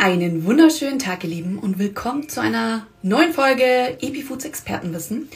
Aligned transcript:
Einen 0.00 0.44
wunderschönen 0.44 1.00
Tag, 1.00 1.24
ihr 1.24 1.30
Lieben, 1.30 1.58
und 1.58 1.80
willkommen 1.80 2.28
zu 2.28 2.40
einer 2.40 2.86
neuen 3.02 3.32
Folge 3.32 3.98
Epifoods 4.00 4.44
Expertenwissen. 4.44 5.28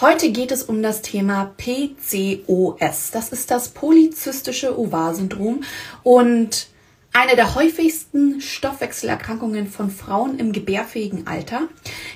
Heute 0.00 0.30
geht 0.30 0.52
es 0.52 0.62
um 0.62 0.84
das 0.84 1.02
Thema 1.02 1.52
PCOS. 1.56 3.10
Das 3.10 3.30
ist 3.30 3.50
das 3.50 3.70
polyzystische 3.70 4.78
Ovar-Syndrom 4.78 5.64
und 6.04 6.68
eine 7.12 7.34
der 7.34 7.56
häufigsten 7.56 8.40
Stoffwechselerkrankungen 8.40 9.66
von 9.66 9.90
Frauen 9.90 10.38
im 10.38 10.52
gebärfähigen 10.52 11.26
Alter. 11.26 11.62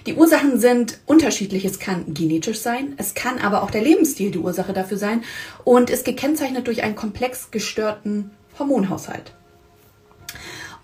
Die 0.06 0.14
Ursachen 0.14 0.60
sind 0.60 1.00
unterschiedlich. 1.04 1.64
Es 1.64 1.80
kann 1.80 2.14
genetisch 2.14 2.60
sein, 2.60 2.94
es 2.96 3.14
kann 3.14 3.40
aber 3.40 3.64
auch 3.64 3.72
der 3.72 3.82
Lebensstil 3.82 4.30
die 4.30 4.38
Ursache 4.38 4.72
dafür 4.72 4.98
sein 4.98 5.24
und 5.64 5.90
ist 5.90 6.04
gekennzeichnet 6.04 6.68
durch 6.68 6.84
einen 6.84 6.94
komplex 6.94 7.50
gestörten 7.50 8.30
Hormonhaushalt. 8.56 9.32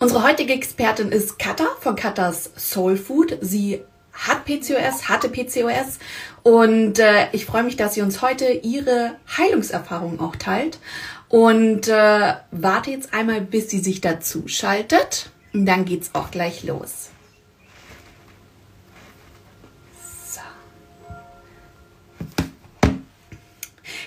Unsere 0.04 0.22
heutige 0.22 0.52
Expertin 0.52 1.12
ist 1.12 1.38
Katha 1.38 1.64
von 1.80 1.96
Kathas 1.96 2.50
Soul 2.58 2.98
Food. 2.98 3.38
Sie 3.40 3.80
hat 4.12 4.44
PCOS, 4.44 5.08
hatte 5.08 5.30
PCOS 5.30 5.98
und 6.42 6.98
äh, 6.98 7.28
ich 7.32 7.46
freue 7.46 7.62
mich, 7.62 7.76
dass 7.76 7.94
sie 7.94 8.02
uns 8.02 8.20
heute 8.20 8.44
ihre 8.44 9.12
Heilungserfahrung 9.38 10.20
auch 10.20 10.36
teilt 10.36 10.78
und 11.30 11.88
äh, 11.88 12.34
warte 12.50 12.90
jetzt 12.90 13.14
einmal, 13.14 13.40
bis 13.40 13.70
sie 13.70 13.78
sich 13.78 14.02
dazu 14.02 14.46
schaltet 14.46 15.30
und 15.54 15.64
dann 15.64 15.86
geht's 15.86 16.10
auch 16.12 16.30
gleich 16.30 16.64
los. 16.64 17.08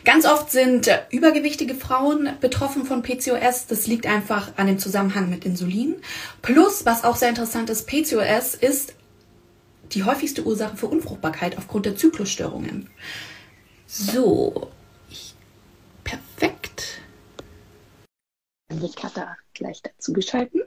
Ganz 0.07 0.25
oft 0.25 0.51
sind 0.51 0.87
äh, 0.87 1.01
übergewichtige 1.09 1.75
Frauen 1.75 2.29
betroffen 2.39 2.85
von 2.85 3.01
PCOS. 3.01 3.67
Das 3.67 3.87
liegt 3.87 4.07
einfach 4.07 4.53
an 4.55 4.67
dem 4.67 4.79
Zusammenhang 4.79 5.29
mit 5.29 5.43
Insulin. 5.43 5.97
Plus, 6.41 6.85
was 6.85 7.03
auch 7.03 7.17
sehr 7.17 7.27
interessant 7.27 7.69
ist, 7.69 7.87
PCOS 7.87 8.55
ist 8.55 8.95
die 9.91 10.05
häufigste 10.05 10.45
Ursache 10.45 10.77
für 10.77 10.87
Unfruchtbarkeit 10.87 11.57
aufgrund 11.57 11.87
der 11.87 11.97
Zyklusstörungen. 11.97 12.89
So, 13.85 14.71
ich, 15.09 15.35
perfekt. 16.05 17.01
Ich 18.81 19.03
hatte 19.03 19.27
gleich 19.53 19.81
dazu 19.81 20.13
geschalten. 20.13 20.61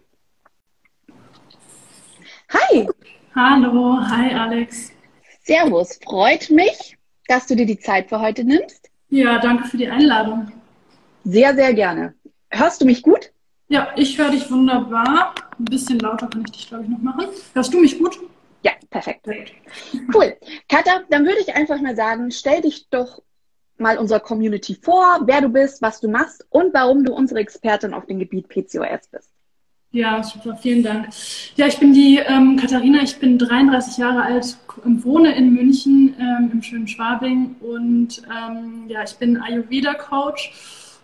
Hi! 2.51 2.91
Hallo, 3.35 4.01
hi 4.03 4.35
Alex. 4.35 4.93
Servus, 5.45 5.99
freut 6.05 6.51
mich, 6.51 6.99
dass 7.27 7.47
du 7.47 7.57
dir 7.57 7.65
die 7.65 7.79
Zeit 7.79 8.11
für 8.11 8.21
heute 8.21 8.45
nimmst. 8.45 8.80
Ja, 9.11 9.39
danke 9.39 9.69
für 9.69 9.77
die 9.77 9.89
Einladung. 9.89 10.53
Sehr, 11.25 11.55
sehr 11.55 11.75
gerne. 11.75 12.15
Hörst 12.49 12.81
du 12.81 12.87
mich 12.87 13.03
gut? 13.03 13.33
Ja, 13.69 13.89
ich 13.97 14.17
höre 14.19 14.31
dich 14.31 14.51
wunderbar. 14.51 15.35
Ein 15.59 15.65
bisschen 15.65 15.99
lauter 15.99 16.29
kann 16.29 16.43
ich 16.47 16.53
dich, 16.53 16.69
glaube 16.69 16.85
ich, 16.85 16.91
noch 16.91 16.99
machen. 16.99 17.27
Hörst 17.55 17.75
du 17.75 17.81
mich 17.81 17.99
gut? 17.99 18.19
Ja, 18.63 18.73
perfekt. 18.89 19.27
Cool. 20.15 20.37
Katha, 20.69 21.03
dann 21.11 21.25
würde 21.25 21.41
ich 21.41 21.55
einfach 21.55 21.81
mal 21.81 21.97
sagen, 21.97 22.31
stell 22.31 22.63
dich 22.63 22.89
doch 22.91 23.23
mal 23.79 23.99
unserer 23.99 24.21
Community 24.21 24.75
vor, 24.75 25.21
wer 25.25 25.41
du 25.41 25.49
bist, 25.49 25.83
was 25.83 26.01
du 26.01 26.09
machst 26.09 26.47
und 26.51 26.75
warum 26.75 27.05
du 27.05 27.13
unsere 27.15 27.41
Expertin 27.41 27.95
auf 27.95 28.07
dem 28.07 28.19
Gebiet 28.19 28.49
PCOS 28.49 29.09
bist. 29.11 29.33
Ja, 29.93 30.23
super, 30.23 30.57
vielen 30.57 30.85
Dank. 30.85 31.09
Ja, 31.57 31.67
ich 31.67 31.79
bin 31.79 31.93
die 31.93 32.19
ähm, 32.25 32.57
Katharina, 32.57 33.03
ich 33.03 33.19
bin 33.19 33.39
33 33.39 33.99
Jahre 33.99 34.23
alt, 34.23 34.57
wohne 34.85 35.35
in 35.35 35.53
München 35.53 36.15
ähm, 36.17 36.51
im 36.53 36.63
schönen 36.63 36.87
Schwabing 36.87 37.57
und 37.61 38.23
ähm, 38.29 38.85
ja, 38.87 39.03
ich 39.03 39.17
bin 39.17 39.37
Ayurveda-Coach 39.37 40.53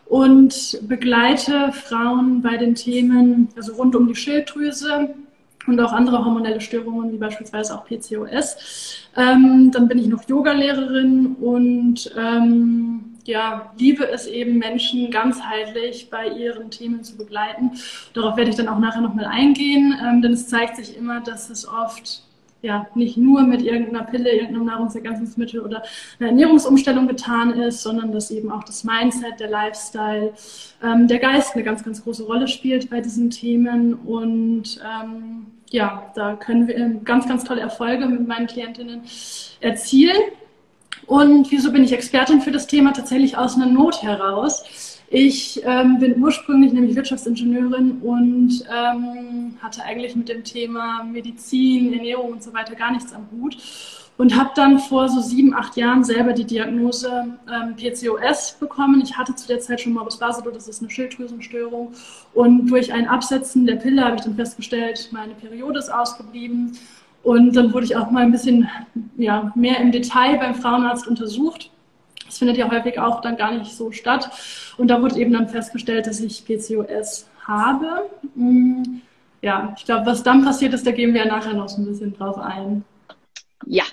und 0.07 0.79
begleite 0.83 1.73
Frauen 1.73 2.43
bei 2.43 2.57
den 2.57 2.77
Themen, 2.77 3.49
also 3.57 3.75
rund 3.75 3.97
um 3.97 4.07
die 4.07 4.15
Schilddrüse 4.15 5.17
und 5.67 5.81
auch 5.81 5.93
andere 5.93 6.25
hormonelle 6.25 6.61
Störungen, 6.61 7.13
wie 7.13 7.19
beispielsweise 7.19 7.75
auch 7.75 7.87
PCOS. 7.87 9.09
Ähm, 9.17 9.73
dann 9.73 9.89
bin 9.89 9.99
ich 9.99 10.07
noch 10.07 10.29
Yogalehrerin 10.29 11.35
und 11.41 12.15
ähm, 12.17 13.16
ja, 13.27 13.73
liebe 13.79 14.09
es 14.09 14.27
eben, 14.27 14.59
Menschen 14.59 15.11
ganzheitlich 15.11 16.11
bei 16.11 16.29
ihren 16.29 16.71
Themen 16.71 17.05
zu 17.05 17.17
begleiten. 17.17 17.73
Darauf 18.15 18.37
werde 18.37 18.51
ich 18.51 18.57
dann 18.57 18.69
auch 18.69 18.79
nachher 18.79 19.03
nochmal 19.03 19.27
eingehen, 19.27 19.99
ähm, 20.03 20.23
denn 20.23 20.33
es 20.33 20.49
zeigt 20.49 20.77
sich 20.77 20.97
immer, 20.97 21.21
dass 21.21 21.51
es 21.51 21.67
oft 21.67 22.23
ja, 22.63 22.87
nicht 22.95 23.17
nur 23.17 23.43
mit 23.43 23.63
irgendeiner 23.63 24.05
Pille, 24.05 24.31
irgendeinem 24.31 24.65
Nahrungsergänzungsmittel 24.65 25.61
oder 25.61 25.83
einer 26.19 26.31
Ernährungsumstellung 26.31 27.07
getan 27.07 27.53
ist, 27.53 27.83
sondern 27.83 28.13
dass 28.13 28.31
eben 28.31 28.51
auch 28.51 28.65
das 28.65 28.83
Mindset, 28.83 29.39
der 29.39 29.51
Lifestyle, 29.51 30.33
ähm, 30.83 31.07
der 31.07 31.19
Geist 31.19 31.55
eine 31.55 31.63
ganz, 31.65 31.85
ganz 31.85 32.03
große 32.03 32.25
Rolle 32.25 32.49
spielt 32.49 32.91
bei 32.91 33.01
diesen 33.01 33.31
Themen. 33.31 33.95
Und 33.95 34.81
ähm, 34.83 35.47
ja, 35.71 36.11
da 36.15 36.35
können 36.35 36.67
wir 36.67 37.01
ganz, 37.05 37.29
ganz 37.29 37.45
tolle 37.45 37.61
Erfolge 37.61 38.07
mit 38.07 38.27
meinen 38.27 38.47
Klientinnen 38.47 39.03
erzielen. 39.61 40.17
Und 41.07 41.51
wieso 41.51 41.73
bin 41.73 41.85
ich 41.85 41.93
Expertin 41.93 42.41
für 42.41 42.51
das 42.51 42.67
Thema? 42.67 42.93
Tatsächlich 42.93 43.37
aus 43.37 43.57
einer 43.57 43.67
Not 43.67 44.03
heraus. 44.03 44.97
Ich 45.09 45.63
ähm, 45.65 45.99
bin 46.01 46.21
ursprünglich 46.21 46.73
nämlich 46.73 46.97
Wirtschaftsingenieurin 46.97 48.01
und 48.03 48.65
ähm, 48.69 49.57
hatte 49.63 49.85
eigentlich 49.85 50.17
mit 50.17 50.29
dem 50.29 50.43
Thema 50.43 51.05
Medizin, 51.05 51.93
Ernährung 51.93 52.33
und 52.33 52.43
so 52.43 52.53
weiter 52.53 52.75
gar 52.75 52.91
nichts 52.91 53.13
am 53.13 53.29
Hut 53.31 53.57
und 54.19 54.37
habe 54.37 54.51
dann 54.57 54.79
vor 54.79 55.09
so 55.09 55.21
sieben, 55.21 55.55
acht 55.55 55.77
Jahren 55.77 56.03
selber 56.03 56.33
die 56.33 56.45
Diagnose 56.45 57.39
ähm, 57.53 57.77
PCOS 57.77 58.57
bekommen. 58.59 59.01
Ich 59.03 59.17
hatte 59.17 59.35
zu 59.35 59.47
der 59.47 59.61
Zeit 59.61 59.81
schon 59.81 59.93
Morbus 59.93 60.19
Basedow, 60.19 60.51
das 60.51 60.67
ist 60.67 60.81
eine 60.81 60.91
Schilddrüsenstörung 60.91 61.93
und 62.35 62.67
durch 62.67 62.93
ein 62.93 63.07
Absetzen 63.07 63.67
der 63.67 63.77
Pille 63.77 64.05
habe 64.05 64.17
ich 64.17 64.23
dann 64.23 64.35
festgestellt, 64.35 65.09
meine 65.13 65.35
Periode 65.35 65.79
ist 65.79 65.93
ausgeblieben 65.93 66.77
und 67.27 67.57
dann 67.57 67.75
wurde 67.75 67.87
ich 67.87 67.97
auch 67.97 68.13
mal 68.13 68.23
ein 68.23 68.31
bisschen 68.31 68.69
ja, 69.17 69.51
mehr 69.57 69.81
im 69.81 69.91
Detail 69.91 70.39
beim 70.39 70.55
Frauenarzt 70.55 71.09
untersucht. 71.09 71.73
Das 72.25 72.39
findet 72.39 72.57
ja 72.57 72.71
häufig 72.71 73.01
auch 73.01 73.21
dann 73.21 73.37
gar 73.37 73.51
nicht 73.51 73.73
so 73.73 73.91
statt. 73.91 74.31
Und 74.77 74.87
da 74.87 75.03
wurde 75.03 75.19
eben 75.19 75.33
dann 75.33 75.49
festgestellt, 75.49 76.07
dass 76.07 76.21
ich 76.21 76.45
PCOS 76.45 77.27
habe. 77.45 78.09
Mm, 78.37 79.01
ja, 79.43 79.75
ich 79.77 79.85
glaube, 79.85 80.07
was 80.07 80.23
dann 80.23 80.45
passiert 80.45 80.73
ist, 80.73 80.87
da 80.87 80.93
gehen 80.93 81.15
wir 81.15 81.25
ja 81.25 81.27
nachher 81.27 81.55
noch 81.55 81.69
so 81.69 81.83
ein 81.83 81.87
bisschen 81.87 82.15
drauf 82.15 82.39
ein. 82.39 82.85
Ja, 83.65 83.85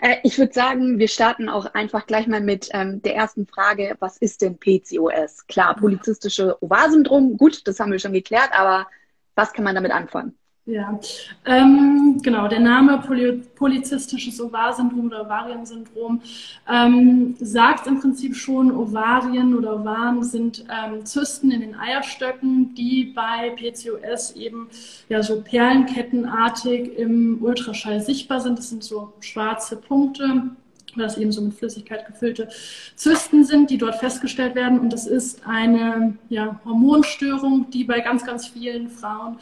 äh, 0.00 0.16
ich 0.22 0.38
würde 0.38 0.54
sagen, 0.54 0.98
wir 0.98 1.08
starten 1.08 1.50
auch 1.50 1.66
einfach 1.74 2.06
gleich 2.06 2.26
mal 2.26 2.40
mit 2.40 2.70
ähm, 2.72 3.02
der 3.02 3.16
ersten 3.16 3.46
Frage. 3.46 3.96
Was 4.00 4.16
ist 4.16 4.40
denn 4.40 4.56
PCOS? 4.58 5.46
Klar, 5.46 5.76
polyzystische 5.76 6.56
Ovarsyndrom, 6.62 7.36
gut, 7.36 7.68
das 7.68 7.78
haben 7.80 7.92
wir 7.92 7.98
schon 7.98 8.14
geklärt, 8.14 8.48
aber 8.54 8.86
was 9.34 9.52
kann 9.52 9.64
man 9.64 9.74
damit 9.74 9.92
anfangen? 9.92 10.38
Ja, 10.64 11.00
ähm, 11.44 12.20
genau, 12.22 12.46
der 12.46 12.60
Name 12.60 12.98
Poly 13.04 13.42
Ovarsyndrom 13.58 15.06
oder 15.06 15.22
Ovariensyndrom 15.22 16.22
ähm, 16.70 17.34
sagt 17.40 17.88
im 17.88 17.98
Prinzip 17.98 18.36
schon, 18.36 18.70
Ovarien 18.70 19.56
oder 19.56 19.80
Ovaren 19.80 20.22
sind 20.22 20.64
ähm, 20.70 21.04
Zysten 21.04 21.50
in 21.50 21.62
den 21.62 21.74
Eierstöcken, 21.74 22.76
die 22.76 23.06
bei 23.06 23.50
PCOS 23.56 24.36
eben 24.36 24.68
ja 25.08 25.20
so 25.24 25.40
perlenkettenartig 25.40 26.96
im 26.96 27.42
Ultraschall 27.42 28.00
sichtbar 28.00 28.40
sind. 28.40 28.56
Das 28.56 28.70
sind 28.70 28.84
so 28.84 29.12
schwarze 29.18 29.76
Punkte 29.76 30.52
weil 30.94 31.04
das 31.04 31.16
eben 31.16 31.32
so 31.32 31.40
mit 31.40 31.54
Flüssigkeit 31.54 32.06
gefüllte 32.06 32.48
Zysten 32.96 33.44
sind, 33.44 33.70
die 33.70 33.78
dort 33.78 33.96
festgestellt 33.96 34.54
werden. 34.54 34.78
Und 34.78 34.92
das 34.92 35.06
ist 35.06 35.40
eine 35.46 36.18
ja, 36.28 36.60
Hormonstörung, 36.66 37.70
die 37.70 37.84
bei 37.84 38.00
ganz, 38.00 38.26
ganz 38.26 38.46
vielen 38.46 38.90
Frauen 38.90 39.38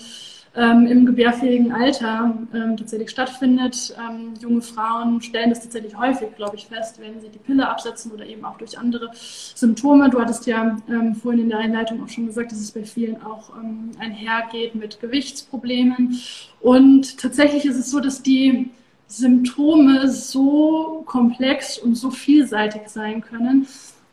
ähm, 0.56 0.86
im 0.86 1.06
gebärfähigen 1.06 1.72
Alter 1.72 2.34
ähm, 2.52 2.76
tatsächlich 2.76 3.10
stattfindet. 3.10 3.94
Ähm, 3.98 4.34
junge 4.40 4.62
Frauen 4.62 5.20
stellen 5.22 5.50
das 5.50 5.60
tatsächlich 5.60 5.96
häufig, 5.96 6.34
glaube 6.36 6.56
ich, 6.56 6.66
fest, 6.66 7.00
wenn 7.00 7.20
sie 7.20 7.28
die 7.28 7.38
Pille 7.38 7.68
absetzen 7.68 8.10
oder 8.10 8.26
eben 8.26 8.44
auch 8.44 8.58
durch 8.58 8.78
andere 8.78 9.10
Symptome. 9.14 10.10
Du 10.10 10.20
hattest 10.20 10.46
ja 10.46 10.76
ähm, 10.88 11.14
vorhin 11.14 11.42
in 11.42 11.48
der 11.50 11.58
Einleitung 11.58 12.02
auch 12.02 12.08
schon 12.08 12.26
gesagt, 12.26 12.50
dass 12.50 12.58
es 12.58 12.72
bei 12.72 12.84
vielen 12.84 13.22
auch 13.22 13.50
ähm, 13.56 13.92
einhergeht 14.00 14.74
mit 14.74 15.00
Gewichtsproblemen. 15.00 16.20
Und 16.60 17.18
tatsächlich 17.18 17.64
ist 17.64 17.76
es 17.76 17.90
so, 17.90 18.00
dass 18.00 18.22
die 18.22 18.70
Symptome 19.06 20.08
so 20.08 21.02
komplex 21.06 21.78
und 21.78 21.96
so 21.96 22.10
vielseitig 22.10 22.82
sein 22.86 23.20
können, 23.20 23.66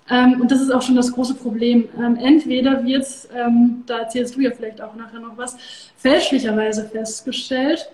ähm, 0.09 0.42
und 0.42 0.51
das 0.51 0.62
ist 0.62 0.71
auch 0.71 0.81
schon 0.81 0.95
das 0.95 1.12
große 1.12 1.36
Problem. 1.36 1.89
Ähm, 1.98 2.15
entweder 2.15 2.83
wird 2.86 3.06
ähm, 3.36 3.83
da 3.86 4.00
erzählst 4.00 4.36
du 4.36 4.42
ja 4.42 4.51
vielleicht 4.51 4.81
auch 4.81 4.95
nachher 4.95 5.19
noch 5.19 5.38
was, 5.38 5.57
fälschlicherweise 5.98 6.86
festgestellt, 6.86 7.89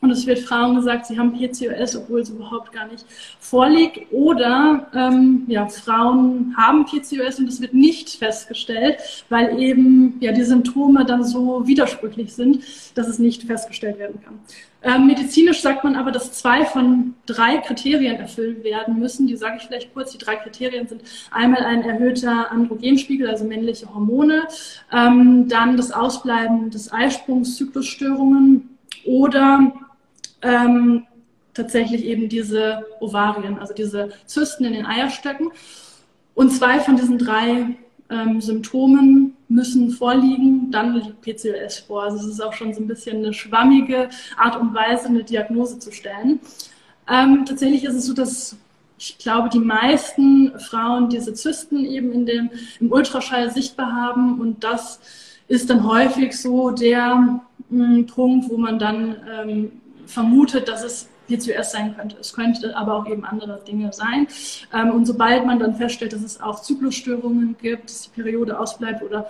und 0.00 0.10
es 0.10 0.26
wird 0.26 0.38
Frauen 0.40 0.76
gesagt, 0.76 1.06
sie 1.06 1.18
haben 1.18 1.32
PCOS, 1.32 1.96
obwohl 1.96 2.20
es 2.20 2.30
überhaupt 2.30 2.72
gar 2.72 2.86
nicht 2.86 3.04
vorliegt. 3.40 4.12
Oder 4.12 4.88
ähm, 4.94 5.44
ja, 5.48 5.66
Frauen 5.68 6.54
haben 6.56 6.84
PCOS 6.84 7.38
und 7.38 7.48
es 7.48 7.60
wird 7.60 7.74
nicht 7.74 8.10
festgestellt, 8.10 8.98
weil 9.28 9.60
eben 9.60 10.16
ja, 10.20 10.32
die 10.32 10.44
Symptome 10.44 11.04
dann 11.04 11.24
so 11.24 11.66
widersprüchlich 11.66 12.34
sind, 12.34 12.62
dass 12.94 13.08
es 13.08 13.18
nicht 13.18 13.42
festgestellt 13.42 13.98
werden 13.98 14.20
kann. 14.22 14.38
Ähm, 14.80 15.08
medizinisch 15.08 15.60
sagt 15.60 15.82
man 15.82 15.96
aber, 15.96 16.12
dass 16.12 16.32
zwei 16.32 16.64
von 16.64 17.14
drei 17.26 17.58
Kriterien 17.58 18.16
erfüllt 18.16 18.62
werden 18.62 18.98
müssen. 19.00 19.26
Die 19.26 19.36
sage 19.36 19.56
ich 19.56 19.64
vielleicht 19.64 19.92
kurz. 19.92 20.12
Die 20.12 20.18
drei 20.18 20.36
Kriterien 20.36 20.86
sind 20.86 21.02
einmal 21.32 21.64
ein 21.64 21.82
erhöhter 21.82 22.52
Androgenspiegel, 22.52 23.28
also 23.28 23.44
männliche 23.44 23.92
Hormone, 23.92 24.46
ähm, 24.92 25.48
dann 25.48 25.76
das 25.76 25.90
Ausbleiben 25.90 26.70
des 26.70 26.92
Eisprungs, 26.92 27.56
Zyklusstörungen 27.56 28.78
oder 29.04 29.72
ähm, 30.42 31.06
tatsächlich 31.54 32.04
eben 32.04 32.28
diese 32.28 32.84
Ovarien, 33.00 33.58
also 33.58 33.74
diese 33.74 34.10
Zysten 34.26 34.64
in 34.64 34.74
den 34.74 34.86
Eierstöcken. 34.86 35.50
Und 36.34 36.50
zwei 36.50 36.78
von 36.80 36.96
diesen 36.96 37.18
drei 37.18 37.76
ähm, 38.10 38.40
Symptomen 38.40 39.36
müssen 39.48 39.90
vorliegen, 39.90 40.70
dann 40.70 40.94
liegt 40.94 41.20
PCOS 41.22 41.80
vor. 41.80 42.04
Also 42.04 42.18
es 42.18 42.34
ist 42.34 42.40
auch 42.40 42.52
schon 42.52 42.72
so 42.72 42.80
ein 42.80 42.86
bisschen 42.86 43.18
eine 43.18 43.34
schwammige 43.34 44.08
Art 44.36 44.56
und 44.56 44.74
Weise, 44.74 45.08
eine 45.08 45.24
Diagnose 45.24 45.78
zu 45.78 45.90
stellen. 45.90 46.40
Ähm, 47.10 47.44
tatsächlich 47.46 47.84
ist 47.84 47.94
es 47.94 48.06
so, 48.06 48.14
dass 48.14 48.56
ich 48.98 49.16
glaube, 49.18 49.48
die 49.48 49.60
meisten 49.60 50.58
Frauen 50.58 51.08
diese 51.08 51.32
Zysten 51.32 51.84
eben 51.84 52.12
in 52.12 52.26
dem, 52.26 52.50
im 52.80 52.90
Ultraschall 52.90 53.50
sichtbar 53.50 53.92
haben 53.92 54.40
und 54.40 54.64
das 54.64 55.00
ist 55.46 55.70
dann 55.70 55.84
häufig 55.84 56.38
so 56.38 56.70
der 56.70 57.14
mh, 57.14 57.40
hm, 57.70 58.06
Punkt, 58.06 58.50
wo 58.50 58.56
man 58.56 58.78
dann 58.78 59.16
ähm, 59.32 59.72
vermutet, 60.08 60.68
dass 60.68 60.82
es 60.82 61.08
PCOS 61.28 61.72
sein 61.72 61.94
könnte. 61.96 62.16
Es 62.18 62.32
könnte 62.32 62.76
aber 62.76 62.94
auch 62.94 63.06
eben 63.06 63.24
andere 63.24 63.62
Dinge 63.66 63.92
sein. 63.92 64.26
Ähm, 64.72 64.90
und 64.90 65.06
sobald 65.06 65.46
man 65.46 65.58
dann 65.58 65.76
feststellt, 65.76 66.12
dass 66.12 66.22
es 66.22 66.40
auch 66.40 66.60
Zyklusstörungen 66.60 67.56
gibt, 67.60 67.84
dass 67.84 68.02
die 68.02 68.20
Periode 68.20 68.58
ausbleibt 68.58 69.02
oder 69.02 69.28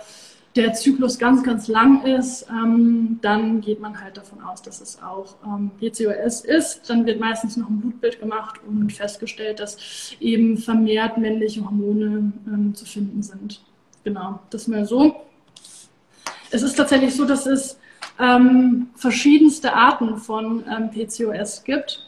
der 0.55 0.73
Zyklus 0.73 1.19
ganz, 1.19 1.43
ganz 1.43 1.67
lang 1.67 2.03
ist, 2.05 2.47
ähm, 2.49 3.19
dann 3.21 3.61
geht 3.61 3.79
man 3.79 4.01
halt 4.01 4.17
davon 4.17 4.41
aus, 4.41 4.61
dass 4.61 4.81
es 4.81 4.99
auch 5.01 5.35
ähm, 5.45 5.69
PCOS 5.79 6.41
ist. 6.41 6.89
Dann 6.89 7.05
wird 7.05 7.19
meistens 7.19 7.55
noch 7.55 7.69
ein 7.69 7.79
Blutbild 7.79 8.19
gemacht 8.19 8.59
und 8.67 8.91
festgestellt, 8.91 9.59
dass 9.59 10.15
eben 10.19 10.57
vermehrt 10.57 11.17
männliche 11.17 11.63
Hormone 11.63 12.33
zu 12.73 12.85
finden 12.85 13.21
sind. 13.21 13.61
Genau, 14.03 14.39
das 14.49 14.67
mal 14.67 14.85
so. 14.85 15.15
Es 16.49 16.63
ist 16.63 16.75
tatsächlich 16.75 17.13
so, 17.15 17.25
dass 17.25 17.45
es 17.45 17.77
ähm, 18.19 18.87
verschiedenste 18.95 19.73
Arten 19.73 20.17
von 20.17 20.63
ähm, 20.69 20.89
PCOS 20.91 21.63
gibt. 21.63 22.05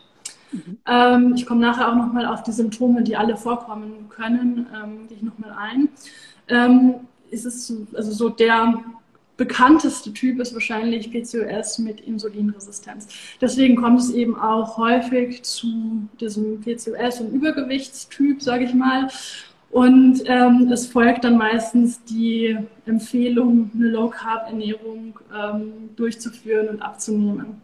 Mhm. 0.52 1.34
Ich 1.36 1.46
komme 1.46 1.62
nachher 1.62 1.90
auch 1.90 1.96
nochmal 1.96 2.26
auf 2.26 2.44
die 2.44 2.52
Symptome, 2.52 3.04
die 3.04 3.16
alle 3.16 3.38
vorkommen 3.38 4.10
können, 4.10 4.68
ähm, 4.76 5.08
gehe 5.08 5.16
ich 5.16 5.24
nochmal 5.24 5.56
ein. 5.58 5.88
Ähm, 6.50 6.96
ist 7.30 7.46
es 7.46 7.74
also 7.94 8.12
so 8.12 8.28
der 8.28 8.84
bekannteste 9.38 10.14
Typ 10.14 10.40
ist 10.40 10.54
wahrscheinlich 10.54 11.10
PCOS 11.12 11.80
mit 11.80 12.02
Insulinresistenz. 12.02 13.08
Deswegen 13.42 13.76
kommt 13.76 14.00
es 14.00 14.12
eben 14.12 14.40
auch 14.40 14.78
häufig 14.78 15.42
zu 15.42 16.08
diesem 16.20 16.62
PCOS 16.62 17.22
und 17.22 17.34
Übergewichtstyp, 17.34 18.40
sage 18.40 18.66
ich 18.66 18.76
mal. 18.76 19.08
Und 19.72 20.24
ähm, 20.26 20.70
es 20.72 20.88
folgt 20.88 21.24
dann 21.24 21.38
meistens 21.38 22.04
die 22.04 22.58
Empfehlung, 22.86 23.72
eine 23.74 23.88
Low-Carb-Ernährung 23.88 25.18
ähm, 25.34 25.72
durchzuführen 25.96 26.68
und 26.68 26.82
abzunehmen. 26.82 27.62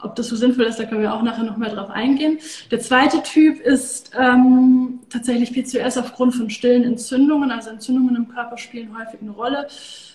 Ob 0.00 0.14
das 0.16 0.28
so 0.28 0.36
sinnvoll 0.36 0.64
ist, 0.64 0.78
da 0.78 0.84
können 0.84 1.02
wir 1.02 1.14
auch 1.14 1.22
nachher 1.22 1.44
nochmal 1.44 1.70
drauf 1.70 1.90
eingehen. 1.90 2.38
Der 2.70 2.80
zweite 2.80 3.22
Typ 3.22 3.60
ist 3.60 4.12
ähm, 4.18 5.00
tatsächlich 5.10 5.52
PCOS 5.52 5.98
aufgrund 5.98 6.34
von 6.34 6.50
stillen 6.50 6.84
Entzündungen. 6.84 7.50
Also 7.50 7.70
Entzündungen 7.70 8.14
im 8.14 8.28
Körper 8.28 8.58
spielen 8.58 8.96
häufig 8.96 9.20
eine 9.20 9.32
Rolle. 9.32 9.66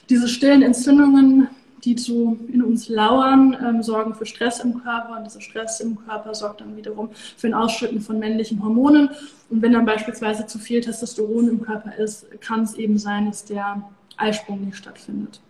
Diese 0.09 0.27
stillen 0.27 0.61
Entzündungen 0.61 1.47
die 1.83 1.97
so 1.97 2.37
in 2.47 2.63
uns 2.63 2.89
lauern, 2.89 3.57
ähm, 3.61 3.83
sorgen 3.83 4.15
für 4.15 4.25
Stress 4.25 4.59
im 4.59 4.83
Körper 4.83 5.17
und 5.17 5.25
dieser 5.25 5.41
Stress 5.41 5.79
im 5.79 5.97
Körper 6.05 6.33
sorgt 6.33 6.61
dann 6.61 6.77
wiederum 6.77 7.09
für 7.37 7.47
ein 7.47 7.53
Ausschütten 7.53 8.01
von 8.01 8.19
männlichen 8.19 8.63
Hormonen. 8.63 9.09
Und 9.49 9.61
wenn 9.61 9.73
dann 9.73 9.85
beispielsweise 9.85 10.45
zu 10.47 10.59
viel 10.59 10.81
Testosteron 10.81 11.49
im 11.49 11.61
Körper 11.61 11.95
ist, 11.97 12.25
kann 12.41 12.63
es 12.63 12.75
eben 12.75 12.97
sein, 12.97 13.25
dass 13.27 13.45
der 13.45 13.83
Eisprung 14.17 14.65
nicht 14.65 14.77
stattfindet. 14.77 15.41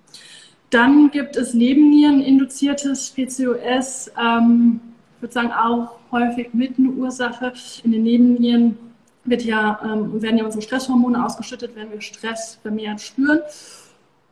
Dann 0.70 1.12
gibt 1.12 1.36
es 1.36 1.54
Nebenniereninduziertes 1.54 3.12
PCOS, 3.12 4.12
ähm, 4.20 4.82
ich 5.18 5.22
würde 5.22 5.34
sagen 5.34 5.52
auch 5.54 5.96
häufig 6.12 6.54
mit 6.54 6.78
einer 6.78 6.90
Ursache. 6.90 7.54
In 7.84 7.94
den 7.94 8.04
Nebennieren 8.04 8.78
wird 9.24 9.44
ja, 9.44 9.80
ähm, 9.84 10.22
werden 10.22 10.38
ja 10.38 10.44
unsere 10.44 10.62
Stresshormone 10.62 11.24
ausgeschüttet, 11.24 11.72
wenn 11.76 11.92
wir 11.92 12.02
Stress 12.02 12.60
vermehrt 12.62 13.00
spüren. 13.00 13.40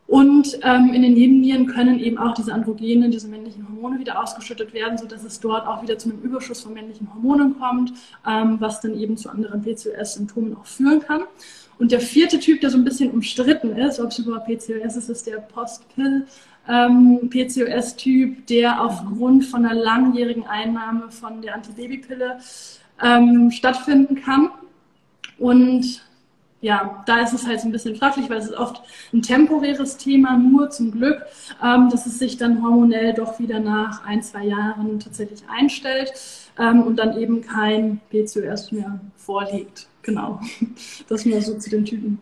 Und 0.06 0.58
ähm, 0.62 0.92
in 0.92 1.02
den 1.02 1.14
Nebennieren 1.14 1.66
können 1.66 1.98
eben 1.98 2.18
auch 2.18 2.34
diese 2.34 2.52
Androgene, 2.52 3.08
diese 3.08 3.28
männlichen 3.28 3.66
Hormone 3.66 3.98
wieder 3.98 4.22
ausgeschüttet 4.22 4.74
werden, 4.74 4.98
sodass 4.98 5.24
es 5.24 5.40
dort 5.40 5.66
auch 5.66 5.82
wieder 5.82 5.96
zu 5.96 6.10
einem 6.10 6.20
Überschuss 6.20 6.60
von 6.60 6.74
männlichen 6.74 7.08
Hormonen 7.14 7.58
kommt, 7.58 7.92
ähm, 8.28 8.56
was 8.58 8.80
dann 8.80 8.98
eben 8.98 9.16
zu 9.16 9.30
anderen 9.30 9.62
PCOS-Symptomen 9.62 10.56
auch 10.56 10.66
führen 10.66 11.00
kann. 11.00 11.22
Und 11.78 11.92
der 11.92 12.00
vierte 12.00 12.38
Typ, 12.38 12.60
der 12.60 12.70
so 12.70 12.78
ein 12.78 12.84
bisschen 12.84 13.10
umstritten 13.10 13.76
ist, 13.76 14.00
ob 14.00 14.10
es 14.10 14.18
überhaupt 14.18 14.46
PCOS 14.46 14.96
ist, 14.96 15.08
ist 15.08 15.26
der 15.26 15.38
Post-Pill. 15.38 16.26
Ähm, 16.68 17.30
PCOS-Typ, 17.30 18.46
der 18.46 18.82
aufgrund 18.82 19.46
von 19.46 19.64
einer 19.64 19.80
langjährigen 19.80 20.46
Einnahme 20.46 21.10
von 21.10 21.42
der 21.42 21.54
Antibabypille 21.54 22.38
ähm, 23.02 23.50
stattfinden 23.50 24.16
kann. 24.16 24.50
Und 25.38 26.02
ja, 26.62 27.02
da 27.06 27.20
ist 27.20 27.32
es 27.32 27.46
halt 27.46 27.60
so 27.60 27.68
ein 27.68 27.72
bisschen 27.72 27.96
fraglich, 27.96 28.30
weil 28.30 28.38
es 28.38 28.46
ist 28.46 28.56
oft 28.56 28.82
ein 29.12 29.20
temporäres 29.20 29.96
Thema, 29.96 30.38
nur 30.38 30.70
zum 30.70 30.92
Glück, 30.92 31.20
ähm, 31.62 31.90
dass 31.90 32.06
es 32.06 32.20
sich 32.20 32.36
dann 32.36 32.62
hormonell 32.62 33.12
doch 33.12 33.38
wieder 33.40 33.58
nach 33.58 34.06
ein, 34.06 34.22
zwei 34.22 34.44
Jahren 34.44 35.00
tatsächlich 35.00 35.42
einstellt 35.50 36.12
ähm, 36.58 36.82
und 36.84 36.96
dann 36.96 37.18
eben 37.18 37.42
kein 37.42 38.00
PCOS 38.10 38.70
mehr 38.70 39.00
vorliegt. 39.16 39.88
Genau, 40.02 40.40
das 41.08 41.26
nur 41.26 41.42
so 41.42 41.58
zu 41.58 41.68
den 41.68 41.84
Typen. 41.84 42.20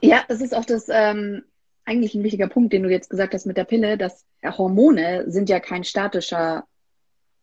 Ja, 0.00 0.22
das 0.28 0.40
ist 0.40 0.54
auch 0.54 0.64
das 0.64 0.86
ähm, 0.88 1.42
eigentlich 1.84 2.14
ein 2.14 2.22
wichtiger 2.22 2.48
Punkt, 2.48 2.72
den 2.72 2.84
du 2.84 2.90
jetzt 2.90 3.10
gesagt 3.10 3.34
hast 3.34 3.44
mit 3.44 3.56
der 3.56 3.64
Pille, 3.64 3.98
dass 3.98 4.24
Hormone 4.44 5.24
sind 5.26 5.48
ja 5.48 5.58
kein 5.58 5.82
statischer 5.82 6.64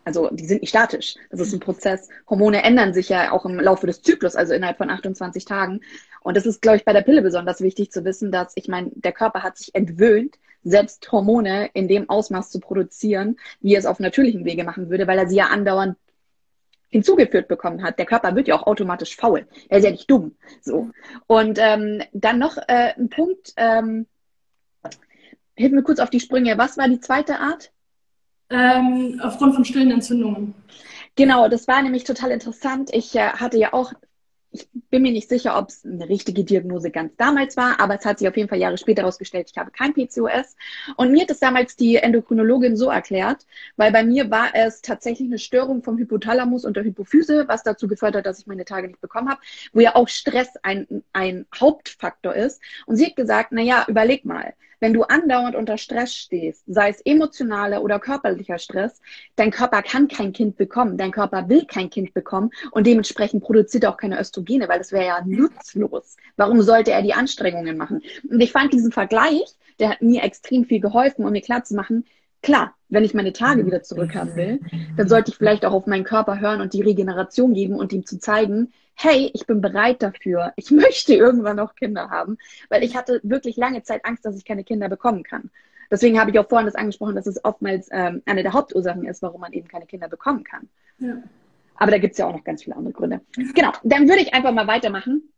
also 0.08 0.30
die 0.32 0.46
sind 0.46 0.62
nicht 0.62 0.70
statisch. 0.70 1.16
Das 1.30 1.42
ist 1.42 1.52
ein 1.52 1.60
Prozess. 1.60 2.08
Hormone 2.30 2.64
ändern 2.64 2.94
sich 2.94 3.10
ja 3.10 3.34
auch 3.34 3.46
im 3.46 3.60
Laufe 3.60 3.88
des 3.88 4.02
Zyklus, 4.02 4.38
also 4.38 4.54
innerhalb 4.54 4.78
von 4.78 4.90
28 4.90 5.44
Tagen. 5.44 5.82
Und 6.22 6.38
das 6.38 6.46
ist, 6.46 6.62
glaube 6.62 6.78
ich, 6.78 6.86
bei 6.86 6.94
der 6.94 7.02
Pille 7.02 7.22
besonders 7.22 7.60
wichtig 7.60 7.92
zu 7.92 8.06
wissen, 8.06 8.32
dass, 8.32 8.54
ich 8.56 8.70
meine, 8.70 8.90
der 8.96 9.12
Körper 9.12 9.44
hat 9.44 9.58
sich 9.58 9.76
entwöhnt, 9.76 10.38
selbst 10.64 11.12
Hormone 11.12 11.70
in 11.74 11.90
dem 11.90 12.10
Ausmaß 12.10 12.52
zu 12.52 12.62
produzieren, 12.62 13.36
wie 13.60 13.74
er 13.74 13.80
es 13.80 13.86
auf 13.86 14.00
natürlichem 14.00 14.46
Wege 14.46 14.64
machen 14.64 14.90
würde, 14.90 15.08
weil 15.08 15.20
er 15.20 15.28
sie 15.28 15.36
ja 15.36 15.48
andauernd 15.48 15.98
hinzugeführt 16.88 17.50
bekommen 17.50 17.84
hat. 17.84 18.00
Der 18.00 18.06
Körper 18.06 18.34
wird 18.34 18.48
ja 18.48 18.56
auch 18.56 18.66
automatisch 18.66 19.18
faul. 19.18 19.46
Er 19.68 19.80
ist 19.80 19.84
ja 19.84 19.92
nicht 19.92 20.10
dumm. 20.10 20.38
So. 20.62 20.90
Und 21.28 21.60
ähm, 21.62 22.02
dann 22.14 22.40
noch 22.40 22.56
äh, 22.56 22.94
ein 22.98 23.10
Punkt, 23.10 23.52
ähm, 23.58 24.08
hilf 25.56 25.74
mir 25.74 25.84
kurz 25.84 26.00
auf 26.00 26.10
die 26.10 26.22
Sprünge. 26.22 26.58
Was 26.58 26.78
war 26.78 26.88
die 26.88 27.02
zweite 27.02 27.40
Art? 27.40 27.74
Ähm, 28.50 29.20
aufgrund 29.22 29.56
von 29.56 29.66
stillen 29.66 29.92
Entzündungen. 29.92 30.54
Genau, 31.16 31.50
das 31.50 31.68
war 31.68 31.82
nämlich 31.82 32.04
total 32.04 32.32
interessant. 32.32 32.92
Ich 32.94 33.16
äh, 33.16 33.30
hatte 33.30 33.58
ja 33.58 33.74
auch, 33.74 33.92
ich 34.52 34.70
bin 34.90 35.02
mir 35.02 35.12
nicht 35.12 35.28
sicher, 35.28 35.58
ob 35.58 35.70
es 35.70 35.84
eine 35.84 36.08
richtige 36.08 36.46
Diagnose 36.46 36.92
ganz 36.92 37.14
damals 37.18 37.58
war, 37.58 37.80
aber 37.82 37.96
es 37.96 38.06
hat 38.06 38.20
sich 38.20 38.28
auf 38.28 38.38
jeden 38.38 38.48
Fall 38.48 38.60
Jahre 38.60 38.78
später 38.78 39.02
herausgestellt, 39.02 39.50
ich 39.52 39.58
habe 39.58 39.72
kein 39.72 39.94
PCOS. 39.94 40.56
Und 40.96 41.12
mir 41.12 41.24
hat 41.24 41.32
es 41.32 41.40
damals 41.40 41.76
die 41.76 41.98
Endokrinologin 41.98 42.78
so 42.78 42.90
erklärt, 42.90 43.46
weil 43.76 43.92
bei 43.92 44.04
mir 44.04 44.32
war 44.32 44.52
es 44.54 44.82
tatsächlich 44.82 45.28
eine 45.28 45.40
Störung 45.40 45.84
vom 45.84 45.98
Hypothalamus 45.98 46.64
und 46.64 46.78
der 46.78 46.86
Hypophyse, 46.86 47.46
was 47.48 47.64
dazu 47.64 47.88
geführt 47.88 48.16
hat, 48.16 48.26
dass 48.26 48.40
ich 48.40 48.48
meine 48.48 48.64
Tage 48.64 48.88
nicht 48.88 49.02
bekommen 49.02 49.30
habe, 49.30 49.42
wo 49.74 49.82
ja 49.82 49.96
auch 49.96 50.08
Stress 50.08 50.50
ein, 50.64 51.04
ein 51.12 51.48
Hauptfaktor 51.54 52.34
ist. 52.34 52.62
Und 52.86 52.96
sie 52.96 53.08
hat 53.08 53.16
gesagt, 53.18 53.50
na 53.52 53.62
ja, 53.62 53.86
überleg 53.88 54.24
mal, 54.24 54.54
wenn 54.80 54.94
du 54.94 55.04
andauernd 55.04 55.56
unter 55.56 55.78
Stress 55.78 56.14
stehst, 56.14 56.64
sei 56.68 56.90
es 56.90 57.02
emotionaler 57.02 57.82
oder 57.82 58.00
körperlicher 58.00 58.60
Stress, 58.60 59.02
dein 59.36 59.52
Körper 59.52 59.82
kann 59.82 60.08
kein 60.08 60.34
Kind 60.34 60.58
bekommen, 60.58 60.98
dein 60.98 61.12
Körper 61.12 61.50
will 61.50 61.66
kein 61.66 61.90
Kind 61.90 62.14
bekommen 62.14 62.52
und 62.72 62.88
dementsprechend 62.88 63.44
produziert 63.44 63.84
er 63.84 63.92
auch 63.92 63.98
keine 63.98 64.20
Östrogene, 64.20 64.68
weil 64.70 64.80
das 64.80 64.92
wäre 64.92 65.06
ja 65.06 65.22
nutzlos. 65.26 66.18
Warum 66.36 66.62
sollte 66.62 66.92
er 66.92 67.02
die 67.02 67.14
Anstrengungen 67.14 67.78
machen? 67.78 68.02
Und 68.30 68.40
ich 68.40 68.52
fand 68.52 68.74
diesen 68.74 68.92
Vergleich, 68.92 69.56
der 69.80 69.90
hat 69.90 70.02
mir 70.02 70.24
extrem 70.24 70.66
viel 70.66 70.80
geholfen, 70.80 71.26
um 71.26 71.32
mir 71.32 71.42
klarzumachen, 71.42 72.06
Klar, 72.42 72.76
wenn 72.90 73.04
ich 73.04 73.14
meine 73.14 73.34
Tage 73.34 73.66
wieder 73.66 73.84
zurückhaben 73.84 74.36
will, 74.36 74.60
dann 74.96 75.08
sollte 75.08 75.32
ich 75.32 75.38
vielleicht 75.38 75.66
auch 75.66 75.74
auf 75.74 75.88
meinen 75.88 76.04
Körper 76.04 76.40
hören 76.40 76.62
und 76.62 76.74
die 76.74 76.82
Regeneration 76.82 77.54
geben 77.54 77.76
und 77.76 77.92
ihm 77.92 78.06
zu 78.06 78.20
zeigen, 78.20 78.72
hey, 78.96 79.32
ich 79.34 79.46
bin 79.46 79.62
bereit 79.62 80.02
dafür. 80.02 80.54
Ich 80.56 80.72
möchte 80.72 81.14
irgendwann 81.14 81.58
noch 81.58 81.76
Kinder 81.76 82.10
haben, 82.10 82.38
weil 82.70 82.84
ich 82.84 82.96
hatte 82.96 83.20
wirklich 83.24 83.58
lange 83.58 83.84
Zeit 83.84 84.06
Angst, 84.06 84.26
dass 84.26 84.38
ich 84.38 84.46
keine 84.46 84.64
Kinder 84.64 84.90
bekommen 84.90 85.24
kann. 85.24 85.50
Deswegen 85.90 86.20
habe 86.20 86.32
ich 86.32 86.40
auch 86.40 86.50
vorhin 86.50 86.66
das 86.66 86.76
angesprochen, 86.76 87.16
dass 87.16 87.28
es 87.28 87.44
oftmals 87.46 87.88
ähm, 87.92 88.22
eine 88.26 88.44
der 88.44 88.54
Hauptursachen 88.54 89.06
ist, 89.06 89.22
warum 89.22 89.42
man 89.42 89.54
eben 89.54 89.68
keine 89.68 89.86
Kinder 89.86 90.10
bekommen 90.10 90.44
kann. 90.44 90.68
Ja. 91.00 91.24
Aber 91.76 91.92
da 91.92 91.98
gibt 91.98 92.14
es 92.14 92.18
ja 92.18 92.28
auch 92.28 92.34
noch 92.34 92.44
ganz 92.44 92.64
viele 92.64 92.76
andere 92.76 92.94
Gründe. 92.94 93.22
Genau, 93.54 93.72
dann 93.84 94.10
würde 94.10 94.22
ich 94.22 94.34
einfach 94.34 94.52
mal 94.52 94.68
weitermachen. 94.68 95.32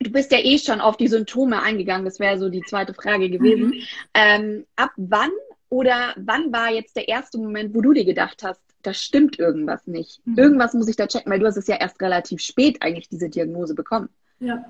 Du 0.00 0.10
bist 0.10 0.32
ja 0.32 0.38
eh 0.38 0.58
schon 0.58 0.80
auf 0.80 0.98
die 0.98 1.08
Symptome 1.08 1.62
eingegangen, 1.62 2.04
das 2.04 2.20
wäre 2.20 2.38
so 2.38 2.50
die 2.50 2.60
zweite 2.62 2.92
Frage 2.92 3.30
gewesen. 3.30 3.68
Mhm. 3.68 3.82
Ähm, 4.12 4.66
ab 4.76 4.90
wann 4.96 5.30
oder 5.68 6.14
wann 6.16 6.52
war 6.52 6.70
jetzt 6.70 6.96
der 6.96 7.08
erste 7.08 7.38
Moment, 7.38 7.74
wo 7.74 7.80
du 7.80 7.92
dir 7.92 8.04
gedacht 8.04 8.42
hast, 8.42 8.60
da 8.82 8.94
stimmt 8.94 9.38
irgendwas 9.38 9.86
nicht? 9.86 10.20
Mhm. 10.26 10.38
Irgendwas 10.38 10.74
muss 10.74 10.88
ich 10.88 10.96
da 10.96 11.06
checken, 11.06 11.30
weil 11.30 11.40
du 11.40 11.46
hast 11.46 11.56
es 11.56 11.66
ja 11.66 11.76
erst 11.76 12.00
relativ 12.00 12.40
spät 12.40 12.78
eigentlich 12.82 13.08
diese 13.08 13.28
Diagnose 13.28 13.74
bekommen. 13.74 14.08
Ja. 14.38 14.64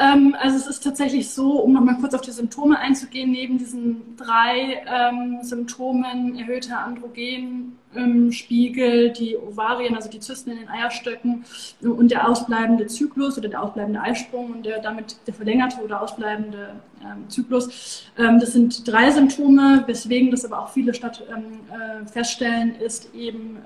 Ähm, 0.00 0.34
also 0.40 0.56
es 0.56 0.66
ist 0.66 0.82
tatsächlich 0.82 1.28
so, 1.28 1.60
um 1.60 1.74
nochmal 1.74 1.98
kurz 2.00 2.14
auf 2.14 2.22
die 2.22 2.30
Symptome 2.30 2.78
einzugehen, 2.78 3.32
neben 3.32 3.58
diesen 3.58 4.16
drei 4.16 4.82
ähm, 4.86 5.40
Symptomen, 5.42 6.38
erhöhter 6.38 6.78
Androgenspiegel, 6.78 9.08
ähm, 9.08 9.12
die 9.12 9.36
Ovarien, 9.36 9.94
also 9.94 10.08
die 10.08 10.20
Zysten 10.20 10.52
in 10.52 10.60
den 10.60 10.70
Eierstöcken 10.70 11.44
und 11.82 12.10
der 12.10 12.26
ausbleibende 12.26 12.86
Zyklus 12.86 13.36
oder 13.36 13.50
der 13.50 13.62
ausbleibende 13.62 14.00
Eisprung 14.00 14.52
und 14.52 14.64
der 14.64 14.80
damit 14.80 15.18
der 15.26 15.34
verlängerte 15.34 15.82
oder 15.82 16.00
ausbleibende 16.00 16.76
ähm, 17.02 17.28
Zyklus. 17.28 18.06
Ähm, 18.16 18.40
das 18.40 18.54
sind 18.54 18.90
drei 18.90 19.10
Symptome, 19.10 19.84
weswegen 19.86 20.30
das 20.30 20.46
aber 20.46 20.62
auch 20.62 20.70
viele 20.70 20.94
statt 20.94 21.22
ähm, 21.30 21.60
äh, 21.68 22.06
feststellen, 22.06 22.74
ist 22.76 23.14
eben 23.14 23.58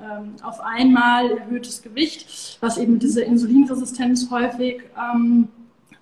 auf 0.43 0.59
einmal 0.61 1.31
erhöhtes 1.31 1.81
Gewicht, 1.83 2.59
was 2.61 2.76
eben 2.76 2.99
diese 2.99 3.23
Insulinresistenz 3.23 4.29
häufig 4.31 4.83
ähm, 4.99 5.49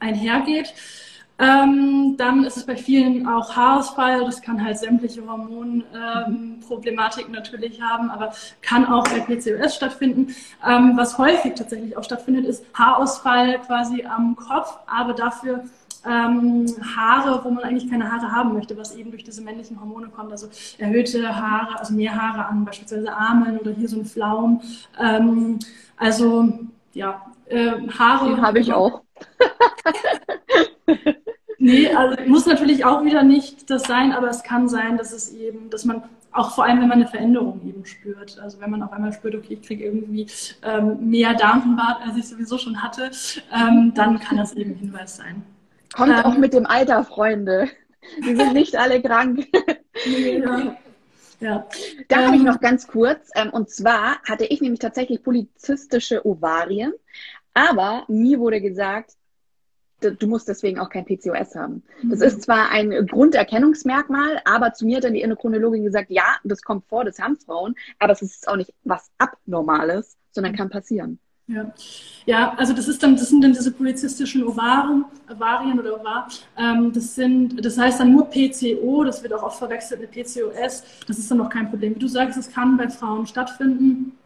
einhergeht. 0.03 0.75
Ähm, 1.39 2.17
dann 2.19 2.45
ist 2.45 2.57
es 2.57 2.67
bei 2.67 2.77
vielen 2.77 3.27
auch 3.27 3.57
Haarausfall. 3.57 4.25
Das 4.25 4.43
kann 4.43 4.63
halt 4.63 4.79
sämtliche 4.79 5.27
Hormonproblematiken 5.27 7.35
ähm, 7.35 7.41
natürlich 7.41 7.81
haben, 7.81 8.11
aber 8.11 8.33
kann 8.61 8.87
auch 8.87 9.05
bei 9.05 9.21
PCOS 9.21 9.75
stattfinden. 9.75 10.35
Ähm, 10.65 10.93
was 10.97 11.19
häufig 11.19 11.55
tatsächlich 11.55 11.97
auch 11.97 12.05
stattfindet, 12.05 12.45
ist 12.45 12.65
Haarausfall 12.75 13.59
quasi 13.61 14.05
am 14.05 14.37
Kopf, 14.37 14.79
aber 14.87 15.15
dafür 15.15 15.65
ähm, 16.05 16.67
Haare, 16.97 17.45
wo 17.45 17.51
man 17.51 17.65
eigentlich 17.65 17.91
keine 17.91 18.11
Haare 18.11 18.31
haben 18.31 18.55
möchte, 18.55 18.77
was 18.77 18.95
eben 18.95 19.11
durch 19.11 19.25
diese 19.25 19.43
männlichen 19.43 19.81
Hormone 19.81 20.09
kommt. 20.09 20.33
Also 20.33 20.49
erhöhte 20.79 21.35
Haare, 21.35 21.79
also 21.79 21.95
mehr 21.95 22.15
Haare 22.15 22.47
an 22.47 22.65
beispielsweise 22.65 23.13
Armen 23.13 23.59
oder 23.59 23.73
hier 23.73 23.89
so 23.89 23.99
ein 23.99 24.05
Flaum. 24.05 24.61
Ähm, 25.01 25.59
also 25.97 26.59
ja, 26.93 27.23
äh, 27.47 27.73
Haare. 27.99 28.41
Habe 28.41 28.61
ich 28.61 28.73
auch. 28.73 29.02
nee, 31.59 31.89
also 31.95 32.17
muss 32.27 32.47
natürlich 32.47 32.85
auch 32.85 33.05
wieder 33.05 33.23
nicht 33.23 33.71
das 33.71 33.85
sein, 33.85 34.13
aber 34.13 34.29
es 34.29 34.43
kann 34.43 34.69
sein, 34.69 34.97
dass 34.99 35.13
es 35.13 35.33
eben, 35.33 35.71
dass 35.71 35.85
man 35.85 36.03
auch 36.33 36.55
vor 36.55 36.65
allem, 36.65 36.81
wenn 36.81 36.89
man 36.89 36.99
eine 36.99 37.09
Veränderung 37.09 37.61
eben 37.67 37.85
spürt. 37.85 38.39
Also 38.39 38.61
wenn 38.61 38.71
man 38.71 38.83
auf 38.83 38.93
einmal 38.93 39.13
spürt, 39.13 39.35
okay, 39.35 39.59
ich 39.61 39.63
kriege 39.63 39.85
irgendwie 39.85 40.27
ähm, 40.63 41.11
mehr 41.11 41.35
Darm 41.35 41.63
im 41.65 41.77
Bad, 41.77 41.99
als 42.07 42.17
ich 42.17 42.29
sowieso 42.29 42.59
schon 42.59 42.83
hatte, 42.83 43.11
ähm, 43.53 43.93
dann 43.95 44.19
kann 44.19 44.39
das 44.39 44.55
eben 44.55 44.73
ein 44.73 44.77
Hinweis 44.77 45.17
sein. 45.17 45.43
Kommt 45.93 46.17
ähm, 46.17 46.25
auch 46.25 46.39
mit 46.39 46.55
dem 46.55 46.67
Alter, 46.67 47.05
Freunde. 47.05 47.69
Die 48.25 48.35
sind 48.35 48.55
nicht 48.55 48.77
alle 48.77 49.01
krank. 49.03 49.47
ja. 50.05 50.77
Ja. 51.43 51.67
Da 52.07 52.21
ähm, 52.21 52.27
habe 52.27 52.37
ich 52.37 52.43
noch 52.43 52.61
ganz 52.61 52.87
kurz, 52.87 53.31
ähm, 53.35 53.51
und 53.51 53.69
zwar 53.69 54.23
hatte 54.23 54.45
ich 54.45 54.61
nämlich 54.61 54.79
tatsächlich 54.79 55.25
polizistische 55.25 56.25
Ovarien, 56.25 56.93
aber 57.55 58.05
mir 58.09 58.39
wurde 58.39 58.61
gesagt, 58.61 59.13
du 60.01 60.27
musst 60.27 60.49
deswegen 60.49 60.79
auch 60.79 60.91
kein 60.91 61.05
PCOS 61.05 61.55
haben. 61.55 61.83
Das 62.03 62.19
mhm. 62.19 62.25
ist 62.25 62.43
zwar 62.43 62.71
ein 62.71 63.07
Grunderkennungsmerkmal, 63.07 64.41
aber 64.45 64.73
zu 64.73 64.85
mir 64.85 64.97
hat 64.97 65.05
dann 65.05 65.15
die 65.15 65.23
Endokrinologin 65.23 65.85
gesagt, 65.85 66.11
ja, 66.11 66.37
das 66.45 66.63
kommt 66.63 66.87
vor, 66.87 67.05
das 67.05 67.19
haben 67.19 67.37
Frauen, 67.37 67.75
aber 67.99 68.13
es 68.13 68.23
ist 68.23 68.49
auch 68.49 68.57
nicht 68.57 68.73
was 68.85 69.11
Abnormales, 69.19 70.17
sondern 70.33 70.57
kann 70.57 70.71
passieren. 70.71 71.19
Ja. 71.49 71.73
ja, 72.25 72.55
also 72.57 72.73
das 72.73 72.87
ist 72.89 73.03
dann, 73.03 73.17
das 73.17 73.29
sind 73.29 73.43
dann 73.43 73.53
diese 73.53 73.73
polizistischen 73.73 74.47
Ovaren, 74.47 75.05
Ovarien 75.29 75.79
oder 75.79 76.01
Ovar. 76.01 76.29
Ähm, 76.57 76.93
das 76.93 77.15
sind, 77.17 77.63
das 77.65 77.77
heißt 77.77 78.01
dann 78.01 78.13
nur 78.13 78.31
PCO, 78.31 79.05
das 79.05 79.23
wird 79.23 79.35
auch 79.35 79.43
oft 79.43 79.59
verwechselt 79.59 80.01
mit 80.01 80.13
PCOS. 80.13 80.85
Das 81.07 81.19
ist 81.19 81.31
dann 81.31 81.39
noch 81.39 81.51
kein 81.51 81.69
Problem. 81.69 81.97
Wie 81.97 81.99
du 81.99 82.09
sagst, 82.09 82.39
es 82.39 82.51
kann 82.51 82.77
bei 82.77 82.89
Frauen 82.89 83.27
stattfinden. 83.27 84.17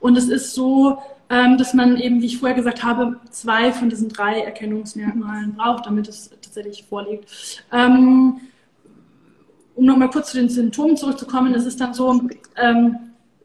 Und 0.00 0.18
es 0.18 0.28
ist 0.28 0.52
so, 0.52 1.00
dass 1.28 1.74
man 1.74 1.98
eben, 1.98 2.22
wie 2.22 2.26
ich 2.26 2.38
vorher 2.38 2.56
gesagt 2.56 2.82
habe, 2.82 3.20
zwei 3.30 3.72
von 3.72 3.90
diesen 3.90 4.08
drei 4.08 4.40
Erkennungsmerkmalen 4.40 5.54
braucht, 5.54 5.86
damit 5.86 6.08
es 6.08 6.30
tatsächlich 6.30 6.84
vorliegt. 6.84 7.64
Ähm, 7.70 8.40
um 9.74 9.84
nochmal 9.84 10.10
kurz 10.10 10.30
zu 10.30 10.38
den 10.38 10.48
Symptomen 10.48 10.96
zurückzukommen, 10.96 11.54
es 11.54 11.66
ist 11.66 11.80
dann 11.80 11.94
so, 11.94 12.22
ähm, 12.56 12.96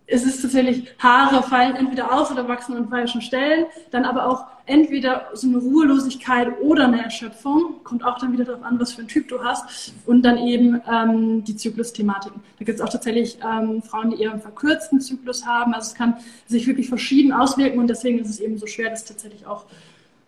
es 0.06 0.24
ist 0.24 0.42
tatsächlich, 0.42 0.94
Haare 1.00 1.44
fallen 1.44 1.76
entweder 1.76 2.14
aus 2.14 2.30
oder 2.32 2.48
wachsen 2.48 2.76
an 2.76 2.90
falschen 2.90 3.22
Stellen, 3.22 3.66
dann 3.92 4.04
aber 4.04 4.28
auch 4.28 4.46
entweder 4.66 5.30
so 5.34 5.48
eine 5.48 5.58
Ruhelosigkeit 5.58 6.60
oder 6.62 6.86
eine 6.86 7.04
Erschöpfung, 7.04 7.84
kommt 7.84 8.04
auch 8.04 8.18
dann 8.18 8.34
wieder 8.34 8.46
darauf 8.46 8.64
an, 8.64 8.80
was 8.80 8.94
für 8.94 9.02
ein 9.02 9.08
Typ 9.08 9.28
du 9.28 9.44
hast, 9.44 9.94
und 10.06 10.24
dann 10.24 10.38
eben 10.38 10.82
ähm, 10.92 11.44
die 11.44 11.56
Zyklusthematiken. 11.56 12.42
Da 12.60 12.66
gibt 12.66 12.80
es 12.80 12.86
auch 12.86 12.90
tatsächlich 12.90 13.38
ähm, 13.44 13.82
Frauen, 13.82 14.12
die 14.12 14.22
eher 14.22 14.32
einen 14.32 14.42
verkürzten 14.42 15.00
Zyklus 15.00 15.46
haben, 15.46 15.74
also 15.74 15.88
es 15.88 15.96
kann 15.96 16.18
sich 16.48 16.68
wirklich 16.68 16.90
verschieden 16.90 17.32
auswirken 17.32 17.80
und 17.80 17.88
deswegen 17.88 18.20
ist 18.20 18.30
es 18.30 18.40
eben 18.40 18.58
so 18.58 18.68
schwer, 18.68 18.90
das 18.90 19.06
tatsächlich 19.06 19.46
auch 19.46 19.66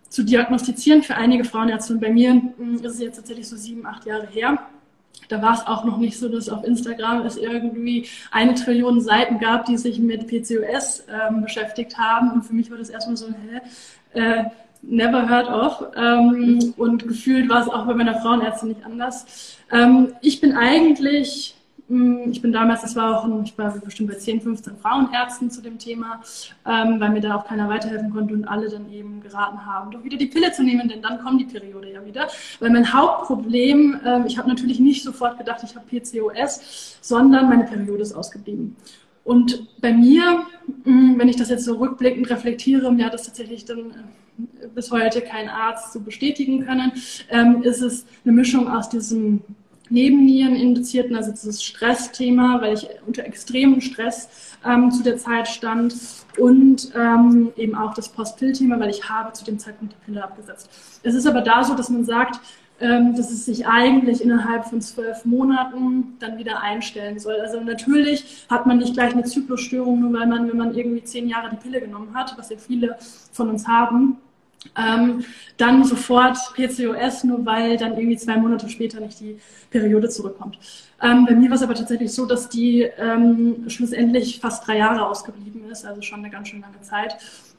zu 0.10 0.24
diagnostizieren 0.24 1.04
für 1.04 1.16
einige 1.16 1.44
Frauenärzte. 1.44 1.94
Und 1.94 2.00
bei 2.00 2.10
mir 2.10 2.32
hm, 2.32 2.76
ist 2.76 2.94
es 2.94 3.00
jetzt 3.00 3.18
tatsächlich 3.18 3.48
so 3.50 3.58
sieben, 3.58 3.86
acht 3.86 4.06
Jahre 4.06 4.28
her 4.28 4.58
da 5.28 5.42
war 5.42 5.54
es 5.54 5.66
auch 5.66 5.84
noch 5.84 5.98
nicht 5.98 6.18
so, 6.18 6.30
dass 6.30 6.50
auf 6.50 6.64
Instagram 6.64 7.26
es 7.26 7.38
irgendwie 7.38 8.08
eine 8.32 8.54
Trillion 8.56 9.02
Seiten 9.02 9.40
gab, 9.40 9.66
die 9.66 9.78
sich 9.78 10.00
mit 10.00 10.28
PCOS 10.28 11.06
ähm, 11.10 11.42
beschäftigt 11.42 11.98
haben. 11.98 12.32
Und 12.32 12.44
für 12.44 12.54
mich 12.54 12.70
war 12.70 12.78
das 12.78 12.90
erstmal 12.90 13.18
so, 13.18 13.28
hä, 13.28 14.20
äh, 14.20 14.44
never 14.82 15.28
heard 15.28 15.50
of. 15.50 15.88
Ähm, 15.96 16.74
und 16.78 17.08
gefühlt 17.08 17.50
war 17.50 17.62
es 17.62 17.70
auch 17.70 17.86
bei 17.86 17.94
meiner 17.94 18.20
Frauenärztin 18.22 18.70
nicht 18.70 18.86
anders. 18.86 19.58
Ähm, 19.72 20.14
ich 20.22 20.42
bin 20.42 20.54
eigentlich 20.54 21.55
ich 21.88 22.42
bin 22.42 22.52
damals, 22.52 22.82
das 22.82 22.96
war 22.96 23.20
auch, 23.20 23.44
ich 23.44 23.56
war 23.58 23.72
bestimmt 23.80 24.10
bei 24.10 24.16
10, 24.16 24.42
15 24.42 24.78
Frauenärzten 24.78 25.52
zu 25.52 25.62
dem 25.62 25.78
Thema, 25.78 26.20
ähm, 26.66 27.00
weil 27.00 27.12
mir 27.12 27.22
da 27.22 27.36
auch 27.36 27.46
keiner 27.46 27.70
weiterhelfen 27.70 28.10
konnte 28.10 28.34
und 28.34 28.46
alle 28.46 28.70
dann 28.70 28.92
eben 28.92 29.22
geraten 29.22 29.64
haben, 29.66 29.92
doch 29.92 30.04
wieder 30.04 30.18
die 30.18 30.26
Pille 30.26 30.52
zu 30.52 30.64
nehmen, 30.64 30.90
denn 30.90 31.04
dann 31.04 31.20
kommt 31.20 31.40
die 31.42 31.46
Periode 31.46 31.92
ja 31.92 32.04
wieder. 32.04 32.28
Weil 32.60 32.72
mein 32.72 32.92
Hauptproblem, 32.92 34.00
ähm, 34.04 34.26
ich 34.26 34.40
habe 34.40 34.50
natürlich 34.50 34.80
nicht 34.80 35.04
sofort 35.04 35.38
gedacht, 35.38 35.62
ich 35.64 35.76
habe 35.76 35.86
PCOS, 35.86 36.98
sondern 37.02 37.50
meine 37.50 37.66
Periode 37.66 38.02
ist 38.02 38.14
ausgeblieben. 38.14 38.76
Und 39.24 39.68
bei 39.80 39.94
mir, 39.94 40.44
hm, 40.86 41.20
wenn 41.20 41.28
ich 41.28 41.36
das 41.36 41.50
jetzt 41.50 41.66
so 41.66 41.76
rückblickend 41.76 42.30
reflektiere, 42.32 42.92
mir 42.92 43.06
hat 43.06 43.14
das 43.14 43.24
tatsächlich 43.24 43.66
dann 43.66 43.92
äh, 44.62 44.68
bis 44.74 44.92
heute 44.92 45.22
kein 45.22 45.50
Arzt 45.50 45.94
so 45.94 46.00
bestätigen 46.00 46.66
können, 46.66 46.94
ähm, 47.30 47.62
ist 47.62 47.82
es 47.82 48.08
eine 48.24 48.34
Mischung 48.34 48.68
aus 48.68 48.90
diesem 48.90 49.42
Nebenniereninduzierten, 49.90 51.16
also 51.16 51.32
dieses 51.32 51.64
Stressthema, 51.64 52.62
weil 52.62 52.74
ich 52.74 52.88
unter 53.06 53.24
extremem 53.24 53.82
Stress 53.82 54.30
ähm, 54.66 54.92
zu 54.92 55.04
der 55.04 55.18
Zeit 55.18 55.48
stand 55.48 55.96
und 56.38 56.92
ähm, 56.96 57.54
eben 57.56 57.76
auch 57.76 57.94
das 57.94 58.10
Post-Pill-Thema, 58.10 58.80
weil 58.80 58.90
ich 58.90 59.08
habe 59.10 59.34
zu 59.34 59.46
dem 59.46 59.60
Zeitpunkt 59.60 59.94
die 59.94 60.06
Pille 60.06 60.24
abgesetzt. 60.24 60.70
Es 61.04 61.14
ist 61.14 61.28
aber 61.28 61.42
da 61.42 61.64
so, 61.64 61.76
dass 61.76 61.90
man 61.90 62.04
sagt, 62.04 62.40
ähm, 62.80 63.16
dass 63.16 63.32
es 63.32 63.46
sich 63.46 63.66
eigentlich 63.68 64.22
innerhalb 64.22 64.66
von 64.66 64.82
zwölf 64.82 65.24
Monaten 65.24 66.18
dann 66.20 66.38
wieder 66.38 66.62
einstellen 66.62 67.20
soll. 67.20 67.36
Also 67.36 67.62
natürlich 67.62 68.46
hat 68.50 68.66
man 68.68 68.80
nicht 68.80 68.94
gleich 68.94 69.14
eine 69.14 69.24
Zyklusstörung, 69.24 70.02
nur 70.02 70.12
weil 70.12 70.28
man, 70.28 70.50
wenn 70.50 70.58
man 70.58 70.76
irgendwie 70.76 71.04
zehn 71.04 71.30
Jahre 71.30 71.50
die 71.50 71.56
Pille 71.56 71.80
genommen 71.80 72.14
hat, 72.14 72.38
was 72.38 72.50
ja 72.50 72.58
viele 72.58 72.98
von 73.32 73.50
uns 73.50 73.66
haben, 73.66 74.18
ähm, 74.78 75.24
dann 75.58 75.84
sofort 75.84 76.38
PCOS, 76.56 77.24
nur 77.24 77.46
weil 77.46 77.78
dann 77.78 77.94
irgendwie 77.94 78.18
zwei 78.18 78.38
Monate 78.38 78.70
später 78.70 79.00
nicht 79.00 79.20
die 79.20 79.38
Periode 79.70 80.10
zurückkommt. 80.10 80.58
Ähm, 81.02 81.26
bei 81.26 81.36
mir 81.36 81.50
war 81.50 81.56
es 81.56 81.64
aber 81.64 81.76
tatsächlich 81.76 82.14
so, 82.14 82.26
dass 82.26 82.50
die 82.50 82.82
ähm, 82.98 83.66
schlussendlich 83.68 84.40
fast 84.40 84.68
drei 84.68 84.78
Jahre 84.78 85.08
ausgeblieben 85.08 85.70
ist, 85.70 85.86
also 85.86 86.02
schon 86.02 86.20
eine 86.20 86.30
ganz 86.30 86.50
schön 86.50 86.62
lange 86.62 86.82
Zeit. 86.82 87.18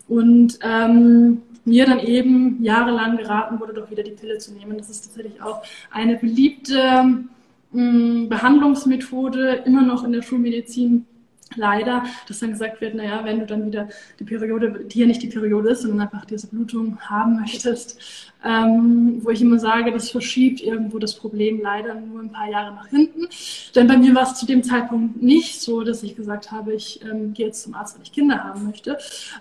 Und 0.08 0.58
ähm, 0.62 1.42
mir 1.64 1.84
dann 1.84 1.98
eben 1.98 2.62
jahrelang 2.62 3.16
geraten 3.16 3.58
wurde, 3.58 3.75
doch 3.75 3.90
wieder 3.90 4.04
die 4.04 4.12
Pille 4.12 4.38
zu 4.38 4.52
nehmen. 4.52 4.78
Das 4.78 4.88
ist 4.88 5.04
tatsächlich 5.04 5.42
auch 5.42 5.62
eine 5.90 6.16
beliebte 6.16 7.25
mh, 7.72 8.28
Behandlungsmethode, 8.28 9.62
immer 9.66 9.82
noch 9.82 10.04
in 10.04 10.12
der 10.12 10.22
Schulmedizin 10.22 11.06
leider, 11.54 12.04
dass 12.26 12.40
dann 12.40 12.50
gesagt 12.50 12.80
wird, 12.80 12.94
naja, 12.94 13.24
wenn 13.24 13.38
du 13.38 13.46
dann 13.46 13.66
wieder 13.66 13.88
die 14.18 14.24
Periode, 14.24 14.84
die 14.84 15.00
ja 15.00 15.06
nicht 15.06 15.22
die 15.22 15.28
Periode 15.28 15.70
ist, 15.70 15.82
sondern 15.82 16.00
einfach 16.00 16.24
diese 16.24 16.48
Blutung 16.48 16.98
haben 17.00 17.40
möchtest, 17.40 17.98
ähm, 18.44 19.20
wo 19.22 19.30
ich 19.30 19.40
immer 19.40 19.58
sage, 19.58 19.92
das 19.92 20.10
verschiebt 20.10 20.60
irgendwo 20.60 20.98
das 20.98 21.14
Problem 21.14 21.60
leider 21.62 21.94
nur 21.94 22.20
ein 22.20 22.32
paar 22.32 22.50
Jahre 22.50 22.74
nach 22.74 22.88
hinten. 22.88 23.28
Denn 23.74 23.86
bei 23.86 23.96
mir 23.96 24.14
war 24.14 24.24
es 24.24 24.34
zu 24.34 24.46
dem 24.46 24.62
Zeitpunkt 24.62 25.22
nicht 25.22 25.60
so, 25.60 25.82
dass 25.82 26.02
ich 26.02 26.16
gesagt 26.16 26.50
habe, 26.50 26.74
ich 26.74 27.00
ähm, 27.02 27.32
gehe 27.32 27.46
jetzt 27.46 27.62
zum 27.62 27.74
Arzt, 27.74 27.96
weil 27.96 28.02
ich 28.02 28.12
Kinder 28.12 28.42
haben 28.42 28.66
möchte. 28.66 28.98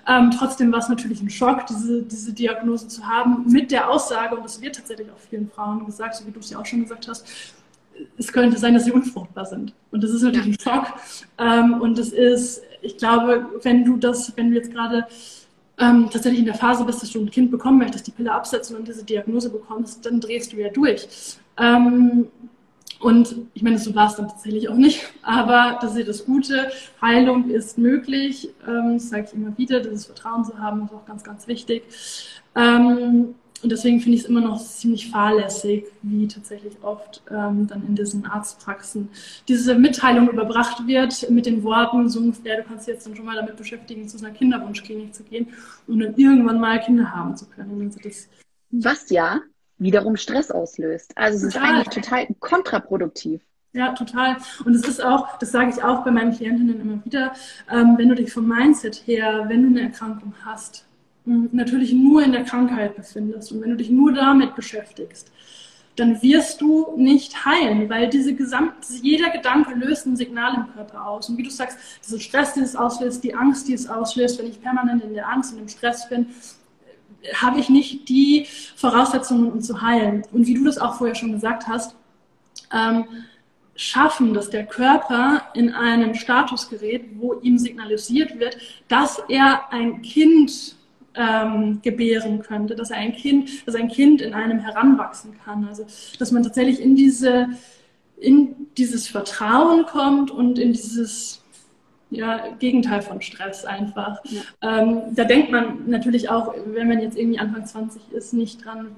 Ähm, 0.07 0.31
trotzdem 0.31 0.71
war 0.71 0.79
es 0.79 0.89
natürlich 0.89 1.21
ein 1.21 1.29
Schock, 1.29 1.65
diese, 1.67 2.03
diese 2.03 2.33
Diagnose 2.33 2.88
zu 2.88 3.05
haben, 3.05 3.45
mit 3.51 3.71
der 3.71 3.89
Aussage, 3.89 4.35
und 4.35 4.45
das 4.45 4.62
wird 4.62 4.75
tatsächlich 4.75 5.09
auch 5.09 5.19
vielen 5.29 5.50
Frauen 5.50 5.85
gesagt, 5.85 6.15
so 6.15 6.25
wie 6.25 6.31
du 6.31 6.39
es 6.39 6.50
ja 6.50 6.59
auch 6.59 6.65
schon 6.65 6.81
gesagt 6.81 7.07
hast, 7.07 7.27
es 8.18 8.32
könnte 8.32 8.58
sein, 8.58 8.74
dass 8.74 8.86
sie 8.86 8.92
unfruchtbar 8.92 9.46
sind. 9.46 9.74
Und 9.92 10.04
das 10.04 10.12
ist 10.12 10.22
natürlich 10.22 10.46
ja. 10.64 10.74
ein 10.74 10.84
Schock. 10.84 10.94
Ähm, 11.38 11.82
und 11.82 11.98
es 12.00 12.12
ist, 12.12 12.62
ich 12.82 12.98
glaube, 12.98 13.48
wenn 13.64 13.84
du 13.86 13.98
das, 13.98 14.36
wenn 14.36 14.52
du 14.52 14.56
jetzt 14.56 14.72
gerade 14.72 15.06
ähm, 15.78 16.10
tatsächlich 16.12 16.40
in 16.40 16.46
der 16.46 16.56
Phase 16.56 16.86
bist, 16.86 17.02
dass 17.02 17.12
du 17.12 17.20
ein 17.20 17.32
Kind 17.32 17.52
bekommen 17.52 17.78
möchtest, 17.80 18.08
die 18.08 18.12
Pille 18.12 18.32
absetzen 18.32 18.75
und 18.75 18.88
diese 18.88 19.04
Diagnose 19.04 19.50
bekommst, 19.50 20.06
dann 20.06 20.20
drehst 20.20 20.54
du 20.54 20.58
ja 20.58 20.70
durch. 20.70 21.08
Ähm, 21.58 22.28
und 23.00 23.36
ich 23.54 23.62
meine, 23.62 23.78
so 23.78 23.94
war 23.94 24.08
es 24.08 24.16
dann 24.16 24.30
tatsächlich 24.30 24.70
auch 24.70 24.75
nicht. 24.75 25.02
Aber 25.22 25.78
das 25.82 25.96
ist 25.96 26.08
das 26.08 26.25
Gute. 26.25 26.72
Heilung 27.02 27.50
ist 27.50 27.78
möglich. 27.78 28.50
Ähm, 28.68 28.94
das 28.94 29.10
sage 29.10 29.28
ich 29.28 29.34
immer 29.34 29.58
wieder. 29.58 29.82
Dieses 29.82 30.06
Vertrauen 30.06 30.46
zu 30.46 30.58
haben 30.58 30.86
ist 30.86 30.94
auch 30.94 31.06
ganz, 31.06 31.24
ganz 31.24 31.48
wichtig. 31.48 31.84
Ähm, 32.56 33.36
Und 33.65 33.72
deswegen 33.72 34.00
finde 34.00 34.15
ich 34.15 34.25
es 34.25 34.29
immer 34.29 34.41
noch 34.41 34.62
ziemlich 34.62 35.10
fahrlässig, 35.10 35.86
wie 36.03 36.27
tatsächlich 36.27 36.75
oft 36.84 37.24
ähm, 37.31 37.65
dann 37.65 37.84
in 37.88 37.95
diesen 37.95 38.24
Arztpraxen 38.27 39.10
diese 39.48 39.74
Mitteilung 39.74 40.29
überbracht 40.29 40.86
wird 40.86 41.27
mit 41.31 41.48
den 41.48 41.63
Worten, 41.63 42.07
so 42.07 42.19
ungefähr, 42.19 42.57
du 42.57 42.63
kannst 42.63 42.86
dich 42.86 42.93
jetzt 42.93 43.07
dann 43.07 43.15
schon 43.15 43.25
mal 43.25 43.36
damit 43.36 43.57
beschäftigen, 43.57 44.07
zu 44.07 44.19
einer 44.19 44.29
Kinderwunschklinik 44.29 45.15
zu 45.15 45.24
gehen 45.24 45.48
und 45.88 46.00
dann 46.00 46.13
irgendwann 46.15 46.60
mal 46.60 46.79
Kinder 46.79 47.12
haben 47.12 47.36
zu 47.36 47.48
können. 47.48 47.81
Also 47.88 48.00
das 48.03 48.29
Was 48.69 49.10
ja 49.10 49.39
wiederum 49.79 50.15
Stress 50.15 50.51
auslöst. 50.51 51.12
Also 51.15 51.48
es 51.48 51.55
ist 51.55 51.57
eigentlich 51.57 51.89
total 51.89 52.27
kontraproduktiv. 52.39 53.41
Ja, 53.74 53.93
total. 53.93 54.38
Und 54.63 54.75
es 54.75 54.88
ist 54.88 55.03
auch, 55.03 55.39
das 55.39 55.51
sage 55.51 55.72
ich 55.72 55.84
auch 55.84 56.03
bei 56.03 56.12
meinen 56.12 56.36
Klientinnen 56.36 56.79
immer 56.79 57.03
wieder, 57.03 57.34
ähm, 57.72 57.95
wenn 57.98 58.10
du 58.10 58.13
dich 58.15 58.31
vom 58.31 58.48
Mindset 58.48 59.07
her, 59.07 59.45
wenn 59.48 59.63
du 59.63 59.69
eine 59.69 59.88
Erkrankung 59.88 60.36
hast, 60.45 60.86
natürlich 61.25 61.94
nur 61.94 62.24
in 62.24 62.32
der 62.32 62.44
Krankheit 62.44 62.96
befindest 62.96 63.51
und 63.51 63.62
wenn 63.62 63.72
du 63.72 63.77
dich 63.77 63.89
nur 63.89 64.13
damit 64.13 64.55
beschäftigst, 64.55 65.32
dann 65.96 66.22
wirst 66.22 66.62
du 66.62 66.94
nicht 66.98 67.46
heilen, 67.46 67.89
weil 67.89 68.10
diese 68.10 68.34
gesamt, 68.34 68.74
jeder 69.01 69.29
Gedanke 69.29 69.74
löst 69.75 70.05
ein 70.05 70.17
Signal 70.17 70.55
im 70.55 70.74
Körper 70.74 71.08
aus. 71.08 71.29
Und 71.29 71.38
wie 71.38 71.44
du 71.44 71.50
sagst, 71.50 71.77
dieser 72.05 72.20
Stress, 72.20 72.53
die 72.53 72.60
es 72.60 72.75
auslöst, 72.75 73.24
die 73.24 73.34
Angst, 73.34 73.67
die 73.67 73.74
es 73.74 73.88
auslöst, 73.88 74.38
wenn 74.39 74.48
ich 74.48 74.62
permanent 74.62 75.03
in 75.03 75.13
der 75.13 75.29
Angst 75.29 75.53
und 75.53 75.60
im 75.60 75.70
Stress 75.70 76.10
bin, 76.10 76.27
habe 77.34 77.60
ich 77.60 77.70
nicht 77.70 78.10
die 78.10 78.46
Voraussetzungen, 78.75 79.51
um 79.51 79.62
zu 79.62 79.82
heilen. 79.82 80.24
Und 80.32 80.48
wie 80.48 80.53
du 80.53 80.65
das 80.65 80.77
auch 80.77 80.96
vorher 80.98 81.15
schon 81.15 81.32
gesagt 81.32 81.67
hast, 81.67 81.96
ähm, 82.74 83.05
schaffen, 83.75 84.34
dass 84.34 84.50
der 84.50 84.65
Körper 84.65 85.44
in 85.53 85.74
einen 85.74 86.15
Status 86.15 86.70
gerät, 86.70 87.05
wo 87.15 87.34
ihm 87.36 87.58
signalisiert 87.58 88.39
wird, 88.39 88.58
dass 88.88 89.22
er 89.27 89.72
ein 89.72 90.01
Kind 90.01 90.75
ähm, 91.15 91.81
gebären 91.81 92.41
könnte, 92.41 92.75
dass 92.75 92.91
er 92.91 92.98
ein 92.98 93.13
Kind, 93.13 93.67
dass 93.67 93.75
ein 93.75 93.88
Kind 93.88 94.22
in 94.22 94.34
einem 94.34 94.60
heranwachsen 94.60 95.34
kann. 95.43 95.67
Also 95.67 95.86
dass 96.19 96.31
man 96.31 96.43
tatsächlich 96.43 96.81
in 96.81 96.95
diese 96.95 97.50
in 98.17 98.55
dieses 98.77 99.07
Vertrauen 99.07 99.86
kommt 99.86 100.31
und 100.31 100.57
in 100.57 100.72
dieses 100.72 101.43
ja, 102.10 102.50
Gegenteil 102.60 103.01
von 103.01 103.22
Stress 103.22 103.65
einfach. 103.65 104.19
Ja. 104.25 104.41
Ähm, 104.62 105.01
da 105.12 105.24
denkt 105.25 105.51
man 105.51 105.89
natürlich 105.89 106.29
auch, 106.29 106.53
wenn 106.65 106.88
man 106.88 107.01
jetzt 107.01 107.17
irgendwie 107.17 107.39
Anfang 107.39 107.65
20 107.65 108.12
ist, 108.12 108.34
nicht 108.34 108.63
dran, 108.63 108.95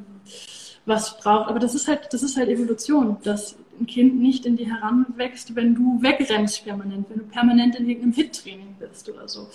was 0.85 1.17
braucht. 1.17 1.49
Aber 1.49 1.59
das 1.59 1.73
ist 1.73 1.87
halt, 1.87 2.07
das 2.11 2.23
ist 2.23 2.37
halt 2.37 2.49
Evolution, 2.49 3.17
dass 3.23 3.57
ein 3.79 3.87
Kind 3.87 4.19
nicht 4.19 4.45
in 4.45 4.57
dir 4.57 4.67
heranwächst, 4.67 5.55
wenn 5.55 5.75
du 5.75 6.01
wegrennst 6.01 6.65
permanent, 6.65 7.09
wenn 7.09 7.19
du 7.19 7.25
permanent 7.25 7.75
in 7.75 7.87
irgendeinem 7.87 8.13
Hit-Training 8.13 8.75
bist 8.79 9.09
oder 9.09 9.27
so. 9.27 9.47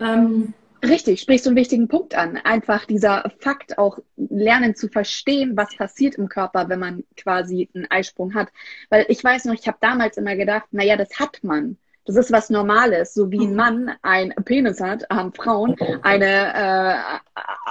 Ähm, 0.00 0.54
Richtig, 0.84 1.20
sprichst 1.20 1.46
du 1.46 1.50
einen 1.50 1.56
wichtigen 1.56 1.86
Punkt 1.86 2.16
an. 2.16 2.36
Einfach 2.38 2.86
dieser 2.86 3.30
Fakt 3.38 3.78
auch 3.78 4.00
lernen 4.16 4.74
zu 4.74 4.88
verstehen, 4.88 5.56
was 5.56 5.76
passiert 5.76 6.16
im 6.16 6.28
Körper, 6.28 6.68
wenn 6.68 6.80
man 6.80 7.04
quasi 7.16 7.68
einen 7.72 7.88
Eisprung 7.88 8.34
hat. 8.34 8.48
Weil 8.90 9.06
ich 9.08 9.22
weiß 9.22 9.44
noch, 9.44 9.54
ich 9.54 9.68
habe 9.68 9.78
damals 9.80 10.16
immer 10.16 10.34
gedacht, 10.34 10.66
naja, 10.72 10.96
das 10.96 11.20
hat 11.20 11.44
man. 11.44 11.78
Das 12.04 12.16
ist 12.16 12.32
was 12.32 12.50
Normales, 12.50 13.14
so 13.14 13.30
wie 13.30 13.46
ein 13.46 13.54
Mann 13.54 13.92
ein 14.02 14.34
Penis 14.44 14.80
hat, 14.80 15.08
haben 15.08 15.32
Frauen 15.32 15.76
eine 16.02 16.52
äh, 16.52 16.98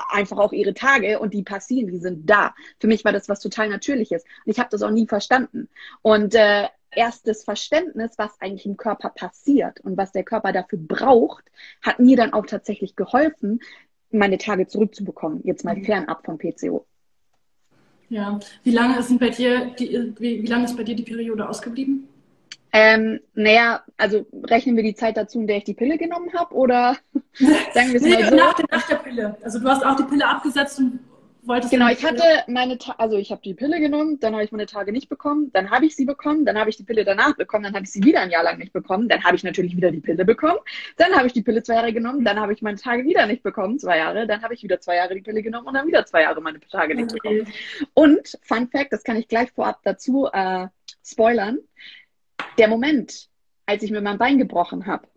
einfach 0.10 0.38
auch 0.38 0.54
ihre 0.54 0.74
Tage 0.74 1.20
und 1.20 1.34
die 1.34 1.44
passieren, 1.44 1.92
die 1.92 2.00
sind 2.00 2.30
da. 2.30 2.56
Für 2.80 2.88
mich 2.88 3.04
war 3.04 3.12
das 3.12 3.28
was 3.28 3.42
total 3.42 3.68
Natürliches 3.68 4.24
und 4.24 4.52
ich 4.52 4.60
habe 4.60 4.70
das 4.72 4.84
auch 4.84 4.92
nie 4.92 5.06
verstanden. 5.06 5.68
Und 6.02 6.34
äh, 6.34 6.68
erst 6.92 7.28
das 7.28 7.44
Verständnis, 7.44 8.12
was 8.18 8.40
eigentlich 8.42 8.66
im 8.66 8.78
Körper 8.78 9.10
passiert 9.10 9.80
und 9.82 9.98
was 9.98 10.12
der 10.12 10.24
Körper 10.24 10.52
dafür 10.52 10.80
braucht, 10.80 11.46
hat 11.82 12.00
mir 12.00 12.18
dann 12.18 12.34
auch 12.34 12.46
tatsächlich 12.46 12.96
geholfen, 12.96 13.60
meine 14.12 14.38
Tage 14.38 14.68
zurückzubekommen. 14.68 15.42
Jetzt 15.44 15.64
mal 15.64 15.76
mhm. 15.76 15.86
fernab 15.86 16.26
vom 16.26 16.38
PCO. 16.38 16.86
Ja, 18.10 18.40
wie 18.64 18.72
lange 18.72 19.00
ist 19.00 19.18
bei 19.20 19.30
dir 19.30 19.72
die, 19.80 20.14
wie, 20.20 20.44
wie 20.44 20.48
lange 20.48 20.66
ist 20.66 20.76
bei 20.76 20.84
dir 20.84 20.96
die 20.96 21.04
Periode 21.04 21.48
ausgeblieben? 21.48 22.10
Ähm, 22.74 23.20
naja, 23.34 23.84
also 23.98 24.26
rechnen 24.44 24.76
wir 24.76 24.84
die 24.84 24.96
Zeit 24.96 25.18
dazu, 25.18 25.40
in 25.40 25.48
der 25.48 25.58
ich 25.58 25.66
die 25.66 25.74
Pille 25.74 25.98
genommen 25.98 26.32
habe, 26.34 26.54
oder 26.56 26.98
sagen 27.34 27.90
wir 27.90 27.96
es 27.96 28.02
nee, 28.02 28.14
mal 28.14 28.30
so? 28.30 28.36
Nach, 28.36 28.60
nach 28.70 28.88
der 28.88 28.96
Pille. 28.96 29.38
Also 29.42 29.60
du 29.60 29.68
hast 29.68 29.86
auch 29.86 29.96
die 29.96 30.04
Pille 30.04 30.26
abgesetzt 30.26 30.80
und 30.80 31.00
wolltest. 31.48 31.72
Genau, 31.72 31.90
ich 31.90 32.04
hatte 32.04 32.24
meine, 32.48 32.78
Ta 32.78 32.96
also 32.98 33.18
ich 33.18 33.32
habe 33.32 33.42
die 33.42 33.54
Pille 33.54 33.80
genommen, 33.80 34.20
dann 34.20 34.34
habe 34.34 34.44
ich 34.44 34.52
meine 34.52 34.66
Tage 34.66 34.92
nicht 34.92 35.10
bekommen, 35.10 35.52
dann 35.54 35.70
habe 35.70 35.86
ich 35.86 35.96
sie 35.96 36.06
bekommen, 36.06 36.46
dann 36.46 36.58
habe 36.58 36.70
ich 36.70 36.78
die 36.78 36.84
Pille 36.84 37.04
danach 37.04 37.36
bekommen, 37.36 37.64
dann 37.64 37.74
habe 37.74 37.86
ich 37.86 37.92
sie 37.92 38.04
wieder 38.04 38.22
ein 38.22 38.32
Jahr 38.32 38.44
lang 38.44 38.58
nicht 38.58 38.74
bekommen, 38.74 39.10
dann 39.10 39.24
habe 39.24 39.36
ich 39.36 39.44
natürlich 39.44 39.76
wieder 39.76 39.92
die 39.92 40.00
Pille 40.00 40.26
bekommen, 40.26 40.60
dann 40.98 41.14
habe 41.14 41.28
ich 41.28 41.34
die 41.34 41.42
Pille 41.42 41.64
zwei 41.64 41.76
Jahre 41.76 41.94
genommen, 41.94 42.24
dann 42.24 42.40
habe 42.40 42.54
ich 42.54 42.62
meine 42.62 42.78
Tage 42.78 43.04
wieder 43.06 43.26
nicht 43.26 43.44
bekommen, 43.44 43.80
zwei 43.80 43.98
Jahre, 43.98 44.28
dann 44.28 44.42
habe 44.42 44.54
ich 44.54 44.64
wieder 44.64 44.80
zwei 44.80 44.96
Jahre 44.98 45.16
die 45.16 45.22
Pille 45.22 45.42
genommen 45.42 45.68
und 45.68 45.74
dann 45.74 45.88
wieder 45.88 46.06
zwei 46.06 46.24
Jahre 46.24 46.42
meine 46.42 46.60
Tage 46.60 46.96
nicht 46.96 47.12
okay. 47.12 47.44
bekommen. 47.44 47.54
Und 47.94 48.40
Fun 48.42 48.68
Fact, 48.70 48.94
das 48.94 49.04
kann 49.04 49.18
ich 49.18 49.28
gleich 49.28 49.52
vorab 49.52 49.80
dazu 49.84 50.28
äh, 50.32 50.68
spoilern 51.04 51.60
der 52.58 52.68
Moment, 52.68 53.30
als 53.66 53.84
ich 53.84 53.92
mir 53.92 54.02
mein 54.02 54.18
Bein 54.18 54.38
gebrochen 54.38 54.86
habe, 54.86 55.08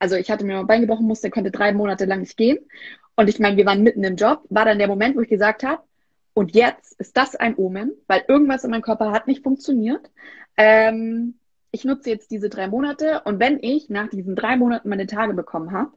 also 0.00 0.16
ich 0.16 0.30
hatte 0.30 0.44
mir 0.44 0.56
mein 0.56 0.66
Bein 0.66 0.80
gebrochen, 0.80 1.06
musste, 1.06 1.30
konnte 1.30 1.50
drei 1.50 1.72
Monate 1.72 2.06
lang 2.06 2.20
nicht 2.20 2.36
gehen. 2.36 2.58
Und 3.20 3.28
ich 3.28 3.38
meine, 3.38 3.58
wir 3.58 3.66
waren 3.66 3.82
mitten 3.82 4.02
im 4.02 4.16
Job, 4.16 4.44
war 4.48 4.64
dann 4.64 4.78
der 4.78 4.88
Moment, 4.88 5.14
wo 5.14 5.20
ich 5.20 5.28
gesagt 5.28 5.62
habe, 5.62 5.82
und 6.32 6.54
jetzt 6.54 6.98
ist 6.98 7.18
das 7.18 7.36
ein 7.36 7.54
Omen, 7.54 7.92
weil 8.06 8.24
irgendwas 8.28 8.64
in 8.64 8.70
meinem 8.70 8.80
Körper 8.80 9.12
hat 9.12 9.26
nicht 9.26 9.42
funktioniert. 9.42 10.10
Ähm, 10.56 11.34
ich 11.70 11.84
nutze 11.84 12.08
jetzt 12.08 12.30
diese 12.30 12.48
drei 12.48 12.66
Monate 12.66 13.20
und 13.26 13.38
wenn 13.38 13.58
ich 13.60 13.90
nach 13.90 14.08
diesen 14.08 14.36
drei 14.36 14.56
Monaten 14.56 14.88
meine 14.88 15.06
Tage 15.06 15.34
bekommen 15.34 15.72
habe, 15.72 15.90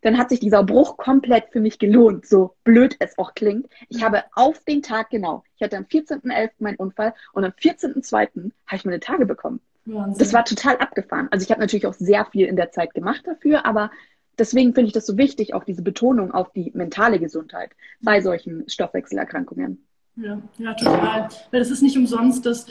dann 0.00 0.16
hat 0.16 0.30
sich 0.30 0.40
dieser 0.40 0.64
Bruch 0.64 0.96
komplett 0.96 1.50
für 1.52 1.60
mich 1.60 1.78
gelohnt, 1.78 2.24
so 2.24 2.54
blöd 2.64 2.96
es 3.00 3.18
auch 3.18 3.34
klingt. 3.34 3.66
Ich 3.90 4.02
habe 4.02 4.24
auf 4.32 4.64
den 4.64 4.80
Tag 4.80 5.10
genau, 5.10 5.44
ich 5.56 5.62
hatte 5.62 5.76
am 5.76 5.84
14.11. 5.84 6.52
meinen 6.58 6.76
Unfall 6.76 7.12
und 7.34 7.44
am 7.44 7.52
14.2. 7.52 8.12
habe 8.14 8.76
ich 8.76 8.84
meine 8.86 9.00
Tage 9.00 9.26
bekommen. 9.26 9.60
Wahnsinn. 9.84 10.18
Das 10.18 10.32
war 10.32 10.46
total 10.46 10.78
abgefahren. 10.78 11.28
Also 11.30 11.44
ich 11.44 11.50
habe 11.50 11.60
natürlich 11.60 11.86
auch 11.86 11.94
sehr 11.94 12.24
viel 12.24 12.46
in 12.46 12.56
der 12.56 12.70
Zeit 12.70 12.94
gemacht 12.94 13.26
dafür, 13.26 13.66
aber 13.66 13.90
deswegen 14.38 14.74
finde 14.74 14.88
ich 14.88 14.92
das 14.92 15.06
so 15.06 15.16
wichtig, 15.16 15.54
auch 15.54 15.64
diese 15.64 15.82
Betonung 15.82 16.32
auf 16.32 16.52
die 16.52 16.70
mentale 16.74 17.18
Gesundheit 17.18 17.70
bei 18.00 18.20
solchen 18.20 18.68
Stoffwechselerkrankungen. 18.68 19.84
Ja, 20.16 20.40
ja, 20.58 20.74
total. 20.74 21.28
Weil 21.50 21.60
es 21.60 21.70
ist 21.70 21.82
nicht 21.82 21.96
umsonst, 21.96 22.44
dass, 22.44 22.66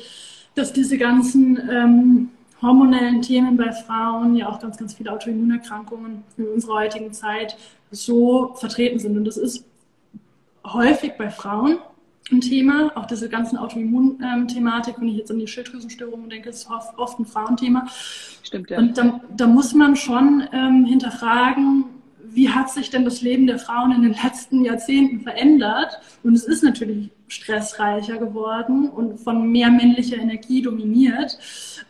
dass 0.56 0.74
diese 0.74 0.97
ganzen 0.97 1.58
ähm, 1.69 2.30
hormonellen 2.62 3.21
Themen 3.21 3.58
bei 3.58 3.71
Frauen, 3.71 4.36
ja 4.36 4.50
auch 4.50 4.60
ganz, 4.60 4.78
ganz 4.78 4.93
viele 4.93 5.12
Autoimmunerkrankungen 5.12 6.24
in 6.38 6.47
unserer 6.47 6.76
heutigen 6.76 7.12
Zeit 7.13 7.58
so 7.89 8.54
vertreten 8.56 9.00
sind. 9.00 9.17
Und 9.17 9.26
das 9.26 9.38
ist 9.38 9.65
häufig 10.63 11.13
bei 11.17 11.30
Frauen 11.30 11.80
ein 12.31 12.41
Thema, 12.41 12.91
auch 12.95 13.05
diese 13.05 13.29
ganzen 13.29 13.57
Autoimmun-Thematik, 13.57 14.95
wenn 14.99 15.07
ich 15.07 15.17
jetzt 15.17 15.31
an 15.31 15.39
die 15.39 15.47
Schilddrüsenstörungen 15.47 16.29
denke, 16.29 16.49
ist 16.49 16.69
oft 16.97 17.19
ein 17.19 17.25
Frauenthema. 17.25 17.88
Stimmt, 18.43 18.69
ja. 18.69 18.77
Und 18.77 18.97
da, 18.97 19.21
da 19.36 19.47
muss 19.47 19.73
man 19.73 19.95
schon 19.95 20.47
ähm, 20.53 20.86
hinterfragen, 20.86 21.86
wie 22.34 22.49
hat 22.49 22.69
sich 22.69 22.89
denn 22.89 23.03
das 23.03 23.21
Leben 23.21 23.47
der 23.47 23.60
Frauen 23.60 23.91
in 23.91 24.01
den 24.03 24.15
letzten 24.23 24.63
Jahrzehnten 24.63 25.21
verändert? 25.21 25.99
Und 26.23 26.34
es 26.34 26.45
ist 26.45 26.63
natürlich 26.63 27.10
stressreicher 27.31 28.17
geworden 28.17 28.89
und 28.89 29.19
von 29.19 29.51
mehr 29.51 29.69
männlicher 29.69 30.17
Energie 30.17 30.61
dominiert. 30.61 31.37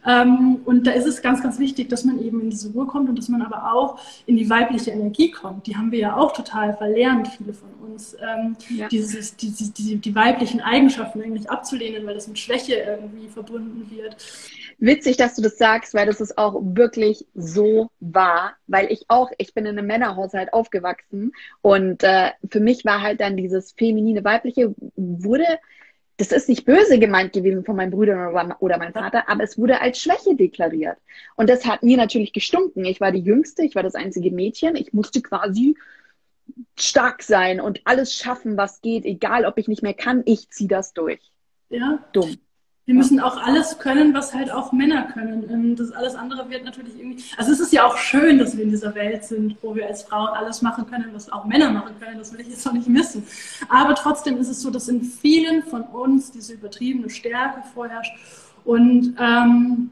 Ähm, 0.05 0.61
und 0.65 0.87
da 0.87 0.91
ist 0.91 1.05
es 1.05 1.21
ganz, 1.21 1.41
ganz 1.41 1.59
wichtig, 1.59 1.89
dass 1.89 2.05
man 2.05 2.23
eben 2.23 2.41
in 2.41 2.49
diese 2.49 2.71
Ruhe 2.71 2.85
kommt 2.85 3.09
und 3.09 3.17
dass 3.17 3.29
man 3.29 3.41
aber 3.41 3.73
auch 3.73 3.99
in 4.25 4.37
die 4.37 4.49
weibliche 4.49 4.91
Energie 4.91 5.31
kommt. 5.31 5.67
Die 5.67 5.75
haben 5.75 5.91
wir 5.91 5.99
ja 5.99 6.17
auch 6.17 6.31
total 6.31 6.75
verlernt, 6.75 7.27
viele 7.27 7.53
von 7.53 7.69
uns, 7.83 8.15
ähm, 8.21 8.55
ja. 8.69 8.87
dieses, 8.87 9.35
die, 9.35 9.51
die, 9.51 9.97
die 9.97 10.15
weiblichen 10.15 10.61
Eigenschaften 10.61 11.21
eigentlich 11.21 11.49
abzulehnen, 11.49 12.05
weil 12.05 12.15
das 12.15 12.27
mit 12.27 12.39
Schwäche 12.39 12.75
irgendwie 12.75 13.27
verbunden 13.27 13.89
wird. 13.89 14.15
Witzig, 14.81 15.15
dass 15.15 15.35
du 15.35 15.43
das 15.43 15.59
sagst, 15.59 15.93
weil 15.93 16.07
das 16.07 16.19
ist 16.19 16.39
auch 16.39 16.59
wirklich 16.59 17.27
so 17.35 17.91
wahr, 17.99 18.55
weil 18.65 18.91
ich 18.91 19.05
auch, 19.09 19.29
ich 19.37 19.53
bin 19.53 19.67
in 19.67 19.77
einem 19.77 19.85
Männerhaushalt 19.85 20.53
aufgewachsen 20.53 21.33
und 21.61 22.01
äh, 22.01 22.31
für 22.49 22.59
mich 22.59 22.83
war 22.83 23.03
halt 23.03 23.21
dann 23.21 23.37
dieses 23.37 23.73
feminine 23.73 24.23
weibliche 24.23 24.73
wurde, 24.95 25.45
das 26.17 26.31
ist 26.31 26.49
nicht 26.49 26.65
böse 26.65 26.97
gemeint 26.97 27.31
gewesen 27.31 27.63
von 27.63 27.75
meinen 27.75 27.91
Brüdern 27.91 28.53
oder 28.59 28.79
meinem 28.79 28.93
Vater, 28.93 29.29
aber 29.29 29.43
es 29.43 29.55
wurde 29.55 29.81
als 29.81 29.99
Schwäche 29.99 30.35
deklariert. 30.35 30.97
Und 31.35 31.47
das 31.47 31.67
hat 31.67 31.83
mir 31.83 31.97
natürlich 31.97 32.33
gestunken. 32.33 32.83
Ich 32.83 32.99
war 32.99 33.11
die 33.11 33.21
Jüngste, 33.21 33.63
ich 33.63 33.75
war 33.75 33.83
das 33.83 33.93
einzige 33.93 34.31
Mädchen, 34.31 34.75
ich 34.75 34.93
musste 34.93 35.21
quasi 35.21 35.77
stark 36.75 37.21
sein 37.21 37.61
und 37.61 37.81
alles 37.85 38.15
schaffen, 38.15 38.57
was 38.57 38.81
geht, 38.81 39.05
egal 39.05 39.45
ob 39.45 39.59
ich 39.59 39.67
nicht 39.67 39.83
mehr 39.83 39.93
kann, 39.93 40.23
ich 40.25 40.49
ziehe 40.49 40.67
das 40.67 40.93
durch. 40.93 41.21
Ja. 41.69 42.03
Dumm. 42.13 42.39
Wir 42.85 42.95
müssen 42.95 43.19
auch 43.19 43.37
alles 43.37 43.77
können, 43.77 44.13
was 44.13 44.33
halt 44.33 44.51
auch 44.51 44.71
Männer 44.71 45.03
können. 45.03 45.47
Ähm, 45.49 45.75
das 45.75 45.91
alles 45.91 46.15
andere 46.15 46.49
wird 46.49 46.65
natürlich 46.65 46.97
irgendwie. 46.97 47.23
Also 47.37 47.51
es 47.51 47.59
ist 47.59 47.71
ja 47.71 47.85
auch 47.85 47.97
schön, 47.97 48.39
dass 48.39 48.57
wir 48.57 48.63
in 48.63 48.71
dieser 48.71 48.95
Welt 48.95 49.23
sind, 49.23 49.55
wo 49.61 49.75
wir 49.75 49.87
als 49.87 50.03
Frauen 50.03 50.29
alles 50.29 50.61
machen 50.61 50.87
können, 50.89 51.09
was 51.13 51.31
auch 51.31 51.45
Männer 51.45 51.71
machen 51.71 51.95
können. 51.99 52.17
Das 52.17 52.33
will 52.33 52.41
ich 52.41 52.49
jetzt 52.49 52.65
noch 52.65 52.73
nicht 52.73 52.87
missen. 52.87 53.23
Aber 53.69 53.93
trotzdem 53.93 54.37
ist 54.37 54.49
es 54.49 54.61
so, 54.61 54.71
dass 54.71 54.87
in 54.87 55.03
vielen 55.03 55.63
von 55.63 55.83
uns 55.83 56.31
diese 56.31 56.53
übertriebene 56.53 57.09
Stärke 57.09 57.61
vorherrscht. 57.73 58.13
Und 58.63 59.15
ähm, 59.19 59.91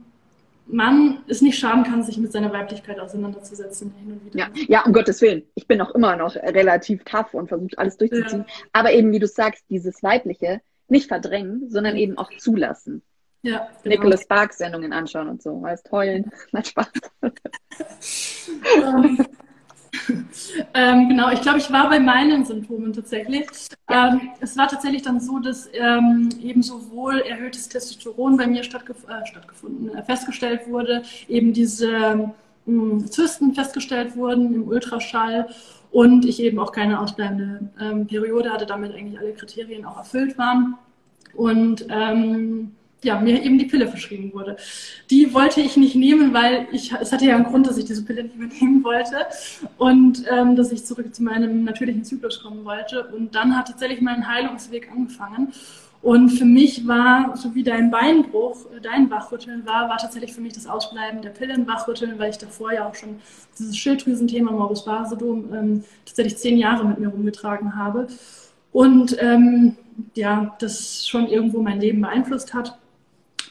man 0.72 1.20
es 1.28 1.42
nicht 1.42 1.58
schaden 1.58 1.84
kann, 1.84 2.04
sich 2.04 2.18
mit 2.18 2.32
seiner 2.32 2.52
Weiblichkeit 2.54 3.00
auseinanderzusetzen 3.00 3.94
hin 4.00 4.14
und 4.14 4.26
wieder. 4.26 4.40
Ja, 4.40 4.48
ja 4.68 4.86
um 4.86 4.94
Gottes 4.94 5.22
Willen. 5.22 5.44
Ich 5.56 5.68
bin 5.68 5.82
auch 5.82 5.92
immer 5.92 6.16
noch 6.16 6.36
relativ 6.36 7.04
tough 7.04 7.34
und 7.34 7.48
versuche 7.48 7.78
alles 7.78 7.98
durchzuziehen. 7.98 8.46
Ja. 8.48 8.54
Aber 8.74 8.92
eben, 8.94 9.12
wie 9.12 9.20
du 9.20 9.28
sagst, 9.28 9.64
dieses 9.70 10.02
Weibliche 10.04 10.62
nicht 10.90 11.08
verdrängen, 11.08 11.70
sondern 11.70 11.96
eben 11.96 12.18
auch 12.18 12.30
zulassen. 12.38 13.02
Ja, 13.42 13.70
genau. 13.84 13.96
Nicholas 13.96 14.24
Sparks 14.24 14.58
Sendungen 14.58 14.92
anschauen 14.92 15.30
und 15.30 15.42
so. 15.42 15.64
Heißt 15.66 15.92
heulen. 15.92 16.30
Macht 16.52 16.68
Spaß. 16.68 16.92
Ähm, 18.76 19.26
ähm, 20.74 21.10
genau, 21.10 21.32
ich 21.32 21.42
glaube, 21.42 21.60
ich 21.60 21.72
war 21.72 21.90
bei 21.90 22.00
meinen 22.00 22.46
Symptomen 22.46 22.94
tatsächlich. 22.94 23.48
Ähm, 23.88 24.32
es 24.40 24.58
war 24.58 24.68
tatsächlich 24.68 25.02
dann 25.02 25.20
so, 25.20 25.40
dass 25.40 25.70
ähm, 25.74 26.30
eben 26.42 26.62
sowohl 26.62 27.20
erhöhtes 27.20 27.70
Testosteron 27.70 28.38
bei 28.38 28.48
mir 28.48 28.64
stattgef 28.64 29.06
äh, 29.08 29.26
stattgefunden, 29.26 29.96
äh, 29.96 30.04
festgestellt 30.04 30.68
wurde, 30.68 31.04
eben 31.28 31.54
diese 31.54 32.32
äh, 32.68 33.06
Zysten 33.06 33.54
festgestellt 33.54 34.16
wurden 34.16 34.54
im 34.54 34.68
Ultraschall 34.68 35.48
und 35.92 36.26
ich 36.26 36.42
eben 36.42 36.60
auch 36.60 36.72
keine 36.72 37.00
ausbleibende 37.00 37.70
ähm, 37.80 38.08
Periode 38.08 38.52
hatte, 38.52 38.66
damit 38.66 38.94
eigentlich 38.94 39.20
alle 39.20 39.34
Kriterien 39.34 39.86
auch 39.86 39.98
erfüllt 39.98 40.38
waren. 40.38 40.76
Und 41.34 41.86
ähm, 41.90 42.72
ja, 43.04 43.20
mir 43.20 43.42
eben 43.44 43.58
die 43.58 43.66
Pille 43.66 43.88
verschrieben 43.88 44.34
wurde. 44.34 44.58
Die 45.10 45.34
wollte 45.34 45.62
ich 45.62 45.78
nicht 45.78 45.96
nehmen, 45.96 46.34
weil 46.34 46.68
ich, 46.72 46.92
es 46.92 47.12
hatte 47.12 47.26
ja 47.26 47.36
einen 47.36 47.46
Grund, 47.46 47.66
dass 47.66 47.78
ich 47.78 47.86
diese 47.86 48.04
Pille 48.04 48.24
nicht 48.24 48.38
mehr 48.38 48.50
nehmen 48.62 48.84
wollte 48.84 49.26
und 49.78 50.26
ähm, 50.30 50.56
dass 50.56 50.72
ich 50.72 50.86
zurück 50.86 51.16
zu 51.16 51.24
meinem 51.24 51.64
natürlichen 51.64 52.04
Zyklus 52.04 52.42
kommen 52.42 52.66
wollte. 52.66 53.06
Und 53.08 53.36
dann 53.36 53.56
hat 53.56 53.68
tatsächlich 53.68 54.02
mein 54.02 54.28
Heilungsweg 54.28 54.92
angefangen. 54.92 55.54
Und 56.02 56.30
für 56.30 56.46
mich 56.46 56.88
war, 56.88 57.36
so 57.36 57.54
wie 57.56 57.64
dein 57.64 57.92
Beinbruch, 57.92 58.56
dein 58.82 59.10
Wachrütteln 59.10 59.66
war, 59.66 59.90
war 59.90 59.98
tatsächlich 59.98 60.34
für 60.34 60.40
mich 60.40 60.54
das 60.54 60.66
Ausbleiben 60.66 61.22
der 61.22 61.32
Pillen 61.32 61.68
Wachrütteln, 61.68 62.18
weil 62.18 62.30
ich 62.30 62.38
davor 62.38 62.72
ja 62.72 62.88
auch 62.88 62.96
schon 62.96 63.20
dieses 63.58 63.78
Schilddrüsenthema 63.78 64.52
Morbus 64.52 64.86
Basedom 64.86 65.54
ähm, 65.54 65.84
tatsächlich 66.06 66.38
zehn 66.38 66.58
Jahre 66.58 66.86
mit 66.86 67.00
mir 67.00 67.10
rumgetragen 67.10 67.76
habe. 67.76 68.08
Und 68.72 69.18
ähm, 69.20 69.76
ja, 70.16 70.56
das 70.60 71.06
schon 71.06 71.28
irgendwo 71.28 71.62
mein 71.62 71.82
Leben 71.82 72.00
beeinflusst 72.02 72.54
hat. 72.54 72.78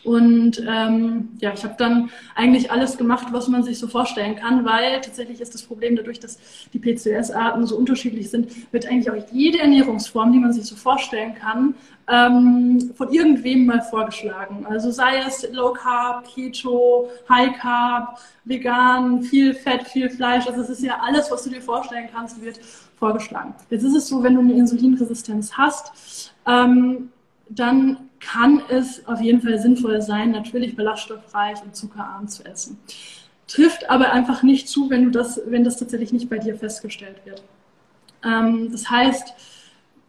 Und 0.08 0.64
ähm, 0.66 1.28
ja, 1.38 1.52
ich 1.52 1.62
habe 1.64 1.74
dann 1.76 2.08
eigentlich 2.34 2.72
alles 2.72 2.96
gemacht, 2.96 3.26
was 3.30 3.46
man 3.46 3.62
sich 3.62 3.78
so 3.78 3.88
vorstellen 3.88 4.36
kann, 4.36 4.64
weil 4.64 5.02
tatsächlich 5.02 5.38
ist 5.38 5.52
das 5.52 5.62
Problem 5.62 5.96
dadurch, 5.96 6.18
dass 6.18 6.38
die 6.72 6.78
PCOS-Arten 6.78 7.66
so 7.66 7.76
unterschiedlich 7.76 8.30
sind, 8.30 8.72
wird 8.72 8.86
eigentlich 8.86 9.10
auch 9.10 9.32
jede 9.32 9.58
Ernährungsform, 9.58 10.32
die 10.32 10.38
man 10.38 10.54
sich 10.54 10.64
so 10.64 10.76
vorstellen 10.76 11.34
kann, 11.34 11.74
ähm, 12.08 12.90
von 12.96 13.12
irgendwem 13.12 13.66
mal 13.66 13.82
vorgeschlagen. 13.82 14.64
Also 14.64 14.90
sei 14.90 15.18
es 15.18 15.46
Low 15.52 15.74
Carb, 15.74 16.26
Keto, 16.26 17.10
High 17.28 17.58
Carb, 17.58 18.18
vegan, 18.46 19.22
viel 19.22 19.52
Fett, 19.52 19.86
viel 19.88 20.08
Fleisch. 20.08 20.46
Also 20.46 20.62
es 20.62 20.70
ist 20.70 20.82
ja 20.82 21.00
alles, 21.02 21.30
was 21.30 21.44
du 21.44 21.50
dir 21.50 21.60
vorstellen 21.60 22.08
kannst, 22.10 22.40
wird 22.40 22.60
vorgeschlagen. 22.98 23.52
Jetzt 23.68 23.82
ist 23.82 23.94
es 23.94 24.08
so, 24.08 24.22
wenn 24.22 24.36
du 24.36 24.40
eine 24.40 24.54
Insulinresistenz 24.54 25.52
hast, 25.52 26.32
ähm, 26.46 27.10
dann 27.50 28.07
kann 28.20 28.62
es 28.68 29.06
auf 29.06 29.20
jeden 29.20 29.40
Fall 29.40 29.58
sinnvoll 29.58 30.00
sein, 30.02 30.30
natürlich 30.30 30.76
ballaststoffreich 30.76 31.62
und 31.62 31.74
zuckerarm 31.76 32.28
zu 32.28 32.44
essen. 32.44 32.78
Trifft 33.46 33.88
aber 33.88 34.12
einfach 34.12 34.42
nicht 34.42 34.68
zu, 34.68 34.90
wenn, 34.90 35.04
du 35.04 35.10
das, 35.10 35.40
wenn 35.46 35.64
das 35.64 35.76
tatsächlich 35.76 36.12
nicht 36.12 36.28
bei 36.28 36.38
dir 36.38 36.56
festgestellt 36.56 37.20
wird. 37.24 37.42
Ähm, 38.24 38.70
das 38.70 38.90
heißt, 38.90 39.32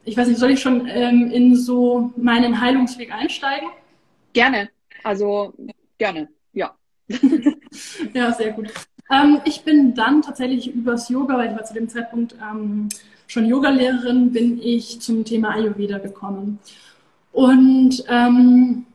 ich 0.05 0.17
weiß 0.17 0.27
nicht, 0.27 0.39
soll 0.39 0.51
ich 0.51 0.61
schon 0.61 0.87
ähm, 0.87 1.31
in 1.31 1.55
so 1.55 2.11
meinen 2.17 2.59
Heilungsweg 2.59 3.13
einsteigen? 3.13 3.69
Gerne. 4.33 4.69
Also 5.03 5.53
gerne, 5.97 6.29
ja. 6.53 6.75
ja, 8.13 8.33
sehr 8.33 8.51
gut. 8.51 8.71
Ähm, 9.11 9.41
ich 9.45 9.63
bin 9.63 9.93
dann 9.93 10.21
tatsächlich 10.21 10.73
übers 10.73 11.09
Yoga, 11.09 11.37
weil 11.37 11.51
ich 11.51 11.57
war 11.57 11.63
zu 11.63 11.73
dem 11.73 11.89
Zeitpunkt 11.89 12.35
ähm, 12.41 12.89
schon 13.27 13.45
Yogalehrerin, 13.45 14.31
bin 14.31 14.61
ich 14.61 14.99
zum 15.01 15.25
Thema 15.25 15.51
Ayurveda 15.51 15.97
gekommen. 15.99 16.59
Und 17.31 18.03
ähm, 18.07 18.85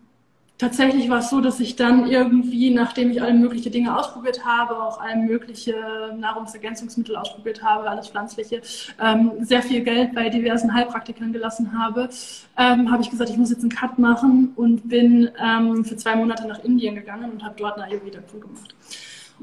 tatsächlich 0.59 1.09
war 1.09 1.18
es 1.18 1.31
so, 1.31 1.40
dass 1.40 1.61
ich 1.61 1.77
dann 1.77 2.07
irgendwie, 2.07 2.70
nachdem 2.70 3.11
ich 3.11 3.23
alle 3.23 3.35
möglichen 3.35 3.73
Dinge 3.73 3.97
ausprobiert 3.97 4.44
habe, 4.44 4.83
auch 4.83 5.01
alle 5.01 5.16
mögliche 5.16 5.75
Nahrungsergänzungsmittel 6.16 7.16
ausprobiert 7.16 7.62
habe, 7.62 7.88
alles 7.88 8.09
Pflanzliche, 8.09 8.62
ähm, 9.01 9.33
sehr 9.40 9.62
viel 9.62 9.83
Geld 9.83 10.14
bei 10.14 10.29
diversen 10.29 10.73
Heilpraktikern 10.73 11.33
gelassen 11.33 11.79
habe, 11.79 12.09
ähm, 12.57 12.90
habe 12.90 13.03
ich 13.03 13.11
gesagt, 13.11 13.31
ich 13.31 13.37
muss 13.37 13.51
jetzt 13.51 13.62
einen 13.62 13.70
Cut 13.70 13.99
machen 13.99 14.53
und 14.57 14.88
bin 14.88 15.31
ähm, 15.42 15.85
für 15.85 15.97
zwei 15.97 16.16
Monate 16.16 16.47
nach 16.47 16.62
Indien 16.64 16.94
gegangen 16.94 17.31
und 17.33 17.44
habe 17.44 17.55
dort 17.59 17.77
eine 17.77 17.85
Ayurveda-Kur 17.85 18.40
gemacht. 18.40 18.75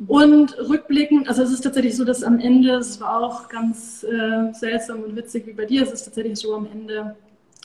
Und 0.08 0.58
rückblickend, 0.58 1.28
also 1.28 1.44
es 1.44 1.52
ist 1.52 1.62
tatsächlich 1.62 1.98
so, 1.98 2.06
dass 2.06 2.24
am 2.24 2.40
Ende, 2.40 2.76
es 2.76 3.00
war 3.02 3.22
auch 3.22 3.50
ganz 3.50 4.04
äh, 4.04 4.54
seltsam 4.54 5.04
und 5.04 5.16
witzig 5.16 5.46
wie 5.46 5.54
bei 5.54 5.66
dir, 5.66 5.84
es 5.84 5.92
ist 5.92 6.06
tatsächlich 6.06 6.40
so 6.40 6.56
am 6.56 6.66
Ende 6.72 7.16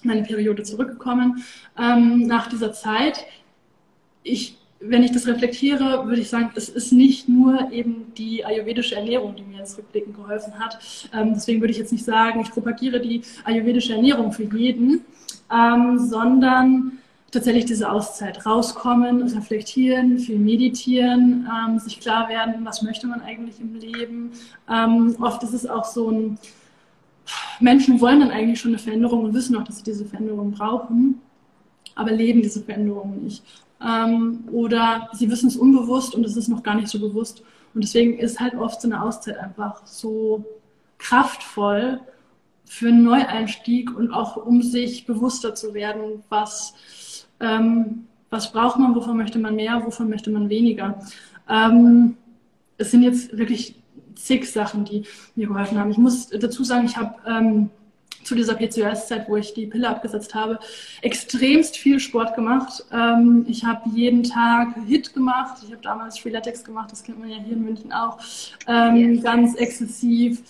meine 0.02 0.22
Periode 0.22 0.62
zurückgekommen 0.62 1.44
ähm, 1.78 2.26
nach 2.26 2.48
dieser 2.48 2.72
Zeit. 2.72 3.24
Ich, 4.22 4.58
wenn 4.80 5.02
ich 5.02 5.12
das 5.12 5.26
reflektiere, 5.26 6.06
würde 6.06 6.20
ich 6.20 6.28
sagen, 6.28 6.50
es 6.54 6.68
ist 6.68 6.92
nicht 6.92 7.28
nur 7.28 7.70
eben 7.72 8.12
die 8.16 8.44
ayurvedische 8.44 8.96
Ernährung, 8.96 9.34
die 9.36 9.42
mir 9.42 9.58
jetzt 9.58 9.78
rückblickend 9.78 10.16
geholfen 10.16 10.58
hat. 10.58 10.78
Ähm, 11.14 11.32
deswegen 11.34 11.60
würde 11.60 11.72
ich 11.72 11.78
jetzt 11.78 11.92
nicht 11.92 12.04
sagen, 12.04 12.40
ich 12.40 12.50
propagiere 12.50 13.00
die 13.00 13.22
ayurvedische 13.44 13.94
Ernährung 13.94 14.32
für 14.32 14.44
jeden, 14.44 15.04
ähm, 15.52 15.98
sondern 15.98 16.98
tatsächlich 17.30 17.66
diese 17.66 17.90
Auszeit 17.90 18.46
rauskommen, 18.46 19.22
reflektieren, 19.22 20.18
viel 20.18 20.38
meditieren, 20.38 21.48
ähm, 21.52 21.78
sich 21.78 22.00
klar 22.00 22.28
werden, 22.28 22.64
was 22.64 22.82
möchte 22.82 23.06
man 23.06 23.20
eigentlich 23.20 23.60
im 23.60 23.74
Leben. 23.74 24.32
Ähm, 24.70 25.16
oft 25.20 25.42
ist 25.42 25.52
es 25.52 25.66
auch 25.66 25.84
so 25.84 26.10
ein 26.10 26.38
Menschen 27.60 28.00
wollen 28.00 28.20
dann 28.20 28.30
eigentlich 28.30 28.60
schon 28.60 28.72
eine 28.72 28.78
Veränderung 28.78 29.24
und 29.24 29.34
wissen 29.34 29.56
auch, 29.56 29.64
dass 29.64 29.78
sie 29.78 29.84
diese 29.84 30.04
Veränderung 30.04 30.52
brauchen, 30.52 31.20
aber 31.94 32.10
leben 32.10 32.42
diese 32.42 32.62
Veränderung 32.62 33.22
nicht. 33.22 33.42
Ähm, 33.84 34.44
oder 34.52 35.08
sie 35.12 35.30
wissen 35.30 35.48
es 35.48 35.56
unbewusst 35.56 36.14
und 36.14 36.24
es 36.24 36.36
ist 36.36 36.48
noch 36.48 36.62
gar 36.62 36.74
nicht 36.74 36.88
so 36.88 36.98
bewusst. 36.98 37.42
Und 37.74 37.84
deswegen 37.84 38.18
ist 38.18 38.40
halt 38.40 38.54
oft 38.54 38.80
so 38.80 38.88
eine 38.88 39.02
Auszeit 39.02 39.38
einfach 39.38 39.86
so 39.86 40.44
kraftvoll 40.98 42.00
für 42.64 42.88
einen 42.88 43.04
Neueinstieg 43.04 43.94
und 43.96 44.10
auch 44.10 44.36
um 44.36 44.62
sich 44.62 45.06
bewusster 45.06 45.54
zu 45.54 45.74
werden, 45.74 46.24
was, 46.28 47.26
ähm, 47.40 48.06
was 48.30 48.52
braucht 48.52 48.78
man, 48.78 48.94
wovon 48.94 49.16
möchte 49.16 49.38
man 49.38 49.56
mehr, 49.56 49.84
wovon 49.84 50.08
möchte 50.08 50.30
man 50.30 50.48
weniger. 50.48 50.98
Ähm, 51.48 52.16
es 52.78 52.90
sind 52.90 53.02
jetzt 53.02 53.36
wirklich 53.36 53.76
zig 54.16 54.50
Sachen, 54.50 54.84
die 54.84 55.04
mir 55.34 55.46
geholfen 55.46 55.78
haben. 55.78 55.90
Ich 55.90 55.98
muss 55.98 56.28
dazu 56.28 56.64
sagen, 56.64 56.86
ich 56.86 56.96
habe 56.96 57.14
ähm, 57.26 57.70
zu 58.26 58.34
dieser 58.34 58.54
PCOS-Zeit, 58.54 59.28
wo 59.28 59.36
ich 59.36 59.54
die 59.54 59.66
Pille 59.66 59.88
abgesetzt 59.88 60.34
habe, 60.34 60.58
extremst 61.02 61.76
viel 61.76 62.00
Sport 62.00 62.34
gemacht. 62.34 62.84
Ähm, 62.92 63.46
ich 63.48 63.64
habe 63.64 63.88
jeden 63.90 64.24
Tag 64.24 64.74
HIT 64.86 65.14
gemacht. 65.14 65.58
Ich 65.64 65.70
habe 65.70 65.82
damals 65.82 66.18
Freeletics 66.18 66.64
gemacht, 66.64 66.90
das 66.90 67.02
kennt 67.04 67.20
man 67.20 67.30
ja 67.30 67.36
hier 67.36 67.54
in 67.54 67.64
München 67.64 67.92
auch. 67.92 68.18
Ähm, 68.66 68.96
yes. 68.96 69.22
Ganz 69.22 69.54
exzessiv 69.54 70.42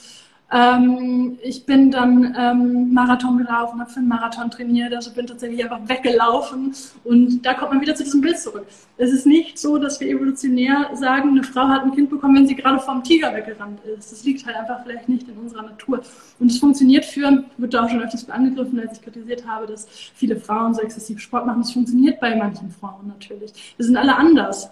ähm, 0.53 1.39
ich 1.43 1.67
bin 1.67 1.91
dann 1.91 2.37
ähm, 2.39 2.93
Marathon 2.95 3.39
gelaufen, 3.39 3.81
habe 3.81 3.91
für 3.91 3.99
einen 3.99 4.09
Marathon 4.09 4.49
trainiert, 4.49 4.95
also 4.95 5.13
bin 5.13 5.27
tatsächlich 5.27 5.65
einfach 5.65 5.81
weggelaufen 5.89 6.73
und 7.03 7.45
da 7.45 7.55
kommt 7.55 7.73
man 7.73 7.81
wieder 7.81 7.97
zu 7.97 8.05
diesem 8.05 8.21
Bild 8.21 8.39
zurück. 8.39 8.65
Es 8.97 9.13
ist 9.13 9.27
nicht 9.27 9.59
so, 9.59 9.77
dass 9.79 9.99
wir 9.99 10.09
evolutionär 10.09 10.91
sagen, 10.95 11.31
eine 11.31 11.43
Frau 11.43 11.67
hat 11.67 11.83
ein 11.83 11.93
Kind 11.93 12.11
bekommen, 12.11 12.37
wenn 12.37 12.47
sie 12.47 12.55
gerade 12.55 12.79
vom 12.79 13.03
Tiger 13.03 13.35
weggerannt 13.35 13.81
ist. 13.87 14.13
Das 14.13 14.25
liegt 14.25 14.47
halt 14.47 14.57
einfach 14.57 14.85
vielleicht 14.85 15.09
nicht 15.09 15.29
in 15.29 15.37
unserer 15.37 15.63
Natur. 15.63 16.03
Und 16.39 16.51
es 16.51 16.59
funktioniert 16.59 17.05
für, 17.05 17.45
wird 17.57 17.75
da 17.75 17.85
auch 17.85 17.89
schon 17.89 18.03
öfters 18.03 18.31
angegriffen, 18.31 18.79
als 18.79 18.99
ich 18.99 19.03
kritisiert 19.03 19.45
habe, 19.49 19.67
dass 19.67 19.89
viele 20.15 20.37
Frauen 20.37 20.75
so 20.75 20.81
exzessiv 20.81 21.19
Sport 21.19 21.47
machen. 21.47 21.63
Es 21.63 21.73
funktioniert 21.73 22.21
bei 22.21 22.37
manchen 22.37 22.71
Frauen 22.71 23.09
natürlich. 23.09 23.75
Wir 23.77 23.85
sind 23.85 23.97
alle 23.97 24.15
anders. 24.15 24.71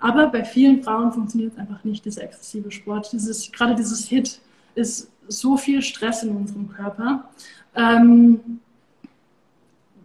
Aber 0.00 0.26
bei 0.26 0.44
vielen 0.44 0.82
Frauen 0.82 1.12
funktioniert 1.12 1.54
es 1.54 1.58
einfach 1.58 1.82
nicht, 1.82 2.04
dieser 2.04 2.24
exzessive 2.24 2.70
Sport. 2.70 3.10
Dieses, 3.12 3.50
gerade 3.50 3.74
dieses 3.74 4.06
Hit 4.06 4.38
ist 4.74 5.10
so 5.28 5.56
viel 5.56 5.82
Stress 5.82 6.22
in 6.22 6.30
unserem 6.36 6.68
Körper, 6.68 7.30
ähm, 7.74 8.60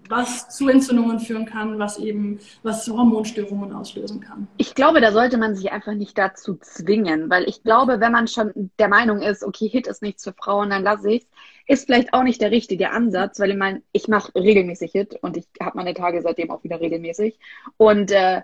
was 0.09 0.49
zu 0.49 0.67
Entzündungen 0.67 1.19
führen 1.19 1.45
kann, 1.45 1.77
was 1.77 1.99
eben, 1.99 2.39
was 2.63 2.87
Hormonstörungen 2.87 3.71
auslösen 3.73 4.19
kann. 4.19 4.47
Ich 4.57 4.73
glaube, 4.73 5.01
da 5.01 5.11
sollte 5.11 5.37
man 5.37 5.55
sich 5.55 5.71
einfach 5.71 5.93
nicht 5.93 6.17
dazu 6.17 6.55
zwingen, 6.55 7.29
weil 7.29 7.43
ich 7.47 7.63
glaube, 7.63 7.99
wenn 7.99 8.11
man 8.11 8.27
schon 8.27 8.71
der 8.79 8.87
Meinung 8.87 9.21
ist, 9.21 9.43
okay, 9.43 9.67
Hit 9.67 9.85
ist 9.85 10.01
nichts 10.01 10.23
für 10.23 10.33
Frauen, 10.33 10.71
dann 10.71 10.83
lasse 10.83 11.11
ich 11.11 11.27
es, 11.67 11.81
ist 11.81 11.85
vielleicht 11.85 12.13
auch 12.13 12.23
nicht 12.23 12.41
der 12.41 12.49
richtige 12.49 12.89
Ansatz, 12.89 13.39
weil 13.39 13.51
ich 13.51 13.57
meine, 13.57 13.83
ich 13.91 14.07
mache 14.07 14.33
regelmäßig 14.33 14.91
Hit 14.91 15.15
und 15.21 15.37
ich 15.37 15.45
habe 15.61 15.77
meine 15.77 15.93
Tage 15.93 16.23
seitdem 16.23 16.49
auch 16.49 16.63
wieder 16.63 16.81
regelmäßig. 16.81 17.37
Und 17.77 18.09
äh, 18.09 18.41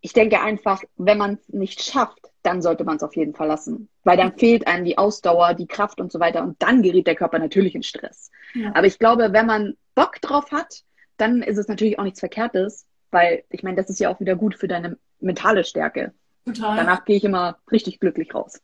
ich 0.00 0.12
denke 0.12 0.40
einfach, 0.40 0.82
wenn 0.96 1.18
man 1.18 1.34
es 1.34 1.48
nicht 1.48 1.82
schafft, 1.82 2.20
dann 2.42 2.62
sollte 2.62 2.84
man 2.84 2.96
es 2.96 3.02
auf 3.02 3.16
jeden 3.16 3.34
Fall 3.34 3.48
lassen. 3.48 3.88
Weil 4.04 4.16
dann 4.16 4.36
fehlt 4.36 4.66
einem 4.66 4.84
die 4.84 4.96
Ausdauer, 4.96 5.54
die 5.54 5.66
Kraft 5.66 6.00
und 6.00 6.12
so 6.12 6.20
weiter 6.20 6.42
und 6.42 6.62
dann 6.62 6.82
gerät 6.82 7.06
der 7.06 7.16
Körper 7.16 7.38
natürlich 7.38 7.74
in 7.74 7.82
Stress. 7.82 8.30
Ja. 8.54 8.70
Aber 8.74 8.86
ich 8.86 8.98
glaube, 8.98 9.32
wenn 9.32 9.46
man 9.46 9.76
Bock 9.94 10.20
drauf 10.20 10.50
hat, 10.52 10.82
dann 11.16 11.42
ist 11.42 11.58
es 11.58 11.68
natürlich 11.68 11.98
auch 11.98 12.04
nichts 12.04 12.20
Verkehrtes, 12.20 12.86
weil 13.10 13.42
ich 13.50 13.62
meine, 13.62 13.76
das 13.76 13.90
ist 13.90 13.98
ja 13.98 14.08
auch 14.08 14.20
wieder 14.20 14.36
gut 14.36 14.54
für 14.54 14.68
deine 14.68 14.96
mentale 15.20 15.64
Stärke. 15.64 16.12
Total. 16.44 16.76
Danach 16.76 17.04
gehe 17.04 17.16
ich 17.16 17.24
immer 17.24 17.58
richtig 17.70 18.00
glücklich 18.00 18.34
raus. 18.34 18.62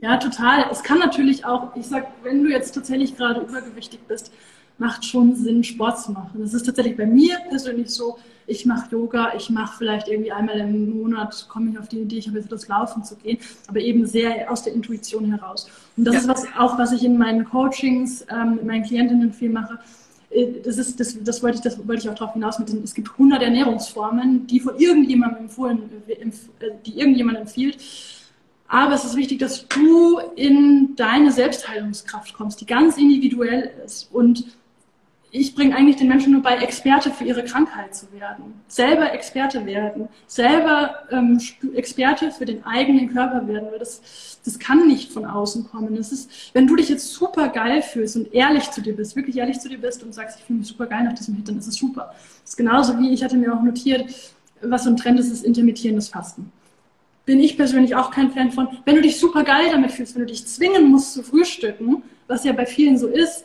Ja, 0.00 0.16
total. 0.16 0.66
Es 0.70 0.82
kann 0.82 0.98
natürlich 0.98 1.44
auch, 1.44 1.76
ich 1.76 1.86
sag, 1.86 2.06
wenn 2.22 2.42
du 2.42 2.50
jetzt 2.50 2.72
tatsächlich 2.72 3.16
gerade 3.16 3.42
übergewichtig 3.42 4.00
bist, 4.08 4.32
macht 4.80 5.04
schon 5.04 5.36
Sinn, 5.36 5.62
Sport 5.62 6.00
zu 6.00 6.12
machen. 6.12 6.40
Das 6.40 6.54
ist 6.54 6.64
tatsächlich 6.64 6.96
bei 6.96 7.06
mir 7.06 7.38
persönlich 7.48 7.90
so, 7.90 8.18
ich 8.46 8.66
mache 8.66 8.90
Yoga, 8.90 9.34
ich 9.36 9.50
mache 9.50 9.76
vielleicht 9.78 10.08
irgendwie 10.08 10.32
einmal 10.32 10.58
im 10.58 10.98
Monat, 10.98 11.46
komme 11.48 11.70
ich 11.70 11.78
auf 11.78 11.88
die 11.88 12.00
Idee, 12.00 12.18
ich 12.18 12.26
habe 12.26 12.38
jetzt 12.38 12.50
das 12.50 12.66
Laufen 12.66 13.04
zu 13.04 13.14
gehen, 13.16 13.38
aber 13.68 13.78
eben 13.78 14.06
sehr 14.06 14.50
aus 14.50 14.64
der 14.64 14.72
Intuition 14.72 15.30
heraus. 15.30 15.68
Und 15.96 16.04
das 16.04 16.14
ja. 16.14 16.20
ist 16.22 16.28
was, 16.28 16.44
auch, 16.58 16.78
was 16.78 16.92
ich 16.92 17.04
in 17.04 17.16
meinen 17.16 17.44
Coachings 17.44 18.26
ähm, 18.28 18.56
mit 18.56 18.64
meinen 18.64 18.82
Klientinnen 18.82 19.32
viel 19.32 19.50
mache. 19.50 19.78
Äh, 20.30 20.46
das, 20.64 20.78
ist, 20.78 20.98
das, 20.98 21.16
das, 21.22 21.42
wollte 21.42 21.58
ich, 21.58 21.62
das 21.62 21.78
wollte 21.86 22.02
ich 22.02 22.08
auch 22.08 22.14
darauf 22.14 22.32
hinaus 22.32 22.58
mit 22.58 22.70
den, 22.70 22.82
es 22.82 22.94
gibt 22.94 23.10
100 23.10 23.42
Ernährungsformen, 23.42 24.46
die 24.46 24.60
von 24.60 24.76
irgendjemandem 24.78 25.44
empfohlen, 25.44 25.82
äh, 26.08 26.14
äh, 26.14 26.30
die 26.86 26.98
irgendjemand 26.98 27.38
empfiehlt. 27.38 27.78
Aber 28.66 28.94
es 28.94 29.04
ist 29.04 29.16
wichtig, 29.16 29.40
dass 29.40 29.66
du 29.68 30.20
in 30.36 30.94
deine 30.96 31.32
Selbstheilungskraft 31.32 32.34
kommst, 32.34 32.60
die 32.60 32.66
ganz 32.66 32.96
individuell 32.96 33.70
ist. 33.84 34.08
Und 34.12 34.44
ich 35.32 35.54
bringe 35.54 35.76
eigentlich 35.76 35.96
den 35.96 36.08
Menschen 36.08 36.32
nur 36.32 36.42
bei, 36.42 36.56
Experte 36.56 37.10
für 37.10 37.24
ihre 37.24 37.44
Krankheit 37.44 37.94
zu 37.94 38.10
werden. 38.12 38.60
Selber 38.66 39.12
Experte 39.12 39.64
werden. 39.64 40.08
Selber 40.26 41.04
ähm, 41.10 41.40
Experte 41.74 42.32
für 42.32 42.44
den 42.44 42.64
eigenen 42.64 43.12
Körper 43.12 43.46
werden. 43.46 43.68
Das, 43.78 44.40
das 44.44 44.58
kann 44.58 44.88
nicht 44.88 45.12
von 45.12 45.24
außen 45.24 45.68
kommen. 45.70 45.94
Das 45.94 46.10
ist, 46.10 46.52
wenn 46.52 46.66
du 46.66 46.74
dich 46.74 46.88
jetzt 46.88 47.12
super 47.12 47.48
geil 47.48 47.82
fühlst 47.82 48.16
und 48.16 48.34
ehrlich 48.34 48.70
zu 48.70 48.80
dir 48.80 48.96
bist, 48.96 49.14
wirklich 49.14 49.36
ehrlich 49.36 49.60
zu 49.60 49.68
dir 49.68 49.78
bist 49.78 50.02
und 50.02 50.12
sagst, 50.12 50.40
ich 50.40 50.44
fühle 50.44 50.58
mich 50.60 50.68
super 50.68 50.86
geil 50.86 51.04
nach 51.04 51.14
diesem 51.14 51.36
Hit, 51.36 51.48
dann 51.48 51.58
ist 51.58 51.68
es 51.68 51.76
super. 51.76 52.12
Das 52.42 52.50
ist 52.50 52.56
genauso 52.56 52.98
wie, 52.98 53.12
ich 53.12 53.22
hatte 53.22 53.36
mir 53.36 53.54
auch 53.54 53.62
notiert, 53.62 54.12
was 54.62 54.84
so 54.84 54.90
ein 54.90 54.96
Trend 54.96 55.20
ist, 55.20 55.30
ist 55.30 55.44
intermittierendes 55.44 56.08
Fasten. 56.08 56.50
Bin 57.24 57.38
ich 57.38 57.56
persönlich 57.56 57.94
auch 57.94 58.10
kein 58.10 58.32
Fan 58.32 58.50
von. 58.50 58.66
Wenn 58.84 58.96
du 58.96 59.02
dich 59.02 59.20
super 59.20 59.44
geil 59.44 59.66
damit 59.70 59.92
fühlst, 59.92 60.16
wenn 60.16 60.22
du 60.22 60.26
dich 60.26 60.46
zwingen 60.46 60.90
musst 60.90 61.12
zu 61.12 61.22
frühstücken, 61.22 62.02
was 62.26 62.42
ja 62.44 62.52
bei 62.52 62.66
vielen 62.66 62.98
so 62.98 63.06
ist, 63.06 63.44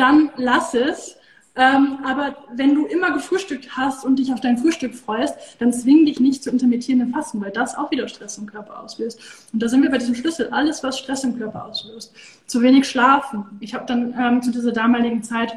dann 0.00 0.30
lass 0.36 0.74
es. 0.74 1.16
Ähm, 1.56 1.98
aber 2.04 2.36
wenn 2.54 2.74
du 2.74 2.86
immer 2.86 3.10
gefrühstückt 3.10 3.76
hast 3.76 4.04
und 4.04 4.20
dich 4.20 4.32
auf 4.32 4.40
dein 4.40 4.56
Frühstück 4.56 4.94
freust, 4.94 5.34
dann 5.58 5.72
zwing 5.72 6.06
dich 6.06 6.20
nicht 6.20 6.44
zu 6.44 6.50
intermittierenden 6.50 7.12
Fasten, 7.12 7.40
weil 7.40 7.50
das 7.50 7.76
auch 7.76 7.90
wieder 7.90 8.06
Stress 8.08 8.38
im 8.38 8.46
Körper 8.46 8.80
auslöst. 8.80 9.20
Und 9.52 9.60
da 9.60 9.68
sind 9.68 9.82
wir 9.82 9.90
bei 9.90 9.98
diesem 9.98 10.14
Schlüssel. 10.14 10.48
Alles, 10.50 10.82
was 10.82 10.98
Stress 10.98 11.24
im 11.24 11.36
Körper 11.36 11.66
auslöst. 11.66 12.14
Zu 12.46 12.62
wenig 12.62 12.88
schlafen. 12.88 13.44
Ich 13.60 13.74
habe 13.74 13.84
dann 13.84 14.14
ähm, 14.18 14.42
zu 14.42 14.52
dieser 14.52 14.72
damaligen 14.72 15.22
Zeit 15.22 15.52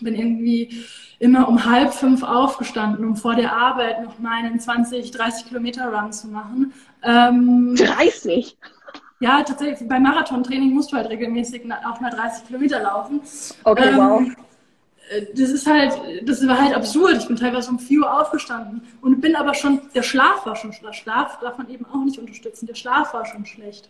bin 0.00 0.14
irgendwie 0.14 0.84
immer 1.18 1.48
um 1.48 1.64
halb 1.64 1.94
fünf 1.94 2.22
aufgestanden, 2.22 3.04
um 3.04 3.16
vor 3.16 3.34
der 3.34 3.56
Arbeit 3.56 4.04
noch 4.04 4.18
meinen 4.18 4.60
20, 4.60 5.10
30 5.10 5.46
Kilometer 5.48 5.90
Run 5.92 6.12
zu 6.12 6.28
machen. 6.28 6.74
Ähm, 7.02 7.74
30? 7.76 8.56
Ja, 9.18 9.42
tatsächlich, 9.42 9.88
beim 9.88 10.02
Marathontraining 10.02 10.72
musst 10.72 10.92
du 10.92 10.96
halt 10.96 11.08
regelmäßig 11.08 11.62
auch 11.86 12.00
mal 12.00 12.10
30 12.10 12.46
Kilometer 12.46 12.82
laufen. 12.82 13.20
Okay, 13.64 13.88
ähm, 13.88 13.96
wow. 13.96 14.22
Äh, 15.10 15.26
das 15.32 15.50
ist 15.50 15.66
halt, 15.66 15.98
das 16.22 16.46
war 16.46 16.60
halt 16.60 16.74
absurd. 16.74 17.16
Ich 17.18 17.26
bin 17.26 17.36
teilweise 17.36 17.70
um 17.70 17.78
4 17.78 18.00
Uhr 18.00 18.20
aufgestanden 18.20 18.82
und 19.00 19.20
bin 19.20 19.36
aber 19.36 19.54
schon, 19.54 19.80
der 19.94 20.02
Schlaf 20.02 20.44
war 20.44 20.56
schon, 20.56 20.74
der 20.82 20.92
Schlaf 20.92 21.38
darf 21.40 21.56
man 21.56 21.70
eben 21.70 21.86
auch 21.86 22.04
nicht 22.04 22.18
unterstützen. 22.18 22.66
Der 22.66 22.74
Schlaf 22.74 23.14
war 23.14 23.24
schon 23.24 23.46
schlecht. 23.46 23.88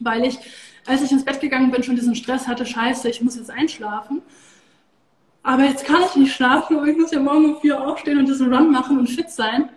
Weil 0.00 0.24
ich, 0.24 0.38
als 0.86 1.02
ich 1.02 1.10
ins 1.10 1.24
Bett 1.24 1.40
gegangen 1.40 1.70
bin, 1.70 1.82
schon 1.82 1.96
diesen 1.96 2.14
Stress 2.14 2.46
hatte, 2.46 2.66
scheiße, 2.66 3.08
ich 3.08 3.22
muss 3.22 3.36
jetzt 3.36 3.50
einschlafen. 3.50 4.22
Aber 5.42 5.64
jetzt 5.64 5.86
kann 5.86 6.02
ich 6.02 6.14
nicht 6.14 6.34
schlafen, 6.34 6.76
aber 6.76 6.86
ich 6.86 6.96
muss 6.96 7.10
ja 7.10 7.20
morgen 7.20 7.54
um 7.54 7.60
4 7.60 7.74
Uhr 7.74 7.86
aufstehen 7.86 8.18
und 8.18 8.26
diesen 8.26 8.52
Run 8.52 8.70
machen 8.70 8.98
und 8.98 9.08
fit 9.08 9.30
sein. 9.30 9.70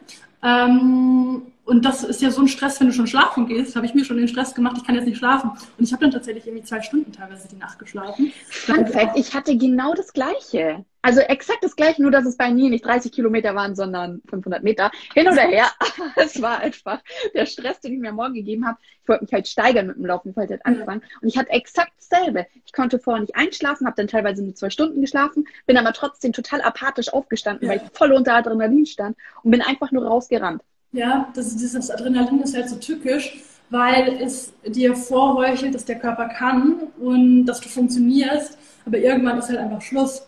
Ähm, 0.44 1.44
und 1.72 1.86
das 1.86 2.04
ist 2.04 2.22
ja 2.22 2.32
so 2.32 2.42
ein 2.42 2.50
Stress, 2.50 2.82
wenn 2.82 2.88
du 2.88 2.94
schon 2.94 3.08
schlafen 3.08 3.48
gehst, 3.48 3.78
habe 3.78 3.86
ich 3.86 3.94
mir 3.94 4.04
schon 4.04 4.18
den 4.18 4.28
Stress 4.28 4.54
gemacht, 4.54 4.76
ich 4.78 4.86
kann 4.86 4.94
jetzt 4.96 5.06
nicht 5.06 5.20
schlafen. 5.20 5.52
Und 5.52 5.86
ich 5.86 5.94
habe 5.94 6.02
dann 6.02 6.12
tatsächlich 6.12 6.46
irgendwie 6.46 6.66
zwei 6.66 6.82
Stunden 6.82 7.14
teilweise 7.14 7.48
die 7.48 7.56
Nacht 7.56 7.80
geschlafen. 7.80 8.34
Fun 8.50 8.86
Fact, 8.88 9.18
ich 9.18 9.34
hatte 9.34 9.56
genau 9.56 9.94
das 9.94 10.12
Gleiche. 10.12 10.84
Also 11.02 11.22
exakt 11.22 11.64
das 11.64 11.78
Gleiche, 11.78 12.02
nur 12.02 12.12
dass 12.12 12.26
es 12.26 12.36
bei 12.36 12.52
mir 12.52 12.70
nicht 12.70 12.86
30 12.86 13.14
Kilometer 13.14 13.56
waren, 13.56 13.74
sondern 13.74 14.22
500 14.30 14.64
Meter. 14.64 14.92
Hin 15.14 15.30
oder 15.30 15.44
her. 15.44 15.68
es 16.18 16.42
war 16.42 16.60
einfach 16.60 17.00
der 17.34 17.46
Stress, 17.46 17.80
den 17.80 17.94
ich 17.94 18.00
mir 18.00 18.12
morgen 18.12 18.34
gegeben 18.34 18.68
habe. 18.68 18.78
Ich 19.02 19.08
wollte 19.08 19.24
mich 19.24 19.32
halt 19.32 19.48
steigern 19.48 19.88
mit 19.88 19.96
dem 19.96 20.06
Laufen, 20.06 20.32
ich 20.32 20.36
wollte 20.36 20.56
halt 20.56 20.66
anfangen. 20.66 21.02
Und 21.22 21.30
ich 21.30 21.38
hatte 21.38 21.52
exakt 21.52 21.94
dasselbe. 21.98 22.48
Ich 22.66 22.74
konnte 22.74 23.00
vorher 23.00 23.22
nicht 23.22 23.38
einschlafen, 23.38 23.88
habe 23.88 23.96
dann 23.96 24.08
teilweise 24.08 24.44
nur 24.44 24.56
zwei 24.56 24.70
Stunden 24.70 25.00
geschlafen, 25.00 25.48
bin 25.68 25.78
aber 25.78 25.94
trotzdem 25.94 26.34
total 26.34 26.62
apathisch 26.64 27.14
aufgestanden, 27.14 27.70
ja. 27.70 27.74
weil 27.74 27.82
ich 27.82 27.98
voll 27.98 28.12
unter 28.12 28.36
Adrenalin 28.36 28.86
stand 28.86 29.16
und 29.42 29.52
bin 29.52 29.62
einfach 29.62 29.94
nur 29.94 30.06
rausgerannt. 30.06 30.62
Ja, 30.94 31.30
das, 31.34 31.56
dieses 31.56 31.90
Adrenalin 31.90 32.42
ist 32.42 32.56
halt 32.56 32.70
so 32.70 32.76
tückisch, 32.76 33.42
weil 33.70 34.22
es 34.22 34.54
dir 34.66 34.96
vorheuchelt, 34.96 35.74
dass 35.74 35.86
der 35.86 36.00
Körper 36.00 36.28
kann 36.28 36.88
und 37.00 37.46
dass 37.46 37.62
du 37.62 37.70
funktionierst, 37.70 38.58
aber 38.86 38.98
irgendwann 38.98 39.38
ist 39.38 39.50
halt 39.50 39.60
einfach 39.60 39.82
Schluss. 39.82 40.28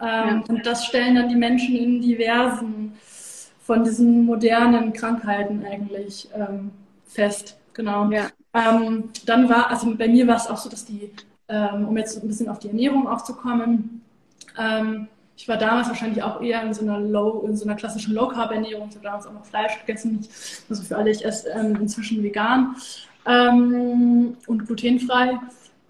Ähm, 0.00 0.06
ja. 0.06 0.42
Und 0.48 0.64
das 0.64 0.86
stellen 0.86 1.16
dann 1.16 1.28
die 1.28 1.34
Menschen 1.34 1.76
in 1.76 2.00
diversen 2.00 2.92
von 3.68 3.84
diesen 3.84 4.24
modernen 4.24 4.94
Krankheiten 4.94 5.62
eigentlich 5.62 6.28
ähm, 6.34 6.70
fest. 7.06 7.58
Genau. 7.74 8.10
Ja. 8.10 8.28
Ähm, 8.54 9.10
dann 9.26 9.48
war, 9.48 9.68
also 9.68 9.94
bei 9.94 10.08
mir 10.08 10.26
war 10.26 10.36
es 10.36 10.46
auch 10.46 10.56
so, 10.56 10.70
dass 10.70 10.86
die, 10.86 11.10
ähm, 11.48 11.86
um 11.86 11.96
jetzt 11.98 12.20
ein 12.22 12.26
bisschen 12.26 12.48
auf 12.48 12.60
die 12.60 12.68
Ernährung 12.68 13.06
auch 13.06 13.22
zu 13.22 13.34
kommen, 13.34 14.02
ähm, 14.58 15.08
ich 15.38 15.46
war 15.46 15.56
damals 15.56 15.86
wahrscheinlich 15.86 16.20
auch 16.24 16.42
eher 16.42 16.64
in 16.64 16.74
so 16.74 16.82
einer 16.82 16.98
Low, 16.98 17.44
in 17.46 17.56
so 17.56 17.64
einer 17.64 17.76
klassischen 17.76 18.12
Low 18.12 18.26
Carb 18.26 18.50
Ernährung. 18.50 18.88
Ich 18.88 18.96
habe 18.96 19.04
damals 19.04 19.26
auch 19.28 19.32
noch 19.32 19.46
Fleisch 19.46 19.78
gegessen. 19.78 20.26
Also 20.68 20.82
für 20.82 20.96
alle, 20.96 21.12
ich 21.12 21.24
esse 21.24 21.48
ähm, 21.50 21.76
inzwischen 21.76 22.24
vegan 22.24 22.74
ähm, 23.24 24.36
und 24.48 24.66
glutenfrei. 24.66 25.38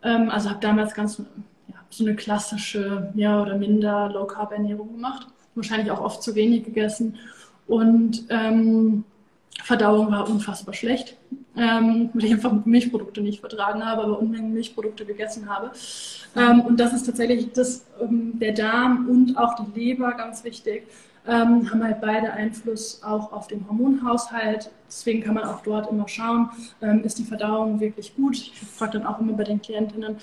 Ähm, 0.03 0.29
also 0.29 0.51
habe 0.51 0.61
damals 0.61 0.93
ganz 0.93 1.19
ja, 1.67 1.77
so 1.89 2.05
eine 2.05 2.15
klassische, 2.15 3.11
mehr 3.15 3.41
oder 3.41 3.57
minder 3.57 4.11
Low 4.11 4.27
Carb 4.27 4.53
Ernährung 4.53 4.93
gemacht. 4.93 5.27
Wahrscheinlich 5.55 5.91
auch 5.91 6.03
oft 6.03 6.23
zu 6.23 6.35
wenig 6.35 6.65
gegessen. 6.65 7.17
Und 7.67 8.27
ähm, 8.29 9.05
Verdauung 9.65 10.13
war 10.13 10.29
unfassbar 10.29 10.75
schlecht, 10.75 11.17
ähm, 11.59 12.11
weil 12.15 12.25
ich 12.25 12.33
einfach 12.33 12.53
Milchprodukte 12.65 13.21
nicht 13.21 13.41
vertragen 13.41 13.85
habe, 13.85 14.03
aber 14.03 14.19
Unmengen 14.19 14.53
Milchprodukte 14.53 15.05
gegessen 15.05 15.49
habe. 15.49 15.73
Ähm, 16.37 16.61
und 16.61 16.79
das 16.79 16.93
ist 16.93 17.05
tatsächlich 17.05 17.53
das, 17.53 17.85
ähm, 18.01 18.39
der 18.39 18.53
Darm 18.53 19.09
und 19.09 19.37
auch 19.37 19.55
die 19.57 19.81
Leber 19.81 20.13
ganz 20.13 20.45
wichtig, 20.45 20.87
ähm, 21.27 21.71
haben 21.71 21.83
halt 21.83 22.01
beide 22.01 22.33
Einfluss 22.33 23.03
auch 23.03 23.33
auf 23.33 23.49
den 23.49 23.67
Hormonhaushalt. 23.69 24.71
Deswegen 24.87 25.23
kann 25.23 25.35
man 25.35 25.45
auch 25.45 25.63
dort 25.63 25.91
immer 25.91 26.09
schauen, 26.09 26.51
ähm, 26.81 27.05
ist 27.05 27.19
die 27.19 27.25
Verdauung 27.25 27.81
wirklich 27.81 28.15
gut. 28.17 28.37
Ich 28.37 28.53
frage 28.61 28.99
dann 28.99 29.07
auch 29.07 29.19
immer 29.19 29.33
bei 29.33 29.45
den 29.45 29.61
Klientinnen, 29.61 30.17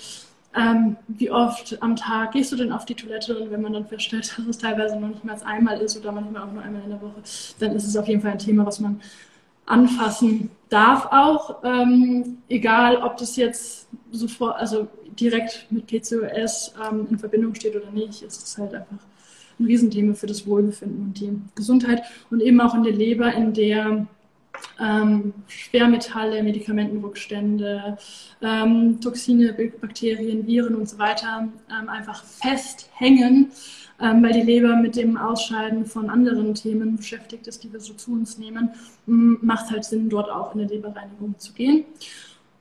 ähm, 0.56 0.96
wie 1.06 1.30
oft 1.30 1.80
am 1.82 1.96
Tag 1.96 2.32
gehst 2.32 2.50
du 2.50 2.56
denn 2.56 2.72
auf 2.72 2.86
die 2.86 2.94
Toilette 2.94 3.38
und 3.38 3.50
wenn 3.50 3.60
man 3.60 3.74
dann 3.74 3.86
feststellt, 3.86 4.34
dass 4.38 4.46
es 4.46 4.58
teilweise 4.58 4.98
noch 4.98 5.08
nicht 5.08 5.24
mal 5.24 5.36
einmal 5.44 5.80
ist 5.80 5.98
oder 5.98 6.12
manchmal 6.12 6.42
auch 6.42 6.52
nur 6.52 6.62
einmal 6.62 6.82
in 6.82 6.90
der 6.90 7.02
Woche, 7.02 7.22
dann 7.58 7.72
ist 7.72 7.86
es 7.86 7.96
auf 7.96 8.08
jeden 8.08 8.22
Fall 8.22 8.32
ein 8.32 8.38
Thema, 8.38 8.64
was 8.64 8.80
man 8.80 9.00
anfassen 9.66 10.50
darf 10.68 11.06
auch, 11.12 11.62
ähm, 11.64 12.38
egal 12.48 12.96
ob 12.96 13.16
das 13.16 13.36
jetzt 13.36 13.88
sofort, 14.10 14.56
also 14.58 14.88
direkt 15.18 15.66
mit 15.70 15.86
PCOS 15.86 16.74
ähm, 16.84 17.06
in 17.10 17.18
Verbindung 17.18 17.54
steht 17.54 17.76
oder 17.76 17.90
nicht, 17.90 18.22
ist 18.22 18.42
es 18.42 18.58
halt 18.58 18.74
einfach 18.74 18.98
ein 19.58 19.64
Riesenthema 19.64 20.14
für 20.14 20.26
das 20.26 20.46
Wohlbefinden 20.46 21.02
und 21.02 21.20
die 21.20 21.32
Gesundheit 21.54 22.02
und 22.30 22.40
eben 22.42 22.60
auch 22.60 22.74
in 22.74 22.82
der 22.82 22.92
Leber, 22.92 23.32
in 23.32 23.54
der 23.54 24.06
ähm, 24.80 25.34
Schwermetalle, 25.48 26.42
Medikamentenrückstände, 26.42 27.96
ähm, 28.42 29.00
Toxine, 29.00 29.54
Bakterien, 29.80 30.46
Viren 30.46 30.74
und 30.74 30.88
so 30.88 30.98
weiter 30.98 31.48
ähm, 31.70 31.88
einfach 31.88 32.24
festhängen, 32.24 33.50
ähm, 34.00 34.22
weil 34.22 34.32
die 34.32 34.42
Leber 34.42 34.76
mit 34.76 34.96
dem 34.96 35.16
Ausscheiden 35.16 35.86
von 35.86 36.10
anderen 36.10 36.54
Themen 36.54 36.96
beschäftigt 36.96 37.46
ist, 37.46 37.64
die 37.64 37.72
wir 37.72 37.80
so 37.80 37.94
zu 37.94 38.12
uns 38.12 38.38
nehmen, 38.38 38.70
macht 39.06 39.70
halt 39.70 39.84
Sinn, 39.84 40.08
dort 40.08 40.30
auch 40.30 40.52
in 40.54 40.60
der 40.60 40.68
Leberreinigung 40.68 41.38
zu 41.38 41.52
gehen. 41.52 41.84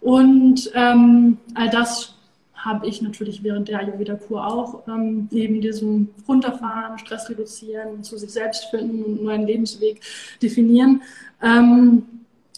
Und 0.01 0.71
ähm, 0.75 1.37
all 1.55 1.69
das 1.69 2.15
habe 2.55 2.87
ich 2.87 3.01
natürlich 3.01 3.43
während 3.43 3.67
der 3.67 3.79
Ayurveda-Kur 3.79 4.45
auch 4.45 4.87
ähm, 4.87 5.27
neben 5.31 5.61
diesem 5.61 6.09
Runterfahren, 6.27 6.97
Stress 6.97 7.29
reduzieren, 7.29 8.03
zu 8.03 8.17
sich 8.17 8.31
selbst 8.31 8.65
finden 8.65 9.03
und 9.03 9.17
einen 9.17 9.23
neuen 9.25 9.47
Lebensweg 9.47 10.01
definieren, 10.41 11.03
ähm, 11.43 12.03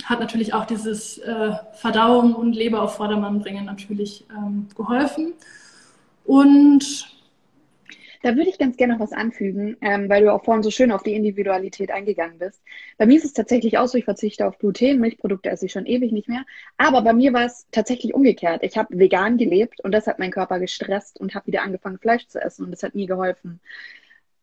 hat 0.04 0.20
natürlich 0.20 0.54
auch 0.54 0.66
dieses 0.66 1.18
äh, 1.18 1.52
Verdauung 1.74 2.36
und 2.36 2.54
Leber 2.54 2.82
auf 2.82 2.96
Vordermann 2.96 3.40
bringen 3.40 3.66
natürlich 3.66 4.26
ähm, 4.30 4.68
geholfen. 4.76 5.34
Und 6.26 7.08
da 8.22 8.36
würde 8.36 8.50
ich 8.50 8.58
ganz 8.58 8.78
gerne 8.78 8.94
noch 8.94 9.00
was 9.00 9.14
anfügen, 9.14 9.78
ähm, 9.82 10.10
weil 10.10 10.24
du 10.24 10.34
auch 10.34 10.44
vorhin 10.44 10.64
so 10.64 10.72
schön 10.72 10.92
auf 10.92 11.04
die 11.04 11.14
Individualität 11.14 11.92
eingegangen 11.92 12.40
bist. 12.40 12.62
Bei 12.98 13.06
mir 13.06 13.18
ist 13.18 13.26
es 13.26 13.34
tatsächlich 13.34 13.78
auch 13.78 13.88
so, 13.88 13.98
ich 13.98 14.06
verzichte 14.06 14.48
auf 14.48 14.58
Gluten, 14.58 15.00
Milchprodukte 15.00 15.50
esse 15.50 15.66
ich 15.66 15.72
schon 15.72 15.86
ewig 15.86 16.12
nicht 16.12 16.28
mehr. 16.28 16.46
Aber 16.78 17.02
bei 17.02 17.14
mir 17.14 17.34
war 17.34 17.46
es 17.46 17.68
tatsächlich 17.72 18.14
umgekehrt. 18.14 18.64
Ich 18.64 18.78
habe 18.78 18.98
vegan 18.98 19.38
gelebt 19.38 19.82
und 19.84 19.92
das 19.92 20.08
hat 20.08 20.20
meinen 20.20 20.32
Körper 20.32 20.60
gestresst 20.60 21.20
und 21.20 21.36
habe 21.36 21.48
wieder 21.48 21.64
angefangen, 21.64 22.00
Fleisch 22.00 22.28
zu 22.28 22.40
essen 22.42 22.66
und 22.66 22.72
das 22.72 22.84
hat 22.84 22.96
nie 22.96 23.06
geholfen. 23.06 23.60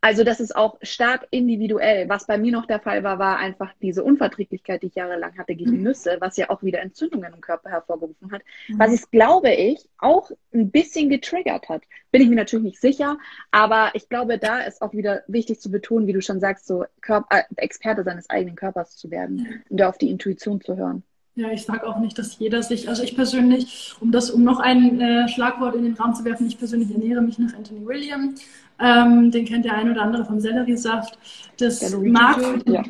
Also 0.04 0.22
das 0.22 0.38
ist 0.38 0.54
auch 0.54 0.76
stark 0.82 1.26
individuell. 1.30 2.10
Was 2.10 2.26
bei 2.26 2.36
mir 2.36 2.52
noch 2.52 2.66
der 2.66 2.78
Fall 2.78 3.02
war, 3.04 3.18
war 3.18 3.38
einfach 3.38 3.72
diese 3.80 4.04
Unverträglichkeit, 4.04 4.82
die 4.82 4.88
ich 4.88 4.96
jahrelang 4.96 5.38
hatte 5.38 5.54
gegen 5.54 5.78
mhm. 5.78 5.82
Nüsse, 5.82 6.18
was 6.20 6.36
ja 6.36 6.50
auch 6.50 6.62
wieder 6.62 6.82
Entzündungen 6.82 7.32
im 7.32 7.40
Körper 7.40 7.70
hervorgerufen 7.70 8.30
hat. 8.30 8.42
Mhm. 8.68 8.78
Was 8.78 8.92
es, 8.92 9.10
glaube 9.10 9.54
ich, 9.54 9.88
auch 9.96 10.30
ein 10.52 10.70
bisschen 10.70 11.08
getriggert 11.08 11.70
hat. 11.70 11.84
Bin 12.10 12.20
ich 12.20 12.28
mir 12.28 12.36
natürlich 12.36 12.66
nicht 12.66 12.82
sicher, 12.82 13.16
aber 13.50 13.92
ich 13.94 14.10
glaube, 14.10 14.36
da 14.36 14.60
ist 14.60 14.82
auch 14.82 14.92
wieder 14.92 15.22
wichtig 15.26 15.62
zu 15.62 15.70
betonen, 15.70 16.06
wie 16.06 16.12
du 16.12 16.20
schon 16.20 16.38
sagst, 16.38 16.66
so 16.66 16.84
Körper, 17.00 17.38
äh, 17.38 17.42
Experte 17.56 18.04
seines 18.04 18.28
eigenen 18.28 18.56
Körpers 18.56 18.98
zu 18.98 19.10
werden 19.10 19.36
mhm. 19.36 19.62
und 19.70 19.80
da 19.80 19.88
auf 19.88 19.96
die 19.96 20.10
Intuition 20.10 20.60
zu 20.60 20.76
hören. 20.76 21.02
Ja, 21.36 21.50
ich 21.50 21.64
sage 21.64 21.84
auch 21.86 21.98
nicht, 21.98 22.16
dass 22.16 22.38
jeder 22.38 22.62
sich, 22.62 22.88
also 22.88 23.02
ich 23.02 23.16
persönlich, 23.16 23.92
um 23.98 24.12
das, 24.12 24.30
um 24.30 24.44
noch 24.44 24.60
ein 24.60 25.00
äh, 25.00 25.28
Schlagwort 25.28 25.74
in 25.74 25.82
den 25.82 25.94
Raum 25.94 26.14
zu 26.14 26.24
werfen, 26.24 26.46
ich 26.46 26.58
persönlich 26.58 26.92
ernähre 26.92 27.22
mich 27.22 27.40
nach 27.40 27.52
Anthony 27.54 27.84
William. 27.84 28.36
Ähm, 28.78 29.32
den 29.32 29.44
kennt 29.44 29.64
der 29.64 29.74
ein 29.74 29.90
oder 29.90 30.02
andere 30.02 30.24
vom 30.24 30.38
Selleriesaft. 30.38 31.18
Das 31.58 31.92
mag, 31.96 32.40
für, 32.40 32.70
ja. 32.70 32.82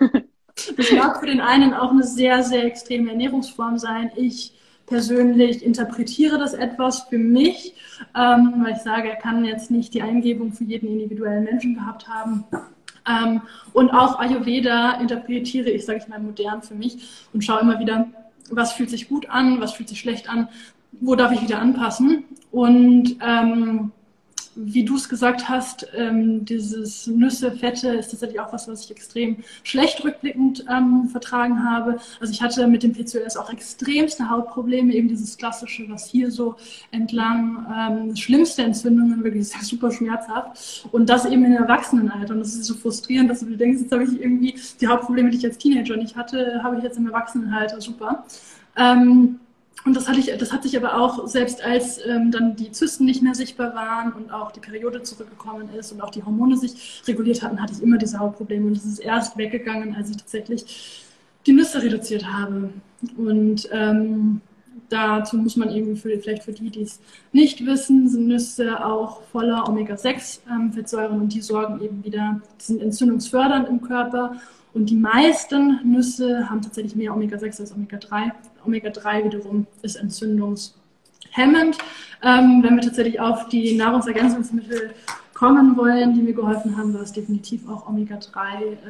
das 0.76 0.92
mag 0.92 1.20
für 1.20 1.26
den 1.26 1.40
einen 1.40 1.72
auch 1.72 1.92
eine 1.92 2.02
sehr, 2.02 2.42
sehr 2.42 2.64
extreme 2.64 3.10
Ernährungsform 3.10 3.78
sein. 3.78 4.10
Ich 4.16 4.54
persönlich 4.86 5.64
interpretiere 5.64 6.38
das 6.38 6.54
etwas 6.54 7.02
für 7.02 7.18
mich, 7.18 7.74
ähm, 8.16 8.54
weil 8.64 8.72
ich 8.72 8.82
sage, 8.82 9.08
er 9.08 9.16
kann 9.16 9.44
jetzt 9.44 9.70
nicht 9.70 9.94
die 9.94 10.02
Eingebung 10.02 10.52
für 10.52 10.64
jeden 10.64 10.88
individuellen 10.88 11.44
Menschen 11.44 11.74
gehabt 11.74 12.08
haben. 12.08 12.44
Ähm, 13.08 13.42
und 13.72 13.90
auch 13.90 14.18
Ayurveda 14.18 14.92
interpretiere 15.00 15.70
ich, 15.70 15.84
sage 15.84 16.00
ich 16.02 16.08
mal, 16.08 16.18
modern 16.18 16.62
für 16.62 16.74
mich 16.74 17.26
und 17.32 17.42
schaue 17.42 17.60
immer 17.60 17.78
wieder, 17.78 18.06
was 18.50 18.72
fühlt 18.72 18.90
sich 18.90 19.08
gut 19.08 19.28
an, 19.28 19.60
was 19.60 19.72
fühlt 19.72 19.88
sich 19.88 20.00
schlecht 20.00 20.28
an, 20.28 20.48
wo 20.92 21.14
darf 21.14 21.32
ich 21.32 21.42
wieder 21.42 21.60
anpassen. 21.60 22.24
Und 22.50 23.16
ähm, 23.20 23.92
wie 24.60 24.84
du 24.84 24.96
es 24.96 25.08
gesagt 25.08 25.48
hast, 25.48 25.86
ähm, 25.94 26.44
dieses 26.44 27.06
Nüsse, 27.06 27.52
Fette 27.52 27.90
ist 27.90 28.10
tatsächlich 28.10 28.40
auch 28.40 28.52
was, 28.52 28.66
was 28.66 28.84
ich 28.84 28.90
extrem 28.90 29.36
schlecht 29.62 30.02
rückblickend 30.04 30.64
ähm, 30.68 31.08
vertragen 31.10 31.62
habe. 31.64 31.98
Also 32.20 32.32
ich 32.32 32.42
hatte 32.42 32.66
mit 32.66 32.82
dem 32.82 32.92
PCOS 32.92 33.36
auch 33.36 33.52
extremste 33.52 34.28
Hautprobleme, 34.28 34.92
eben 34.92 35.08
dieses 35.08 35.36
klassische, 35.36 35.88
was 35.88 36.06
hier 36.06 36.30
so 36.30 36.56
entlang, 36.90 37.66
ähm, 37.72 38.16
schlimmste 38.16 38.62
Entzündungen, 38.62 39.22
wirklich 39.22 39.48
super 39.48 39.92
schmerzhaft. 39.92 40.86
Und 40.90 41.08
das 41.08 41.24
eben 41.24 41.44
im 41.44 41.52
Erwachsenenalter. 41.52 42.34
Und 42.34 42.40
das 42.40 42.54
ist 42.54 42.64
so 42.64 42.74
frustrierend, 42.74 43.30
dass 43.30 43.40
du 43.40 43.46
dir 43.46 43.56
denkst, 43.56 43.82
jetzt 43.82 43.92
habe 43.92 44.04
ich 44.04 44.20
irgendwie 44.20 44.56
die 44.80 44.88
Hautprobleme, 44.88 45.30
die 45.30 45.38
ich 45.38 45.44
als 45.44 45.58
Teenager 45.58 45.96
nicht 45.96 46.16
hatte, 46.16 46.60
habe 46.62 46.78
ich 46.78 46.82
jetzt 46.82 46.98
im 46.98 47.06
Erwachsenenalter. 47.06 47.80
Super. 47.80 48.24
Ähm, 48.76 49.38
und 49.88 49.94
das, 49.94 50.06
hatte 50.06 50.20
ich, 50.20 50.26
das 50.36 50.52
hat 50.52 50.64
sich 50.64 50.76
aber 50.76 51.00
auch, 51.00 51.26
selbst 51.26 51.64
als 51.64 51.98
ähm, 52.06 52.30
dann 52.30 52.56
die 52.56 52.70
Zysten 52.70 53.06
nicht 53.06 53.22
mehr 53.22 53.34
sichtbar 53.34 53.74
waren 53.74 54.12
und 54.12 54.30
auch 54.30 54.52
die 54.52 54.60
Periode 54.60 55.02
zurückgekommen 55.02 55.70
ist 55.78 55.92
und 55.92 56.02
auch 56.02 56.10
die 56.10 56.22
Hormone 56.22 56.58
sich 56.58 57.02
reguliert 57.06 57.42
hatten, 57.42 57.58
hatte 57.58 57.72
ich 57.72 57.82
immer 57.82 57.96
diese 57.96 58.18
Hautprobleme. 58.18 58.66
Und 58.66 58.76
es 58.76 58.84
ist 58.84 58.98
erst 58.98 59.38
weggegangen, 59.38 59.94
als 59.96 60.10
ich 60.10 60.18
tatsächlich 60.18 61.06
die 61.46 61.54
Nüsse 61.54 61.82
reduziert 61.82 62.30
habe. 62.30 62.68
Und 63.16 63.66
ähm, 63.72 64.42
dazu 64.90 65.38
muss 65.38 65.56
man 65.56 65.70
irgendwie 65.70 65.98
für, 65.98 66.18
vielleicht 66.18 66.42
für 66.42 66.52
die, 66.52 66.68
die 66.68 66.82
es 66.82 67.00
nicht 67.32 67.64
wissen, 67.64 68.10
sind 68.10 68.28
Nüsse 68.28 68.84
auch 68.84 69.22
voller 69.32 69.66
Omega-6-Fettsäuren 69.66 71.16
ähm, 71.16 71.22
und 71.22 71.32
die 71.32 71.40
sorgen 71.40 71.80
eben 71.80 72.04
wieder, 72.04 72.42
die 72.60 72.64
sind 72.64 72.82
entzündungsfördernd 72.82 73.70
im 73.70 73.80
Körper 73.80 74.36
und 74.74 74.90
die 74.90 74.96
meisten 74.96 75.80
Nüsse 75.82 76.48
haben 76.50 76.60
tatsächlich 76.60 76.94
mehr 76.94 77.14
Omega-6 77.14 77.60
als 77.60 77.74
Omega-3. 77.74 78.32
Omega-3 78.68 79.24
wiederum 79.24 79.66
ist 79.82 79.96
entzündungshemmend. 79.96 81.78
Ähm, 82.22 82.62
wenn 82.62 82.76
wir 82.76 82.82
tatsächlich 82.82 83.18
auf 83.18 83.48
die 83.48 83.76
Nahrungsergänzungsmittel 83.76 84.94
kommen 85.34 85.76
wollen, 85.76 86.14
die 86.14 86.20
mir 86.20 86.34
geholfen 86.34 86.76
haben, 86.76 86.92
war 86.94 87.02
es 87.02 87.12
definitiv 87.12 87.68
auch 87.68 87.88
Omega-3. 87.88 88.38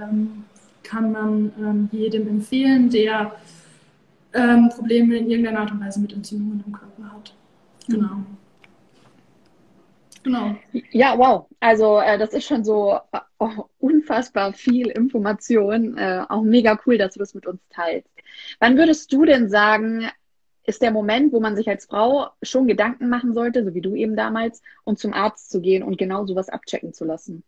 Ähm, 0.02 0.44
kann 0.82 1.12
man 1.12 1.52
ähm, 1.58 1.88
jedem 1.92 2.26
empfehlen, 2.28 2.90
der 2.90 3.32
ähm, 4.32 4.70
Probleme 4.74 5.16
in 5.16 5.30
irgendeiner 5.30 5.60
Art 5.60 5.72
und 5.72 5.80
Weise 5.80 6.00
mit 6.00 6.12
Entzündungen 6.12 6.64
im 6.66 6.72
Körper 6.72 7.12
hat. 7.12 7.34
Genau. 7.88 8.22
Genau. 10.22 10.57
Ja, 10.90 11.16
wow. 11.18 11.46
Also 11.61 12.00
äh, 12.00 12.18
das 12.18 12.33
ist 12.33 12.46
schon 12.46 12.64
so 12.64 12.98
oh, 13.38 13.64
unfassbar 13.78 14.52
viel 14.52 14.88
Information. 14.88 15.96
Äh, 15.96 16.24
auch 16.28 16.42
mega 16.42 16.78
cool, 16.87 16.98
dass 16.98 17.14
du 17.14 17.20
das 17.20 17.35
mit 17.35 17.46
uns 17.46 17.61
teilst. 17.70 18.09
Wann 18.61 18.76
würdest 18.76 19.12
du 19.12 19.24
denn 19.24 19.48
sagen, 19.48 20.09
ist 20.64 20.83
der 20.83 20.90
Moment, 20.90 21.33
wo 21.33 21.40
man 21.40 21.57
sich 21.57 21.68
als 21.68 21.87
Frau 21.87 22.28
schon 22.42 22.66
Gedanken 22.66 23.09
machen 23.09 23.33
sollte, 23.33 23.64
so 23.64 23.74
wie 23.74 23.81
du 23.81 23.94
eben 23.94 24.16
damals, 24.16 24.61
und 24.85 24.98
zum 24.98 25.14
Arzt 25.14 25.50
zu 25.50 25.62
gehen 25.62 25.83
und 25.83 25.96
genau 25.96 26.26
sowas 26.26 26.50
abchecken 26.50 26.92
zu 26.92 27.07
lassen? 27.07 27.42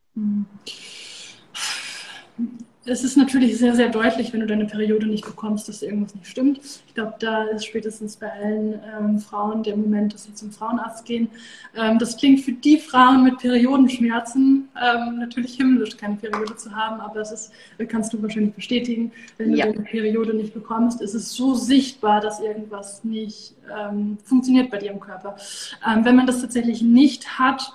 Es 2.86 3.04
ist 3.04 3.18
natürlich 3.18 3.58
sehr, 3.58 3.74
sehr 3.74 3.90
deutlich, 3.90 4.32
wenn 4.32 4.40
du 4.40 4.46
deine 4.46 4.64
Periode 4.64 5.06
nicht 5.06 5.26
bekommst, 5.26 5.68
dass 5.68 5.82
irgendwas 5.82 6.14
nicht 6.14 6.26
stimmt. 6.26 6.60
Ich 6.86 6.94
glaube, 6.94 7.14
da 7.18 7.44
ist 7.44 7.66
spätestens 7.66 8.16
bei 8.16 8.32
allen 8.32 8.80
ähm, 8.98 9.18
Frauen 9.18 9.62
der 9.62 9.76
Moment, 9.76 10.14
dass 10.14 10.24
sie 10.24 10.32
zum 10.32 10.50
Frauenarzt 10.50 11.04
gehen. 11.04 11.28
Ähm, 11.76 11.98
das 11.98 12.16
klingt 12.16 12.40
für 12.40 12.52
die 12.52 12.78
Frauen 12.78 13.22
mit 13.22 13.36
Periodenschmerzen 13.36 14.70
ähm, 14.80 15.18
natürlich 15.18 15.56
himmlisch, 15.56 15.94
keine 15.98 16.16
Periode 16.16 16.56
zu 16.56 16.74
haben, 16.74 17.02
aber 17.02 17.18
das 17.18 17.32
ist, 17.32 17.52
kannst 17.88 18.14
du 18.14 18.22
wahrscheinlich 18.22 18.54
bestätigen, 18.54 19.12
wenn 19.36 19.54
ja. 19.54 19.66
du 19.66 19.74
deine 19.74 19.84
Periode 19.84 20.32
nicht 20.32 20.54
bekommst, 20.54 21.02
ist 21.02 21.14
es 21.14 21.34
so 21.34 21.54
sichtbar, 21.54 22.22
dass 22.22 22.40
irgendwas 22.40 23.04
nicht 23.04 23.54
ähm, 23.78 24.16
funktioniert 24.24 24.70
bei 24.70 24.78
dir 24.78 24.92
im 24.92 25.00
Körper. 25.00 25.36
Ähm, 25.86 26.06
wenn 26.06 26.16
man 26.16 26.26
das 26.26 26.40
tatsächlich 26.40 26.80
nicht 26.80 27.38
hat, 27.38 27.74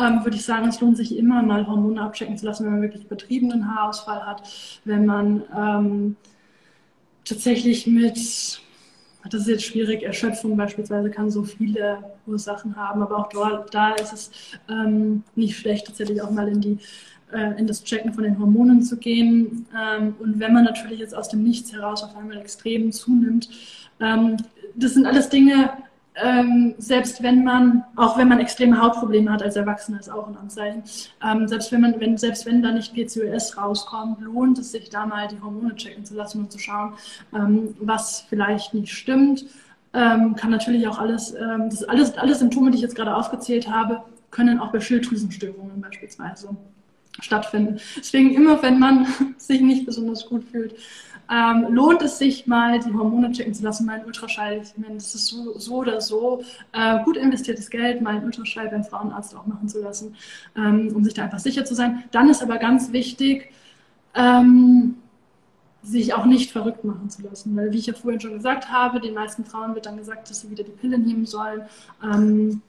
ähm, 0.00 0.24
würde 0.24 0.36
ich 0.36 0.44
sagen, 0.44 0.68
es 0.68 0.80
lohnt 0.80 0.96
sich 0.96 1.16
immer 1.16 1.42
mal 1.42 1.66
Hormone 1.66 2.00
abchecken 2.00 2.36
zu 2.36 2.46
lassen, 2.46 2.64
wenn 2.64 2.72
man 2.72 2.82
wirklich 2.82 3.04
übertriebenen 3.04 3.74
Haarausfall 3.74 4.26
hat, 4.26 4.42
wenn 4.84 5.06
man 5.06 5.42
ähm, 5.56 6.16
tatsächlich 7.24 7.86
mit, 7.86 8.16
das 8.16 9.40
ist 9.40 9.48
jetzt 9.48 9.64
schwierig, 9.64 10.02
Erschöpfung 10.02 10.56
beispielsweise 10.56 11.10
kann 11.10 11.30
so 11.30 11.42
viele 11.42 11.98
Ursachen 12.26 12.76
haben, 12.76 13.02
aber 13.02 13.18
auch 13.18 13.28
dort, 13.28 13.74
da 13.74 13.92
ist 13.94 14.12
es 14.12 14.30
ähm, 14.68 15.22
nicht 15.34 15.58
schlecht, 15.58 15.86
tatsächlich 15.86 16.22
auch 16.22 16.30
mal 16.30 16.48
in 16.48 16.60
die 16.60 16.78
äh, 17.32 17.58
in 17.58 17.66
das 17.66 17.82
Checken 17.82 18.12
von 18.12 18.22
den 18.22 18.38
Hormonen 18.38 18.82
zu 18.82 18.96
gehen. 18.96 19.66
Ähm, 19.76 20.14
und 20.20 20.38
wenn 20.38 20.52
man 20.52 20.64
natürlich 20.64 21.00
jetzt 21.00 21.14
aus 21.14 21.28
dem 21.28 21.42
Nichts 21.42 21.72
heraus 21.72 22.04
auf 22.04 22.16
einmal 22.16 22.38
extrem 22.38 22.92
zunimmt, 22.92 23.48
ähm, 24.00 24.36
das 24.76 24.94
sind 24.94 25.06
alles 25.06 25.28
Dinge, 25.28 25.70
ähm, 26.22 26.74
selbst 26.78 27.22
wenn 27.22 27.44
man, 27.44 27.84
auch 27.94 28.16
wenn 28.16 28.28
man 28.28 28.40
extreme 28.40 28.80
Hautprobleme 28.80 29.30
hat 29.30 29.42
als 29.42 29.56
Erwachsener, 29.56 30.00
ist 30.00 30.10
auch 30.10 30.26
ein 30.28 30.36
Anzeichen. 30.36 30.82
Ähm, 31.22 31.46
selbst 31.46 31.70
wenn 31.72 31.82
man, 31.82 32.00
wenn, 32.00 32.16
selbst 32.16 32.46
wenn 32.46 32.62
da 32.62 32.72
nicht 32.72 32.94
PCOS 32.94 33.58
rauskommt, 33.58 34.20
lohnt 34.20 34.58
es 34.58 34.72
sich 34.72 34.88
da 34.88 35.04
mal 35.04 35.28
die 35.28 35.40
Hormone 35.40 35.74
checken 35.76 36.04
zu 36.04 36.14
lassen 36.14 36.40
und 36.40 36.52
zu 36.52 36.58
schauen, 36.58 36.94
ähm, 37.34 37.76
was 37.80 38.22
vielleicht 38.28 38.72
nicht 38.72 38.92
stimmt. 38.92 39.44
Ähm, 39.92 40.34
kann 40.36 40.50
natürlich 40.50 40.88
auch 40.88 40.98
alles, 40.98 41.34
ähm, 41.34 41.68
das 41.70 41.84
alles, 41.84 42.16
alle 42.16 42.34
Symptome, 42.34 42.70
die 42.70 42.76
ich 42.76 42.82
jetzt 42.82 42.96
gerade 42.96 43.14
aufgezählt 43.14 43.68
habe, 43.70 44.02
können 44.30 44.58
auch 44.58 44.72
bei 44.72 44.80
Schilddrüsenstörungen 44.80 45.80
beispielsweise 45.80 46.48
stattfinden. 47.20 47.78
Deswegen 47.96 48.34
immer, 48.34 48.62
wenn 48.62 48.78
man 48.78 49.06
sich 49.36 49.60
nicht 49.60 49.86
besonders 49.86 50.26
gut 50.26 50.44
fühlt, 50.50 50.74
ähm, 51.30 51.66
lohnt 51.70 52.02
es 52.02 52.18
sich 52.18 52.46
mal, 52.46 52.78
die 52.78 52.92
Hormone 52.92 53.32
checken 53.32 53.54
zu 53.54 53.62
lassen, 53.64 53.86
mal 53.86 53.94
einen 53.94 54.04
Ultraschall. 54.06 54.60
Ich 54.62 54.76
meine, 54.78 54.94
das 54.94 55.14
ist 55.14 55.26
so, 55.26 55.58
so 55.58 55.76
oder 55.76 56.00
so 56.00 56.42
äh, 56.72 57.02
gut 57.04 57.16
investiertes 57.16 57.70
Geld, 57.70 58.00
mal 58.00 58.16
einen 58.16 58.24
Ultraschall 58.24 58.68
beim 58.68 58.84
Frauenarzt 58.84 59.34
auch 59.34 59.46
machen 59.46 59.68
zu 59.68 59.82
lassen, 59.82 60.14
ähm, 60.56 60.92
um 60.94 61.04
sich 61.04 61.14
da 61.14 61.24
einfach 61.24 61.38
sicher 61.38 61.64
zu 61.64 61.74
sein. 61.74 62.04
Dann 62.12 62.28
ist 62.28 62.42
aber 62.42 62.58
ganz 62.58 62.92
wichtig, 62.92 63.50
ähm, 64.14 64.96
sich 65.82 66.14
auch 66.14 66.24
nicht 66.24 66.50
verrückt 66.50 66.84
machen 66.84 67.10
zu 67.10 67.22
lassen. 67.22 67.56
Weil, 67.56 67.72
wie 67.72 67.78
ich 67.78 67.86
ja 67.86 67.94
vorhin 67.94 68.20
schon 68.20 68.34
gesagt 68.34 68.70
habe, 68.70 69.00
den 69.00 69.14
meisten 69.14 69.44
Frauen 69.44 69.74
wird 69.74 69.86
dann 69.86 69.96
gesagt, 69.96 70.28
dass 70.30 70.40
sie 70.40 70.50
wieder 70.50 70.64
die 70.64 70.72
Pille 70.72 70.98
nehmen 70.98 71.26
sollen. 71.26 71.62
Ähm, 72.02 72.62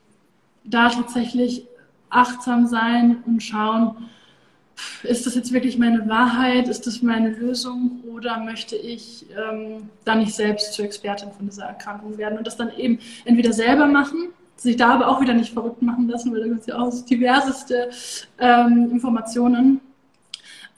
da 0.64 0.90
tatsächlich 0.90 1.66
achtsam 2.10 2.68
sein 2.68 3.24
und 3.26 3.42
schauen, 3.42 4.10
ist 5.04 5.26
das 5.26 5.36
jetzt 5.36 5.54
wirklich 5.54 5.78
meine 5.78 6.08
Wahrheit? 6.08 6.68
Ist 6.68 6.88
das 6.88 7.02
meine 7.02 7.30
Lösung? 7.30 8.04
Oder 8.12 8.40
möchte 8.40 8.76
ich 8.76 9.26
ähm, 9.32 9.90
dann 10.06 10.20
nicht 10.20 10.34
selbst 10.34 10.74
zur 10.74 10.86
Expertin 10.86 11.32
von 11.32 11.48
dieser 11.48 11.66
Erkrankung 11.66 12.18
werden 12.18 12.38
und 12.38 12.48
das 12.48 12.58
dann 12.58 12.72
eben 12.78 13.00
entweder 13.26 13.54
selber 13.54 13.88
machen, 13.88 14.30
sich 14.56 14.76
da 14.76 14.90
aber 14.90 15.08
auch 15.08 15.22
wieder 15.22 15.34
nicht 15.34 15.54
verrückt 15.54 15.82
machen 15.82 16.08
lassen, 16.08 16.32
weil 16.32 16.42
da 16.42 16.48
gibt 16.48 16.62
es 16.62 16.68
ja 16.68 16.80
auch 16.80 16.94
diverseste 17.06 17.90
ähm, 18.40 18.90
Informationen. 18.92 19.82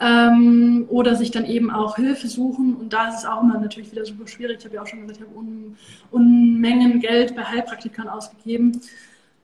Ähm, 0.01 0.85
oder 0.87 1.15
sich 1.15 1.29
dann 1.29 1.43
eben 1.43 1.69
auch 1.69 1.97
Hilfe 1.97 2.29
suchen. 2.29 2.73
Und 2.77 2.93
da 2.93 3.09
ist 3.09 3.17
es 3.17 3.25
auch 3.25 3.43
immer 3.43 3.59
natürlich 3.59 3.91
wieder 3.91 4.05
super 4.05 4.27
schwierig. 4.27 4.59
Ich 4.59 4.65
habe 4.65 4.75
ja 4.75 4.81
auch 4.81 4.87
schon 4.87 5.01
gesagt, 5.01 5.19
ich 5.19 5.27
habe 5.27 5.37
Un 5.37 5.75
Unmengen 6.09 7.01
Geld 7.01 7.35
bei 7.35 7.43
Heilpraktikern 7.43 8.07
ausgegeben. 8.07 8.79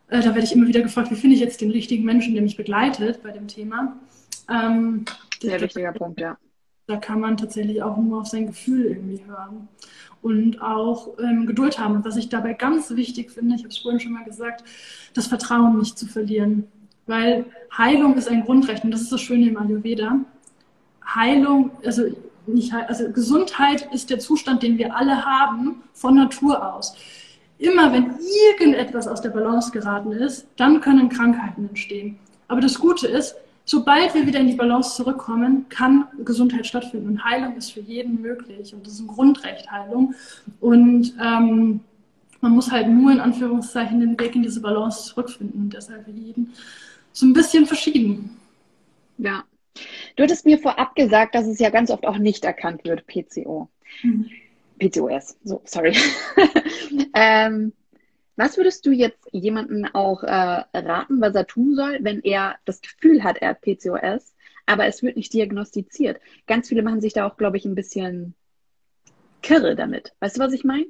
Äh, 0.08 0.22
da 0.22 0.28
werde 0.28 0.44
ich 0.44 0.54
immer 0.54 0.68
wieder 0.68 0.80
gefragt, 0.80 1.12
wie 1.12 1.16
finde 1.16 1.36
ich 1.36 1.42
jetzt 1.42 1.60
den 1.60 1.72
richtigen 1.72 2.06
Menschen, 2.06 2.36
der 2.36 2.44
mich 2.44 2.56
begleitet 2.56 3.22
bei 3.22 3.32
dem 3.32 3.50
Thema. 3.50 3.98
Ähm, 4.50 5.06
Sehr 5.42 5.62
wichtiger 5.62 5.92
Punkt, 5.94 6.20
ja. 6.20 6.38
Da 6.88 6.98
kann 6.98 7.20
man 7.20 7.38
tatsächlich 7.38 7.82
auch 7.82 7.98
nur 7.98 8.22
auf 8.22 8.28
sein 8.28 8.48
Gefühl 8.48 8.86
irgendwie 8.86 9.24
hören 9.26 9.68
und 10.22 10.62
auch 10.62 11.18
ähm, 11.20 11.48
Geduld 11.48 11.80
haben. 11.80 11.96
Und 11.96 12.06
was 12.06 12.16
ich 12.18 12.30
dabei 12.30 12.54
ganz 12.54 12.92
wichtig 12.92 13.32
finde, 13.32 13.56
ich 13.56 13.62
habe 13.62 13.70
es 13.70 13.80
vorhin 13.80 14.00
schon 14.00 14.14
mal 14.14 14.24
gesagt, 14.24 14.64
das 15.16 15.28
Vertrauen 15.28 15.80
nicht 15.80 15.98
zu 15.98 16.06
verlieren. 16.08 16.68
weil 17.08 17.46
Heilung 17.78 18.16
ist 18.18 18.30
ein 18.30 18.44
Grundrecht 18.44 18.84
und 18.84 18.92
das 18.92 19.02
ist 19.02 19.12
das 19.12 19.22
Schöne 19.22 19.48
im 19.50 19.58
Ayurveda. 19.58 20.20
Heilung, 21.06 21.72
also 21.86 22.04
nicht, 22.48 22.74
also 22.74 23.12
Gesundheit 23.12 23.88
ist 23.94 24.10
der 24.10 24.20
Zustand, 24.20 24.64
den 24.64 24.78
wir 24.78 24.96
alle 24.96 25.26
haben 25.26 25.84
von 25.94 26.16
Natur 26.16 26.74
aus. 26.76 26.96
Immer 27.58 27.92
wenn 27.94 28.16
irgendetwas 28.52 29.08
aus 29.08 29.22
der 29.22 29.30
Balance 29.30 29.72
geraten 29.72 30.12
ist, 30.12 30.48
dann 30.58 30.82
können 30.82 31.10
Krankheiten 31.10 31.68
entstehen. 31.70 32.20
Aber 32.48 32.62
das 32.62 32.80
Gute 32.80 33.08
ist, 33.08 33.36
sobald 33.66 34.14
wir 34.14 34.26
wieder 34.26 34.40
in 34.40 34.48
die 34.48 34.56
Balance 34.56 34.96
zurückkommen, 34.96 35.68
kann 35.70 36.08
Gesundheit 36.24 36.66
stattfinden. 36.66 37.10
Und 37.10 37.26
Heilung 37.26 37.58
ist 37.58 37.72
für 37.72 37.82
jeden 37.82 38.22
möglich. 38.22 38.74
Und 38.74 38.86
das 38.86 38.94
ist 38.94 39.00
ein 39.02 39.08
Grundrecht, 39.08 39.70
Heilung. 39.70 40.14
Und 40.62 41.14
ähm, 41.22 41.82
man 42.42 42.52
muss 42.52 42.72
halt 42.72 42.88
nur 42.88 43.12
in 43.12 43.20
Anführungszeichen 43.20 44.00
den 44.00 44.20
Weg 44.20 44.36
in 44.36 44.44
diese 44.44 44.62
Balance 44.62 45.06
zurückfinden. 45.06 45.64
Und 45.64 45.74
deshalb 45.74 46.06
für 46.06 46.12
jeden 46.12 46.54
so 47.12 47.26
ein 47.26 47.34
bisschen 47.34 47.66
verschieden. 47.66 48.38
Ja. 49.18 49.44
Du 50.16 50.24
hattest 50.24 50.46
mir 50.46 50.60
vorab 50.60 50.96
gesagt, 50.96 51.36
dass 51.36 51.48
es 51.48 51.60
ja 51.60 51.70
ganz 51.70 51.90
oft 51.90 52.06
auch 52.06 52.18
nicht 52.18 52.46
erkannt 52.46 52.86
wird, 52.86 53.06
PCO. 53.08 53.68
Mhm. 54.04 54.30
PCOS, 54.80 55.38
so, 55.44 55.62
sorry. 55.66 55.96
ähm, 57.14 57.74
was 58.36 58.58
würdest 58.58 58.86
du 58.86 58.92
jetzt 58.92 59.28
jemandem 59.32 59.86
auch 59.94 60.24
äh, 60.24 60.64
raten, 60.74 61.22
was 61.22 61.36
er 61.36 61.48
tun 61.48 61.76
soll, 61.76 62.00
wenn 62.02 62.22
er 62.22 62.58
das 62.66 62.82
Gefühl 62.82 63.24
hat, 63.24 63.38
er 63.38 63.50
hat 63.50 63.62
PCOS, 63.62 64.36
aber 64.66 64.86
es 64.88 65.04
wird 65.04 65.16
nicht 65.16 65.34
diagnostiziert? 65.34 66.20
Ganz 66.48 66.70
viele 66.70 66.84
machen 66.84 67.02
sich 67.02 67.14
da 67.14 67.28
auch, 67.28 67.38
glaube 67.38 67.58
ich, 67.58 67.66
ein 67.66 67.76
bisschen 67.76 68.34
kirre 69.42 69.76
damit. 69.76 70.14
Weißt 70.20 70.38
du, 70.38 70.42
was 70.42 70.54
ich 70.54 70.64
meine? 70.64 70.88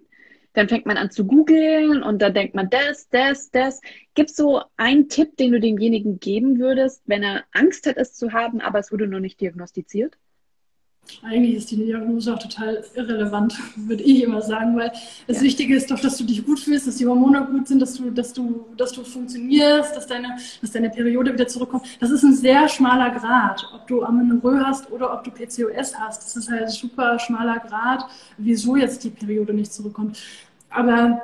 Dann 0.54 0.70
fängt 0.70 0.86
man 0.86 0.96
an 0.96 1.12
zu 1.12 1.26
googeln 1.26 2.02
und 2.02 2.22
dann 2.22 2.34
denkt 2.34 2.56
man 2.56 2.70
das, 2.70 3.10
das, 3.10 3.52
das. 3.52 3.82
Gibt 4.14 4.30
es 4.30 4.38
so 4.38 4.62
einen 4.78 5.10
Tipp, 5.10 5.36
den 5.36 5.52
du 5.52 5.60
demjenigen 5.60 6.20
geben 6.20 6.60
würdest, 6.60 7.04
wenn 7.06 7.24
er 7.24 7.44
Angst 7.52 7.86
hat, 7.86 7.98
es 7.98 8.14
zu 8.14 8.32
haben, 8.32 8.62
aber 8.62 8.80
es 8.80 8.92
wurde 8.92 9.08
noch 9.08 9.20
nicht 9.20 9.42
diagnostiziert? 9.42 10.18
Eigentlich 11.24 11.56
ist 11.56 11.72
die 11.72 11.78
Diagnose 11.78 12.34
auch 12.34 12.40
total 12.40 12.84
irrelevant, 12.96 13.56
würde 13.76 14.04
ich 14.04 14.24
immer 14.24 14.42
sagen, 14.42 14.76
weil 14.76 14.92
das 15.28 15.38
ja. 15.38 15.44
Wichtige 15.44 15.76
ist 15.76 15.90
doch, 15.92 16.00
dass 16.00 16.18
du 16.18 16.24
dich 16.24 16.46
gut 16.46 16.60
fühlst, 16.60 16.88
dass 16.88 16.98
die 16.98 17.08
Hormone 17.08 17.48
gut 17.52 17.68
sind, 17.68 17.82
dass 17.82 17.96
du, 17.96 18.12
dass 18.12 18.34
du, 18.34 18.66
dass 18.78 18.92
du 18.92 19.04
funktionierst, 19.04 19.96
dass 19.96 20.08
deine, 20.08 20.38
dass 20.62 20.72
deine 20.72 20.90
Periode 20.90 21.34
wieder 21.34 21.48
zurückkommt. 21.48 21.86
Das 22.00 22.12
ist 22.12 22.24
ein 22.24 22.36
sehr 22.36 22.68
schmaler 22.68 23.12
Grad, 23.12 23.66
ob 23.74 23.88
du 23.88 24.04
Amenorrhoe 24.04 24.66
hast 24.66 24.92
oder 24.92 25.14
ob 25.14 25.24
du 25.24 25.32
PCOS 25.32 25.98
hast. 25.98 26.24
Das 26.24 26.36
ist 26.36 26.50
halt 26.50 26.64
ein 26.64 26.70
super 26.70 27.20
schmaler 27.20 27.60
Grad, 27.60 28.06
wieso 28.38 28.76
jetzt 28.76 29.04
die 29.04 29.10
Periode 29.10 29.54
nicht 29.54 29.74
zurückkommt. 29.74 30.20
Aber 30.70 31.22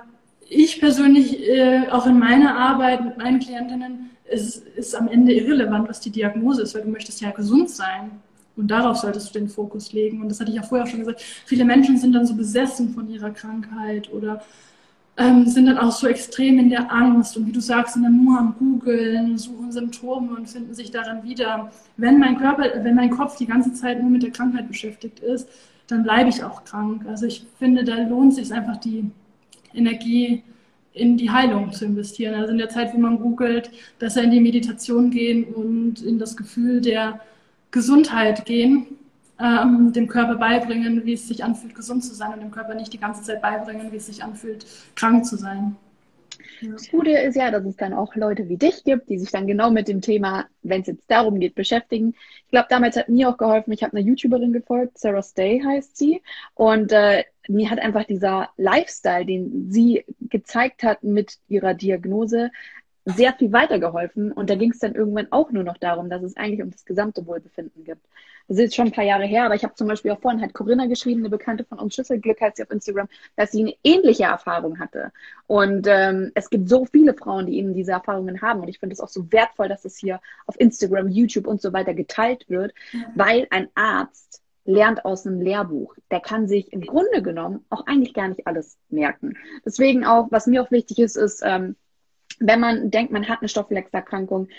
ich 0.47 0.79
persönlich, 0.79 1.47
äh, 1.47 1.87
auch 1.89 2.05
in 2.05 2.19
meiner 2.19 2.57
Arbeit 2.57 3.03
mit 3.03 3.17
meinen 3.17 3.39
Klientinnen, 3.39 4.09
ist, 4.29 4.65
ist 4.75 4.95
am 4.95 5.07
Ende 5.07 5.33
irrelevant, 5.33 5.89
was 5.89 5.99
die 5.99 6.09
Diagnose 6.09 6.63
ist, 6.63 6.73
weil 6.75 6.83
du 6.83 6.89
möchtest 6.89 7.21
ja 7.21 7.31
gesund 7.31 7.69
sein. 7.69 8.11
Und 8.55 8.69
darauf 8.69 8.97
solltest 8.97 9.33
du 9.33 9.39
den 9.39 9.49
Fokus 9.49 9.93
legen. 9.93 10.21
Und 10.21 10.29
das 10.29 10.39
hatte 10.39 10.51
ich 10.51 10.57
ja 10.57 10.63
vorher 10.63 10.87
schon 10.87 10.99
gesagt. 10.99 11.21
Viele 11.45 11.65
Menschen 11.65 11.97
sind 11.97 12.13
dann 12.13 12.25
so 12.25 12.35
besessen 12.35 12.93
von 12.93 13.09
ihrer 13.09 13.31
Krankheit 13.31 14.11
oder 14.11 14.41
ähm, 15.17 15.45
sind 15.47 15.65
dann 15.67 15.77
auch 15.77 15.91
so 15.91 16.07
extrem 16.07 16.59
in 16.59 16.69
der 16.69 16.91
Angst. 16.91 17.37
Und 17.37 17.47
wie 17.47 17.51
du 17.51 17.61
sagst, 17.61 17.93
sind 17.93 18.03
dann 18.03 18.23
nur 18.23 18.37
am 18.37 18.55
Googeln, 18.57 19.37
suchen 19.37 19.71
Symptome 19.71 20.35
und 20.35 20.49
finden 20.49 20.73
sich 20.73 20.91
daran 20.91 21.23
wieder. 21.23 21.71
Wenn 21.97 22.19
mein 22.19 22.37
Körper, 22.37 22.83
wenn 22.83 22.95
mein 22.95 23.09
Kopf 23.09 23.37
die 23.37 23.45
ganze 23.45 23.73
Zeit 23.73 24.01
nur 24.01 24.09
mit 24.09 24.23
der 24.23 24.31
Krankheit 24.31 24.67
beschäftigt 24.67 25.19
ist, 25.19 25.47
dann 25.87 26.03
bleibe 26.03 26.29
ich 26.29 26.43
auch 26.43 26.63
krank. 26.63 27.05
Also 27.07 27.25
ich 27.25 27.45
finde, 27.59 27.83
da 27.83 27.95
lohnt 27.95 28.33
sich 28.33 28.51
einfach 28.53 28.77
die 28.77 29.09
Energie 29.73 30.43
in 30.93 31.17
die 31.17 31.29
Heilung 31.29 31.71
zu 31.71 31.85
investieren. 31.85 32.35
Also 32.35 32.51
in 32.51 32.57
der 32.57 32.69
Zeit, 32.69 32.93
wo 32.93 32.97
man 32.97 33.19
googelt, 33.19 33.71
besser 33.99 34.23
in 34.23 34.31
die 34.31 34.39
Meditation 34.39 35.09
gehen 35.09 35.45
und 35.45 36.01
in 36.01 36.19
das 36.19 36.35
Gefühl 36.35 36.81
der 36.81 37.21
Gesundheit 37.71 38.45
gehen, 38.45 38.85
ähm, 39.39 39.91
dem 39.93 40.07
Körper 40.07 40.35
beibringen, 40.35 41.05
wie 41.05 41.13
es 41.13 41.27
sich 41.27 41.43
anfühlt, 41.43 41.73
gesund 41.73 42.03
zu 42.03 42.13
sein 42.13 42.33
und 42.33 42.41
dem 42.41 42.51
Körper 42.51 42.75
nicht 42.75 42.93
die 42.93 42.99
ganze 42.99 43.23
Zeit 43.23 43.41
beibringen, 43.41 43.91
wie 43.91 43.97
es 43.97 44.05
sich 44.05 44.23
anfühlt, 44.23 44.65
krank 44.95 45.25
zu 45.25 45.37
sein. 45.37 45.75
Das 46.61 46.89
Gute 46.89 47.11
ist 47.11 47.35
ja, 47.35 47.49
dass 47.49 47.65
es 47.65 47.75
dann 47.75 47.93
auch 47.93 48.15
Leute 48.15 48.47
wie 48.47 48.57
dich 48.57 48.83
gibt, 48.83 49.09
die 49.09 49.17
sich 49.17 49.31
dann 49.31 49.47
genau 49.47 49.71
mit 49.71 49.87
dem 49.87 50.01
Thema, 50.01 50.45
wenn 50.61 50.81
es 50.81 50.87
jetzt 50.87 51.09
darum 51.09 51.39
geht, 51.39 51.55
beschäftigen. 51.55 52.13
Ich 52.45 52.51
glaube, 52.51 52.67
damals 52.69 52.97
hat 52.97 53.09
mir 53.09 53.29
auch 53.29 53.37
geholfen, 53.37 53.71
ich 53.71 53.83
habe 53.83 53.97
eine 53.97 54.05
YouTuberin 54.05 54.53
gefolgt, 54.53 54.99
Sarah 54.99 55.23
Stay 55.23 55.61
heißt 55.63 55.97
sie. 55.97 56.21
Und 56.53 56.91
äh, 56.91 57.23
mir 57.47 57.69
hat 57.69 57.79
einfach 57.79 58.05
dieser 58.05 58.49
Lifestyle, 58.57 59.25
den 59.25 59.71
sie 59.71 60.05
gezeigt 60.29 60.83
hat 60.83 61.03
mit 61.03 61.37
ihrer 61.47 61.73
Diagnose, 61.73 62.51
sehr 63.05 63.33
viel 63.33 63.51
weitergeholfen. 63.51 64.31
Und 64.31 64.49
da 64.49 64.55
ging 64.55 64.71
es 64.71 64.79
dann 64.79 64.95
irgendwann 64.95 65.27
auch 65.31 65.51
nur 65.51 65.63
noch 65.63 65.77
darum, 65.77 66.09
dass 66.09 66.21
es 66.23 66.37
eigentlich 66.37 66.61
um 66.61 66.71
das 66.71 66.85
gesamte 66.85 67.25
Wohlbefinden 67.25 67.83
gibt. 67.83 68.05
Das 68.47 68.57
ist 68.57 68.63
jetzt 68.63 68.75
schon 68.75 68.87
ein 68.87 68.91
paar 68.91 69.03
Jahre 69.03 69.25
her, 69.25 69.45
aber 69.45 69.55
ich 69.55 69.63
habe 69.63 69.75
zum 69.75 69.87
Beispiel 69.87 70.11
auch 70.11 70.19
vorhin 70.19 70.41
hat 70.41 70.53
Corinna 70.53 70.85
geschrieben, 70.85 71.21
eine 71.21 71.29
Bekannte 71.29 71.63
von 71.63 71.79
uns, 71.79 71.95
Schüsselglück 71.95 72.41
heißt 72.41 72.57
sie 72.57 72.63
auf 72.63 72.71
Instagram, 72.71 73.07
dass 73.35 73.51
sie 73.51 73.61
eine 73.61 73.75
ähnliche 73.83 74.23
Erfahrung 74.23 74.79
hatte. 74.79 75.11
Und 75.47 75.87
ähm, 75.87 76.31
es 76.35 76.49
gibt 76.49 76.69
so 76.69 76.85
viele 76.85 77.13
Frauen, 77.13 77.47
die 77.47 77.57
eben 77.57 77.73
diese 77.73 77.93
Erfahrungen 77.93 78.41
haben. 78.41 78.61
Und 78.61 78.67
ich 78.67 78.79
finde 78.79 78.93
es 78.93 78.99
auch 78.99 79.07
so 79.07 79.31
wertvoll, 79.31 79.69
dass 79.69 79.85
es 79.85 79.97
hier 79.97 80.19
auf 80.45 80.59
Instagram, 80.59 81.09
YouTube 81.09 81.47
und 81.47 81.61
so 81.61 81.73
weiter 81.73 81.93
geteilt 81.93 82.49
wird, 82.49 82.73
mhm. 82.91 83.05
weil 83.15 83.47
ein 83.51 83.69
Arzt 83.75 84.41
lernt 84.65 85.05
aus 85.05 85.25
einem 85.25 85.41
Lehrbuch. 85.41 85.95
Der 86.11 86.19
kann 86.19 86.47
sich 86.47 86.71
im 86.71 86.81
Grunde 86.81 87.21
genommen 87.21 87.65
auch 87.69 87.87
eigentlich 87.87 88.13
gar 88.13 88.27
nicht 88.27 88.45
alles 88.45 88.77
merken. 88.89 89.37
Deswegen 89.65 90.05
auch, 90.05 90.27
was 90.29 90.45
mir 90.45 90.61
auch 90.61 90.71
wichtig 90.71 90.99
ist, 90.99 91.17
ist, 91.17 91.41
ähm, 91.43 91.75
wenn 92.41 92.59
man 92.59 92.91
denkt, 92.91 93.11
man 93.11 93.29
hat 93.29 93.39
eine 93.39 93.49
Stoffwechselerkrankung, 93.49 94.49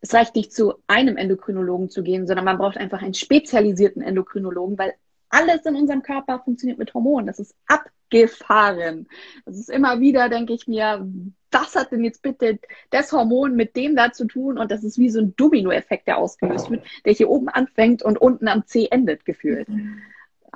es 0.00 0.14
reicht 0.14 0.34
nicht 0.34 0.52
zu 0.52 0.74
einem 0.86 1.16
Endokrinologen 1.16 1.88
zu 1.88 2.02
gehen, 2.02 2.26
sondern 2.26 2.44
man 2.44 2.58
braucht 2.58 2.76
einfach 2.76 3.02
einen 3.02 3.14
spezialisierten 3.14 4.02
Endokrinologen, 4.02 4.78
weil 4.78 4.94
alles 5.28 5.66
in 5.66 5.74
unserem 5.74 6.02
Körper 6.02 6.40
funktioniert 6.40 6.78
mit 6.78 6.94
Hormonen. 6.94 7.26
Das 7.26 7.38
ist 7.38 7.54
abgefahren. 7.66 9.08
Das 9.44 9.56
ist 9.56 9.70
immer 9.70 10.00
wieder, 10.00 10.28
denke 10.28 10.52
ich 10.52 10.66
mir, 10.66 11.06
was 11.50 11.74
hat 11.74 11.92
denn 11.92 12.04
jetzt 12.04 12.22
bitte 12.22 12.58
das 12.90 13.12
Hormon 13.12 13.56
mit 13.56 13.76
dem 13.76 13.96
da 13.96 14.12
zu 14.12 14.26
tun? 14.26 14.58
Und 14.58 14.70
das 14.70 14.84
ist 14.84 14.98
wie 14.98 15.10
so 15.10 15.20
ein 15.20 15.34
Dominoeffekt, 15.36 16.06
der 16.06 16.18
ausgelöst 16.18 16.70
wird, 16.70 16.84
der 17.04 17.12
hier 17.12 17.28
oben 17.28 17.48
anfängt 17.48 18.02
und 18.02 18.18
unten 18.18 18.48
am 18.48 18.66
C 18.66 18.88
endet, 18.90 19.24
gefühlt. 19.24 19.68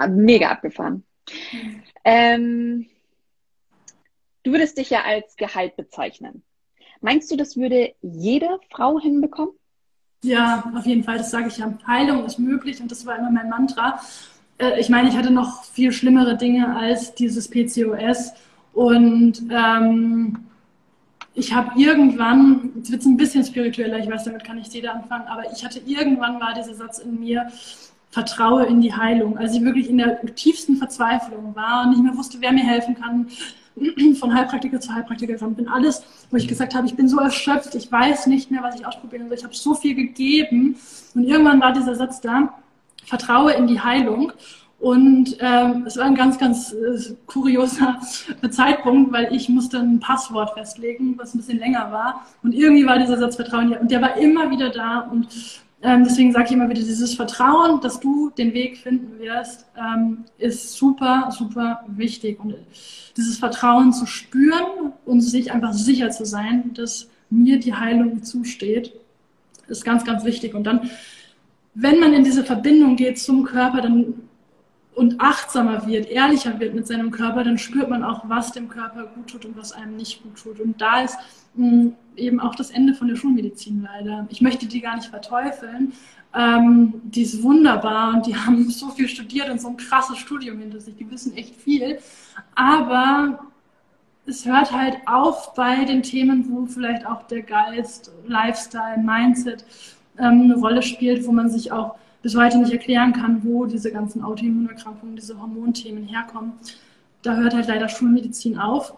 Mega 0.08 0.50
abgefahren. 0.50 1.04
Ähm, 2.04 2.86
du 4.42 4.52
würdest 4.52 4.78
dich 4.78 4.90
ja 4.90 5.02
als 5.04 5.36
Gehalt 5.36 5.76
bezeichnen. 5.76 6.42
Meinst 7.00 7.30
du, 7.30 7.36
das 7.36 7.56
würde 7.56 7.94
jede 8.02 8.60
Frau 8.70 9.00
hinbekommen? 9.00 9.54
Ja, 10.22 10.70
auf 10.76 10.84
jeden 10.84 11.02
Fall, 11.02 11.18
das 11.18 11.30
sage 11.30 11.48
ich 11.48 11.56
ja. 11.56 11.72
Heilung 11.86 12.26
ist 12.26 12.38
möglich 12.38 12.80
und 12.80 12.90
das 12.90 13.06
war 13.06 13.18
immer 13.18 13.30
mein 13.30 13.48
Mantra. 13.48 14.00
Äh, 14.58 14.78
ich 14.78 14.90
meine, 14.90 15.08
ich 15.08 15.16
hatte 15.16 15.30
noch 15.30 15.64
viel 15.64 15.92
schlimmere 15.92 16.36
Dinge 16.36 16.76
als 16.76 17.14
dieses 17.14 17.48
PCOS 17.48 18.32
und 18.74 19.42
ähm, 19.50 20.44
ich 21.34 21.54
habe 21.54 21.80
irgendwann, 21.80 22.72
jetzt 22.76 22.90
wird 22.90 23.00
es 23.00 23.06
ein 23.06 23.16
bisschen 23.16 23.44
spiritueller, 23.44 23.98
ich 23.98 24.10
weiß, 24.10 24.24
damit 24.24 24.44
kann 24.44 24.56
nicht 24.56 24.74
jeder 24.74 24.94
anfangen, 24.94 25.26
aber 25.28 25.50
ich 25.52 25.64
hatte 25.64 25.80
irgendwann 25.86 26.40
war 26.40 26.52
dieser 26.54 26.74
Satz 26.74 26.98
in 26.98 27.18
mir, 27.18 27.50
vertraue 28.10 28.66
in 28.66 28.80
die 28.80 28.92
Heilung. 28.92 29.38
Als 29.38 29.54
ich 29.54 29.62
wirklich 29.62 29.88
in 29.88 29.98
der 29.98 30.20
tiefsten 30.34 30.76
Verzweiflung 30.76 31.54
war 31.54 31.84
und 31.84 31.90
nicht 31.90 32.02
mehr 32.02 32.16
wusste, 32.16 32.38
wer 32.40 32.52
mir 32.52 32.64
helfen 32.64 32.96
kann, 32.96 33.28
von 34.18 34.34
Heilpraktiker 34.34 34.80
zu 34.80 34.94
Heilpraktiker 34.94 35.34
gerannt 35.34 35.56
bin. 35.56 35.68
Alles, 35.68 36.02
wo 36.30 36.36
ich 36.36 36.48
gesagt 36.48 36.74
habe, 36.74 36.86
ich 36.86 36.94
bin 36.94 37.08
so 37.08 37.18
erschöpft, 37.18 37.74
ich 37.74 37.90
weiß 37.90 38.26
nicht 38.26 38.50
mehr, 38.50 38.62
was 38.62 38.78
ich 38.78 38.86
ausprobieren 38.86 39.28
soll. 39.28 39.38
Ich 39.38 39.44
habe 39.44 39.54
so 39.54 39.74
viel 39.74 39.94
gegeben. 39.94 40.76
Und 41.14 41.24
irgendwann 41.24 41.60
war 41.60 41.72
dieser 41.72 41.94
Satz 41.94 42.20
da, 42.20 42.54
vertraue 43.06 43.52
in 43.52 43.66
die 43.66 43.80
Heilung. 43.80 44.32
Und 44.80 45.36
ähm, 45.40 45.84
es 45.86 45.98
war 45.98 46.06
ein 46.06 46.14
ganz, 46.14 46.38
ganz 46.38 46.72
äh, 46.72 47.14
kurioser 47.26 48.00
Zeitpunkt, 48.50 49.12
weil 49.12 49.34
ich 49.34 49.50
musste 49.50 49.78
ein 49.78 50.00
Passwort 50.00 50.54
festlegen, 50.54 51.18
was 51.18 51.34
ein 51.34 51.38
bisschen 51.38 51.58
länger 51.58 51.92
war. 51.92 52.24
Und 52.42 52.54
irgendwie 52.54 52.86
war 52.86 52.98
dieser 52.98 53.18
Satz 53.18 53.36
Vertrauen, 53.36 53.74
und 53.74 53.90
der 53.90 54.00
war 54.00 54.16
immer 54.16 54.50
wieder 54.50 54.70
da. 54.70 55.00
Und 55.00 55.28
ähm, 55.82 56.04
deswegen 56.04 56.32
sage 56.32 56.46
ich 56.46 56.52
immer 56.52 56.68
wieder, 56.68 56.80
dieses 56.80 57.14
Vertrauen, 57.14 57.80
dass 57.80 58.00
du 58.00 58.30
den 58.30 58.52
Weg 58.52 58.76
finden 58.76 59.18
wirst, 59.18 59.66
ähm, 59.78 60.24
ist 60.36 60.74
super, 60.74 61.30
super 61.36 61.84
wichtig. 61.86 62.38
Und 62.38 62.54
dieses 63.16 63.38
Vertrauen 63.38 63.92
zu 63.92 64.04
spüren 64.04 64.92
und 65.06 65.22
sich 65.22 65.52
einfach 65.52 65.72
sicher 65.72 66.10
zu 66.10 66.26
sein, 66.26 66.74
dass 66.74 67.08
mir 67.30 67.58
die 67.58 67.74
Heilung 67.74 68.22
zusteht, 68.22 68.92
ist 69.68 69.84
ganz, 69.84 70.04
ganz 70.04 70.24
wichtig. 70.24 70.54
Und 70.54 70.64
dann, 70.64 70.90
wenn 71.74 71.98
man 71.98 72.12
in 72.12 72.24
diese 72.24 72.44
Verbindung 72.44 72.96
geht 72.96 73.18
zum 73.18 73.44
Körper, 73.44 73.80
dann 73.80 74.14
und 74.94 75.20
achtsamer 75.20 75.86
wird, 75.86 76.10
ehrlicher 76.10 76.60
wird 76.60 76.74
mit 76.74 76.86
seinem 76.86 77.10
Körper, 77.10 77.42
dann 77.44 77.56
spürt 77.56 77.88
man 77.88 78.04
auch, 78.04 78.28
was 78.28 78.52
dem 78.52 78.68
Körper 78.68 79.04
gut 79.06 79.28
tut 79.28 79.44
und 79.46 79.56
was 79.56 79.72
einem 79.72 79.96
nicht 79.96 80.22
gut 80.22 80.36
tut. 80.36 80.60
Und 80.60 80.80
da 80.80 81.02
ist 81.02 81.16
mh, 81.54 81.70
hm, 81.70 81.92
eben 82.16 82.40
auch 82.40 82.54
das 82.54 82.70
Ende 82.70 82.94
von 82.94 83.08
der 83.08 83.16
Schulmedizin 83.16 83.82
leider. 83.82 84.26
Ich 84.30 84.40
möchte 84.40 84.66
die 84.66 84.80
gar 84.80 84.96
nicht 84.96 85.08
verteufeln. 85.08 85.92
Ähm, 86.34 87.00
die 87.04 87.22
ist 87.22 87.42
wunderbar 87.42 88.14
und 88.14 88.26
die 88.26 88.36
haben 88.46 88.70
so 88.70 88.90
viel 88.90 89.08
studiert 89.08 89.50
und 89.50 89.60
so 89.60 89.68
ein 89.68 89.76
krasses 89.76 90.18
Studium 90.18 90.58
hinter 90.58 90.80
sich. 90.80 90.96
Die 90.96 91.10
wissen 91.10 91.36
echt 91.36 91.56
viel. 91.56 91.98
Aber 92.54 93.40
es 94.26 94.46
hört 94.46 94.72
halt 94.72 94.96
auf 95.06 95.54
bei 95.54 95.84
den 95.84 96.02
Themen, 96.02 96.46
wo 96.50 96.66
vielleicht 96.66 97.06
auch 97.06 97.24
der 97.24 97.42
Geist, 97.42 98.12
Lifestyle, 98.26 98.98
Mindset 98.98 99.64
ähm, 100.18 100.42
eine 100.42 100.54
Rolle 100.54 100.82
spielt, 100.82 101.26
wo 101.26 101.32
man 101.32 101.50
sich 101.50 101.72
auch 101.72 101.96
bis 102.22 102.36
heute 102.36 102.58
nicht 102.58 102.72
erklären 102.72 103.12
kann, 103.12 103.42
wo 103.44 103.64
diese 103.64 103.90
ganzen 103.90 104.22
Autoimmunerkrankungen, 104.22 105.16
diese 105.16 105.40
Hormonthemen 105.40 106.04
herkommen. 106.04 106.52
Da 107.22 107.34
hört 107.34 107.54
halt 107.54 107.66
leider 107.66 107.88
Schulmedizin 107.88 108.58
auf, 108.58 108.94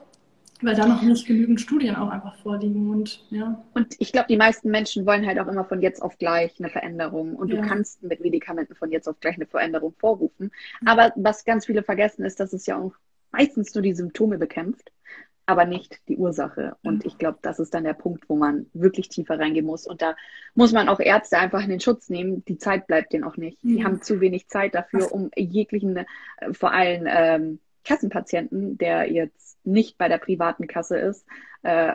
weil 0.63 0.75
da 0.75 0.87
noch 0.87 1.03
nicht 1.03 1.27
genügend 1.27 1.61
Studien 1.61 1.97
auch 1.97 2.09
einfach 2.09 2.37
vorliegen. 2.37 2.91
Und, 2.91 3.25
ja. 3.31 3.63
und 3.75 3.95
ich 3.99 4.13
glaube, 4.13 4.27
die 4.29 4.37
meisten 4.37 4.71
Menschen 4.71 5.07
wollen 5.07 5.27
halt 5.27 5.39
auch 5.39 5.49
immer 5.49 5.65
von 5.65 5.83
jetzt 5.83 6.03
auf 6.03 6.19
gleich 6.19 6.55
eine 6.59 6.69
Veränderung. 6.69 7.35
Und 7.35 7.53
ja. 7.53 7.61
du 7.61 7.69
kannst 7.69 8.03
mit 8.03 8.21
Medikamenten 8.21 8.75
von 8.75 8.91
jetzt 8.91 9.09
auf 9.09 9.19
gleich 9.21 9.37
eine 9.37 9.47
Veränderung 9.47 9.95
vorrufen. 9.99 10.51
Aber 10.85 11.13
was 11.17 11.45
ganz 11.45 11.67
viele 11.67 11.83
vergessen 11.83 12.25
ist, 12.25 12.41
dass 12.41 12.53
es 12.53 12.67
ja 12.67 12.79
auch 12.79 12.93
meistens 13.31 13.75
nur 13.75 13.83
die 13.83 13.95
Symptome 13.95 14.39
bekämpft 14.39 14.93
aber 15.47 15.65
nicht 15.65 16.01
die 16.09 16.17
Ursache. 16.17 16.77
Und 16.83 17.05
ich 17.05 17.19
glaube, 17.19 17.39
das 17.43 17.59
ist 17.59 17.75
dann 17.75 17.85
der 17.85 17.95
Punkt, 17.95 18.29
wo 18.29 18.37
man 18.37 18.67
wirklich 18.73 19.09
tiefer 19.09 19.39
reingehen 19.39 19.67
muss. 19.67 19.87
Und 19.87 20.03
da 20.03 20.17
muss 20.55 20.73
man 20.73 20.89
auch 20.89 21.01
Ärzte 21.01 21.39
einfach 21.39 21.63
in 21.63 21.71
den 21.71 21.81
Schutz 21.81 22.09
nehmen. 22.09 22.45
Die 22.47 22.59
Zeit 22.59 22.87
bleibt 22.87 23.13
denen 23.13 23.25
auch 23.25 23.37
nicht. 23.37 23.59
Die 23.63 23.85
haben 23.85 24.03
zu 24.03 24.21
wenig 24.21 24.49
Zeit 24.49 24.75
dafür, 24.75 25.13
um 25.13 25.31
jeglichen, 25.37 25.97
äh, 25.97 26.07
vor 26.53 26.73
allem 26.73 27.05
ähm, 27.07 27.59
Kassenpatienten, 27.85 28.79
der 28.79 29.11
jetzt 29.11 29.59
nicht 29.65 29.99
bei 29.99 30.09
der 30.09 30.19
privaten 30.19 30.67
Kasse 30.67 30.99
ist, 30.99 31.25
äh, 31.63 31.93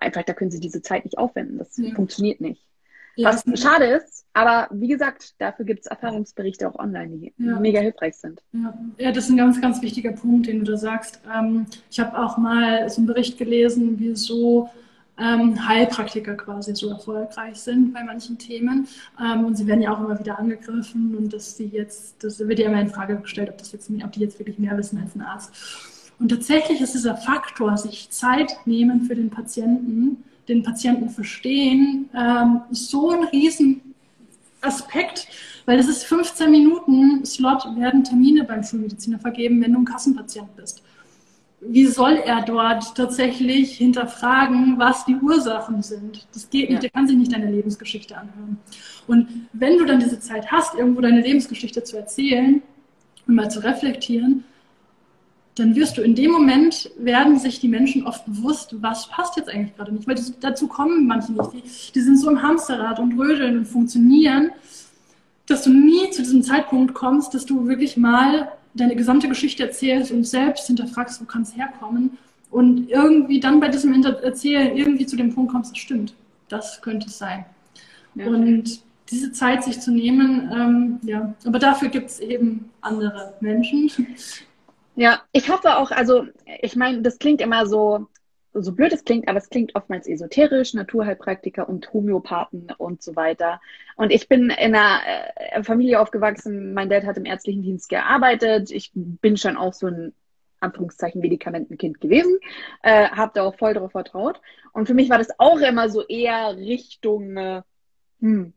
einfach, 0.00 0.22
da 0.22 0.32
können 0.32 0.50
sie 0.50 0.60
diese 0.60 0.82
Zeit 0.82 1.04
nicht 1.04 1.18
aufwenden. 1.18 1.58
Das 1.58 1.76
ja. 1.76 1.94
funktioniert 1.94 2.40
nicht. 2.40 2.66
Ja, 3.14 3.28
Was 3.28 3.44
schade 3.60 3.84
ist, 3.84 4.24
aber 4.32 4.68
wie 4.72 4.88
gesagt, 4.88 5.34
dafür 5.38 5.66
gibt 5.66 5.80
es 5.80 5.86
Erfahrungsberichte 5.86 6.66
auch 6.66 6.78
online, 6.78 7.18
die 7.18 7.34
ja. 7.36 7.60
mega 7.60 7.80
hilfreich 7.80 8.16
sind. 8.16 8.42
Ja. 8.52 8.72
ja, 8.96 9.12
das 9.12 9.24
ist 9.24 9.30
ein 9.30 9.36
ganz, 9.36 9.60
ganz 9.60 9.82
wichtiger 9.82 10.12
Punkt, 10.12 10.46
den 10.46 10.60
du 10.60 10.72
da 10.72 10.78
sagst. 10.78 11.20
Ähm, 11.30 11.66
ich 11.90 12.00
habe 12.00 12.18
auch 12.18 12.38
mal 12.38 12.88
so 12.88 12.98
einen 12.98 13.06
Bericht 13.06 13.36
gelesen, 13.36 13.96
wieso 13.98 14.70
ähm, 15.18 15.68
Heilpraktiker 15.68 16.34
quasi 16.34 16.74
so 16.74 16.88
erfolgreich 16.88 17.56
sind 17.56 17.92
bei 17.92 18.02
manchen 18.02 18.38
Themen. 18.38 18.88
Ähm, 19.20 19.44
und 19.44 19.56
sie 19.56 19.66
werden 19.66 19.82
ja 19.82 19.94
auch 19.94 20.00
immer 20.00 20.18
wieder 20.18 20.38
angegriffen 20.38 21.14
und 21.16 21.32
dass 21.32 21.56
sie 21.56 21.66
jetzt, 21.66 22.22
das 22.24 22.38
wird 22.38 22.58
ja 22.58 22.68
immer 22.68 22.80
in 22.80 22.90
Frage 22.90 23.16
gestellt, 23.16 23.50
ob, 23.50 23.58
das 23.58 23.72
jetzt, 23.72 23.90
ob 23.90 24.12
die 24.12 24.20
jetzt 24.20 24.38
wirklich 24.38 24.58
mehr 24.58 24.76
wissen 24.76 24.98
als 24.98 25.14
ein 25.14 25.22
Arzt. 25.22 25.52
Und 26.18 26.28
tatsächlich 26.28 26.80
ist 26.80 26.94
dieser 26.94 27.16
Faktor, 27.16 27.76
sich 27.76 28.10
Zeit 28.10 28.52
nehmen 28.64 29.02
für 29.02 29.14
den 29.14 29.30
Patienten, 29.30 30.24
den 30.48 30.62
Patienten 30.62 31.10
verstehen, 31.10 32.08
ähm, 32.16 32.62
so 32.70 33.10
ein 33.10 33.24
Riesenaspekt, 33.24 35.28
weil 35.66 35.78
es 35.78 35.88
ist 35.88 36.04
15 36.04 36.50
Minuten 36.50 37.24
Slot, 37.24 37.64
werden 37.76 38.04
Termine 38.04 38.44
beim 38.44 38.62
Schulmediziner 38.62 39.18
vergeben, 39.18 39.62
wenn 39.62 39.72
du 39.72 39.80
ein 39.80 39.84
Kassenpatient 39.84 40.56
bist. 40.56 40.82
Wie 41.64 41.86
soll 41.86 42.14
er 42.14 42.42
dort 42.42 42.96
tatsächlich 42.96 43.76
hinterfragen, 43.76 44.78
was 44.78 45.04
die 45.04 45.14
Ursachen 45.14 45.82
sind? 45.82 46.26
Das 46.34 46.50
geht 46.50 46.70
nicht, 46.70 46.76
ja. 46.76 46.80
der 46.80 46.90
kann 46.90 47.06
sich 47.06 47.16
nicht 47.16 47.32
deine 47.32 47.50
Lebensgeschichte 47.50 48.16
anhören. 48.16 48.58
Und 49.06 49.28
wenn 49.52 49.78
du 49.78 49.84
dann 49.84 50.00
diese 50.00 50.18
Zeit 50.18 50.50
hast, 50.50 50.74
irgendwo 50.74 51.00
deine 51.00 51.20
Lebensgeschichte 51.20 51.84
zu 51.84 51.96
erzählen 51.96 52.62
und 53.28 53.34
mal 53.36 53.48
zu 53.48 53.62
reflektieren, 53.62 54.44
dann 55.54 55.76
wirst 55.76 55.98
du 55.98 56.02
in 56.02 56.14
dem 56.14 56.32
Moment, 56.32 56.90
werden 56.96 57.38
sich 57.38 57.60
die 57.60 57.68
Menschen 57.68 58.06
oft 58.06 58.24
bewusst, 58.24 58.74
was 58.80 59.08
passt 59.08 59.36
jetzt 59.36 59.48
eigentlich 59.48 59.76
gerade 59.76 59.92
nicht. 59.92 60.08
Weil 60.08 60.16
dazu 60.40 60.66
kommen 60.66 61.06
manche 61.06 61.32
nicht. 61.32 61.52
Die, 61.52 61.92
die 61.92 62.00
sind 62.00 62.18
so 62.18 62.30
im 62.30 62.42
Hamsterrad 62.42 62.98
und 62.98 63.18
rödeln 63.18 63.58
und 63.58 63.66
funktionieren, 63.66 64.50
dass 65.46 65.62
du 65.62 65.70
nie 65.70 66.10
zu 66.10 66.22
diesem 66.22 66.42
Zeitpunkt 66.42 66.94
kommst, 66.94 67.34
dass 67.34 67.44
du 67.44 67.68
wirklich 67.68 67.96
mal 67.96 68.50
deine 68.74 68.96
gesamte 68.96 69.28
Geschichte 69.28 69.64
erzählst 69.64 70.10
und 70.10 70.24
selbst 70.24 70.66
hinterfragst, 70.66 71.20
wo 71.20 71.24
kann 71.24 71.42
es 71.42 71.56
herkommen. 71.56 72.18
Und 72.50 72.88
irgendwie 72.90 73.40
dann 73.40 73.60
bei 73.60 73.68
diesem 73.68 74.02
Erzählen 74.04 74.76
irgendwie 74.76 75.06
zu 75.06 75.16
dem 75.16 75.34
Punkt 75.34 75.52
kommst, 75.52 75.72
das 75.72 75.78
stimmt. 75.78 76.14
Das 76.48 76.82
könnte 76.82 77.06
es 77.06 77.18
sein. 77.18 77.46
Ja. 78.14 78.26
Und 78.26 78.80
diese 79.10 79.32
Zeit 79.32 79.64
sich 79.64 79.80
zu 79.80 79.90
nehmen, 79.90 80.50
ähm, 80.54 81.00
ja, 81.02 81.34
aber 81.44 81.58
dafür 81.58 81.88
gibt 81.88 82.10
es 82.10 82.20
eben 82.20 82.70
andere 82.80 83.34
Menschen, 83.40 83.90
ja, 84.94 85.22
ich 85.32 85.48
hoffe 85.48 85.78
auch, 85.78 85.90
also 85.90 86.26
ich 86.60 86.76
meine, 86.76 87.00
das 87.00 87.18
klingt 87.18 87.40
immer 87.40 87.66
so, 87.66 88.06
so 88.54 88.72
blöd 88.72 88.92
es 88.92 89.04
klingt, 89.04 89.28
aber 89.28 89.38
es 89.38 89.48
klingt 89.48 89.74
oftmals 89.74 90.06
esoterisch, 90.06 90.74
Naturheilpraktiker 90.74 91.68
und 91.68 91.92
Homöopathen 91.92 92.68
und 92.76 93.02
so 93.02 93.16
weiter. 93.16 93.60
Und 93.96 94.12
ich 94.12 94.28
bin 94.28 94.50
in 94.50 94.74
einer 94.74 95.00
äh, 95.36 95.62
Familie 95.62 96.00
aufgewachsen, 96.00 96.74
mein 96.74 96.90
Dad 96.90 97.04
hat 97.04 97.16
im 97.16 97.24
ärztlichen 97.24 97.62
Dienst 97.62 97.88
gearbeitet, 97.88 98.70
ich 98.70 98.90
bin 98.94 99.36
schon 99.36 99.56
auch 99.56 99.72
so 99.72 99.86
ein 99.86 100.12
Anführungszeichen 100.60 101.20
Medikamentenkind 101.20 102.00
gewesen, 102.00 102.38
äh, 102.82 103.08
habe 103.08 103.32
da 103.34 103.42
auch 103.42 103.56
voll 103.56 103.74
darauf 103.74 103.92
vertraut. 103.92 104.40
Und 104.72 104.86
für 104.86 104.94
mich 104.94 105.10
war 105.10 105.18
das 105.18 105.38
auch 105.38 105.60
immer 105.60 105.88
so 105.88 106.06
eher 106.06 106.56
Richtung 106.56 107.36
äh, 107.36 107.62
hm, 108.20 108.52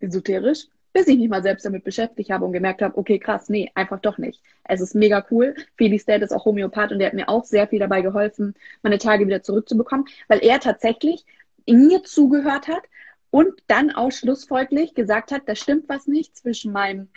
esoterisch 0.00 0.66
bis 0.92 1.06
ich 1.08 1.18
mich 1.18 1.28
mal 1.28 1.42
selbst 1.42 1.64
damit 1.64 1.84
beschäftigt 1.84 2.30
habe 2.30 2.44
und 2.44 2.52
gemerkt 2.52 2.82
habe, 2.82 2.96
okay, 2.96 3.18
krass, 3.18 3.48
nee, 3.48 3.70
einfach 3.74 4.00
doch 4.00 4.18
nicht. 4.18 4.42
Es 4.64 4.80
ist 4.80 4.94
mega 4.94 5.24
cool. 5.30 5.54
Felix 5.76 6.04
Dad 6.04 6.22
ist 6.22 6.32
auch 6.32 6.44
Homöopath 6.44 6.92
und 6.92 6.98
der 6.98 7.08
hat 7.08 7.14
mir 7.14 7.28
auch 7.28 7.44
sehr 7.44 7.66
viel 7.68 7.78
dabei 7.78 8.02
geholfen, 8.02 8.54
meine 8.82 8.98
Tage 8.98 9.26
wieder 9.26 9.42
zurückzubekommen, 9.42 10.06
weil 10.28 10.40
er 10.44 10.60
tatsächlich 10.60 11.24
mir 11.66 12.02
zugehört 12.02 12.68
hat 12.68 12.82
und 13.30 13.54
dann 13.66 13.90
auch 13.90 14.10
schlussfolglich 14.10 14.94
gesagt 14.94 15.32
hat, 15.32 15.42
da 15.46 15.54
stimmt 15.54 15.88
was 15.88 16.06
nicht 16.06 16.36
zwischen 16.36 16.72
meinem, 16.72 17.08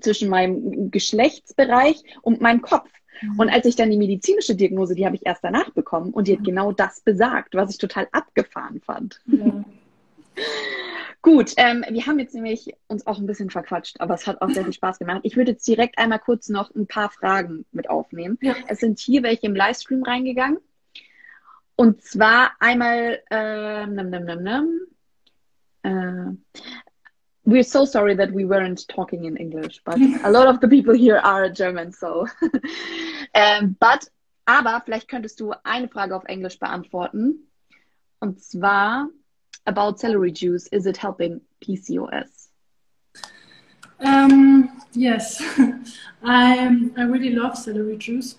zwischen 0.00 0.28
meinem 0.28 0.90
Geschlechtsbereich 0.90 2.02
und 2.22 2.40
meinem 2.40 2.62
Kopf. 2.62 2.90
Mhm. 3.22 3.38
Und 3.38 3.50
als 3.50 3.66
ich 3.66 3.76
dann 3.76 3.90
die 3.90 3.96
medizinische 3.96 4.56
Diagnose, 4.56 4.94
die 4.96 5.06
habe 5.06 5.14
ich 5.14 5.24
erst 5.24 5.44
danach 5.44 5.70
bekommen 5.70 6.12
und 6.12 6.26
die 6.26 6.32
hat 6.32 6.40
mhm. 6.40 6.46
genau 6.46 6.72
das 6.72 7.00
besagt, 7.00 7.54
was 7.54 7.70
ich 7.70 7.78
total 7.78 8.08
abgefahren 8.10 8.80
fand. 8.80 9.20
Ja. 9.26 9.64
Gut, 11.24 11.54
ähm, 11.56 11.86
wir 11.88 12.06
haben 12.06 12.18
jetzt 12.18 12.34
nämlich 12.34 12.74
uns 12.86 13.06
auch 13.06 13.18
ein 13.18 13.24
bisschen 13.24 13.48
verquatscht, 13.48 13.98
aber 13.98 14.12
es 14.12 14.26
hat 14.26 14.42
auch 14.42 14.50
sehr 14.50 14.62
viel 14.62 14.74
Spaß 14.74 14.98
gemacht. 14.98 15.20
Ich 15.22 15.38
würde 15.38 15.52
jetzt 15.52 15.66
direkt 15.66 15.96
einmal 15.96 16.18
kurz 16.18 16.50
noch 16.50 16.74
ein 16.74 16.86
paar 16.86 17.08
Fragen 17.08 17.64
mit 17.72 17.88
aufnehmen. 17.88 18.36
Ja. 18.42 18.54
Es 18.68 18.80
sind 18.80 18.98
hier 18.98 19.22
welche 19.22 19.46
im 19.46 19.54
Livestream 19.54 20.02
reingegangen. 20.02 20.58
Und 21.76 22.02
zwar 22.02 22.52
einmal, 22.60 23.22
äh, 23.30 23.86
nam, 23.86 24.10
nam, 24.10 24.24
nam, 24.26 24.42
nam, 24.42 24.80
äh, 25.82 26.60
we're 27.46 27.64
so 27.64 27.86
sorry 27.86 28.14
that 28.14 28.34
we 28.34 28.44
weren't 28.46 28.86
talking 28.88 29.24
in 29.24 29.36
English, 29.38 29.82
but 29.82 29.96
a 30.24 30.28
lot 30.28 30.46
of 30.46 30.58
the 30.60 30.68
people 30.68 30.94
here 30.94 31.24
are 31.24 31.50
German, 31.50 31.90
so. 31.90 32.26
ähm, 33.32 33.78
but, 33.80 34.10
aber 34.44 34.82
vielleicht 34.84 35.08
könntest 35.08 35.40
du 35.40 35.54
eine 35.62 35.88
Frage 35.88 36.14
auf 36.14 36.24
Englisch 36.26 36.58
beantworten. 36.58 37.50
Und 38.20 38.42
zwar, 38.42 39.08
about 39.66 40.00
celery 40.00 40.30
juice? 40.30 40.66
Is 40.68 40.86
it 40.86 40.96
helping 40.96 41.40
PCOS? 41.62 42.48
Um, 44.00 44.82
yes, 44.92 45.40
I, 46.22 46.90
I 46.96 47.02
really 47.02 47.30
love 47.30 47.56
celery 47.56 47.96
juice. 47.96 48.36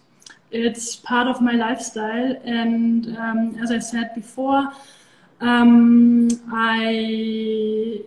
It's 0.52 0.96
part 0.96 1.28
of 1.28 1.42
my 1.42 1.54
lifestyle, 1.54 2.36
and 2.44 3.18
um, 3.18 3.58
as 3.62 3.72
I 3.72 3.80
said 3.80 4.14
before, 4.14 4.72
um, 5.42 6.30
I 6.52 6.92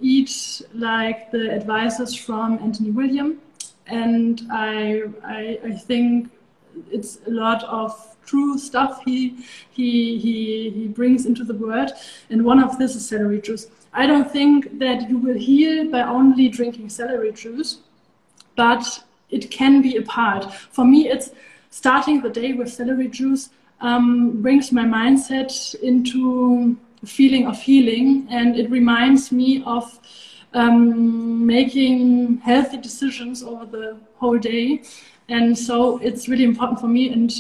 eat 0.01 0.63
like 0.73 1.31
the 1.31 1.53
advices 1.53 2.15
from 2.15 2.59
Anthony 2.59 2.91
William, 2.91 3.41
and 3.87 4.43
I, 4.51 5.03
I, 5.25 5.59
I 5.65 5.73
think 5.73 6.31
it's 6.91 7.19
a 7.27 7.31
lot 7.31 7.65
of 7.65 8.17
true 8.29 8.59
stuff 8.59 9.01
he, 9.05 9.21
he, 9.71 10.19
he, 10.19 10.71
he 10.71 10.89
brings 10.89 11.27
into 11.27 11.45
the 11.45 11.55
world. 11.55 11.91
And 12.31 12.45
one 12.45 12.63
of 12.63 12.79
this 12.79 12.95
is 12.95 13.09
celery 13.09 13.41
juice. 13.41 13.67
I 13.93 14.07
don't 14.07 14.31
think 14.31 14.79
that 14.79 15.09
you 15.09 15.19
will 15.19 15.39
heal 15.39 15.91
by 15.91 16.03
only 16.03 16.49
drinking 16.49 16.91
celery 16.91 17.33
juice, 17.33 17.79
but 18.57 18.85
it 19.31 19.51
can 19.51 19.83
be 19.83 19.97
a 19.97 20.03
part. 20.03 20.53
For 20.53 20.85
me, 20.85 21.09
it's 21.09 21.31
starting 21.71 22.21
the 22.21 22.31
day 22.31 22.53
with 22.53 22.73
celery 22.73 23.09
juice 23.09 23.51
um, 23.81 24.43
brings 24.43 24.73
my 24.73 24.85
mindset 24.85 25.75
into 25.81 26.77
a 27.03 27.07
feeling 27.07 27.47
of 27.47 27.61
healing, 27.61 28.27
and 28.31 28.57
it 28.57 28.71
reminds 28.71 29.31
me 29.31 29.63
of 29.65 29.99
um, 30.55 31.47
making 31.47 32.39
healthy 32.39 32.77
decisions 32.77 33.43
over 33.43 33.67
the 33.67 33.97
whole 34.17 34.39
day. 34.39 34.83
And 35.29 35.57
so 35.57 35.99
it's 35.99 36.29
really 36.29 36.45
important 36.45 36.81
for 36.81 36.89
me. 36.89 37.13
And 37.13 37.31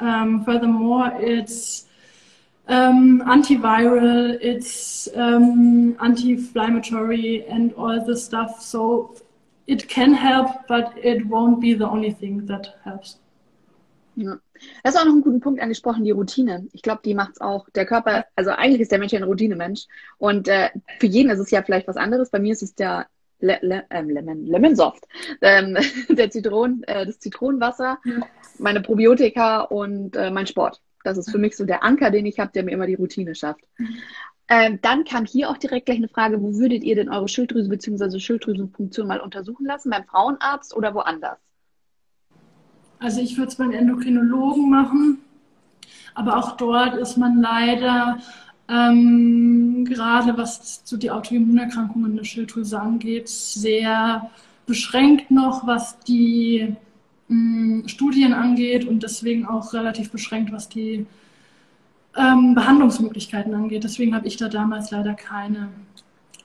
um, 0.00 0.44
furthermore, 0.44 1.12
it's 1.20 1.86
um, 2.68 3.22
antiviral, 3.26 4.38
it's 4.40 5.08
um, 5.14 5.96
anti-inflammatory, 6.00 7.46
and 7.46 7.72
all 7.74 8.04
this 8.04 8.24
stuff. 8.24 8.60
So 8.62 9.14
it 9.66 9.88
can 9.88 10.14
help, 10.14 10.66
but 10.68 10.92
it 10.96 11.26
won't 11.26 11.60
be 11.60 11.74
the 11.74 11.88
only 11.88 12.12
thing 12.12 12.46
that 12.46 12.78
helps. 12.84 13.18
Ja. 14.16 14.38
Das 14.82 14.94
ist 14.94 15.00
auch 15.00 15.04
noch 15.04 15.14
ein 15.14 15.22
guter 15.22 15.40
Punkt 15.40 15.60
angesprochen, 15.60 16.04
die 16.04 16.12
Routine. 16.12 16.68
Ich 16.72 16.82
glaube, 16.82 17.00
die 17.04 17.14
macht 17.14 17.32
es 17.32 17.40
auch. 17.40 17.68
Der 17.70 17.84
Körper, 17.84 18.24
also 18.36 18.50
eigentlich 18.50 18.80
ist 18.80 18.92
der 18.92 19.00
Mensch 19.00 19.12
ja 19.12 19.18
ein 19.18 19.24
Routinemensch. 19.24 19.86
Und 20.18 20.46
äh, 20.46 20.70
für 21.00 21.06
jeden 21.06 21.30
ist 21.30 21.40
es 21.40 21.50
ja 21.50 21.62
vielleicht 21.62 21.88
was 21.88 21.96
anderes. 21.96 22.30
Bei 22.30 22.38
mir 22.38 22.52
ist 22.52 22.62
es 22.62 22.74
der 22.74 23.06
Le 23.40 23.58
Le 23.62 23.84
ähm, 23.90 24.10
Lemon, 24.10 24.46
Lemon 24.46 24.76
Soft, 24.76 25.06
ähm, 25.40 25.76
der 26.08 26.30
Zitronen, 26.30 26.82
äh, 26.84 27.04
das 27.06 27.18
Zitronenwasser, 27.18 27.98
ja. 28.04 28.26
meine 28.58 28.80
Probiotika 28.80 29.62
und 29.62 30.16
äh, 30.16 30.30
mein 30.30 30.46
Sport. 30.46 30.80
Das 31.02 31.18
ist 31.18 31.30
für 31.30 31.38
mich 31.38 31.56
so 31.56 31.64
der 31.64 31.84
Anker, 31.84 32.10
den 32.10 32.24
ich 32.24 32.38
habe, 32.38 32.52
der 32.52 32.64
mir 32.64 32.70
immer 32.70 32.86
die 32.86 32.94
Routine 32.94 33.34
schafft. 33.34 33.64
Ähm, 34.48 34.78
dann 34.82 35.04
kam 35.04 35.24
hier 35.24 35.50
auch 35.50 35.56
direkt 35.56 35.86
gleich 35.86 35.98
eine 35.98 36.08
Frage, 36.08 36.40
wo 36.40 36.54
würdet 36.54 36.84
ihr 36.84 36.94
denn 36.94 37.10
eure 37.10 37.28
Schilddrüse 37.28 37.68
bzw. 37.68 38.18
Schilddrüsenfunktion 38.18 39.06
mal 39.06 39.20
untersuchen 39.20 39.66
lassen? 39.66 39.90
Beim 39.90 40.04
Frauenarzt 40.04 40.76
oder 40.76 40.94
woanders? 40.94 41.38
Also 42.98 43.20
ich 43.20 43.36
würde 43.36 43.48
es 43.48 43.56
beim 43.56 43.72
Endokrinologen 43.72 44.70
machen, 44.70 45.18
aber 46.14 46.38
auch 46.38 46.56
dort 46.56 46.96
ist 46.96 47.16
man 47.16 47.40
leider 47.40 48.18
ähm, 48.68 49.84
gerade 49.84 50.36
was 50.38 50.82
so 50.84 50.96
die 50.96 51.10
Autoimmunerkrankungen 51.10 52.16
der 52.16 52.24
Schilddrüse 52.24 52.80
angeht, 52.80 53.28
sehr 53.28 54.30
beschränkt 54.66 55.30
noch, 55.30 55.66
was 55.66 55.98
die 56.00 56.74
mh, 57.28 57.36
mm, 57.36 57.88
Studien 57.88 58.32
angeht 58.32 58.86
und 58.86 59.02
deswegen 59.02 59.46
auch 59.46 59.72
relativ 59.74 60.10
beschränkt, 60.10 60.52
was 60.52 60.68
die 60.68 61.06
ähm, 62.16 62.54
Behandlungsmöglichkeiten 62.54 63.54
angeht. 63.54 63.84
Deswegen 63.84 64.14
habe 64.14 64.26
ich 64.26 64.36
da 64.36 64.48
damals 64.48 64.90
leider 64.90 65.14
keine 65.14 65.68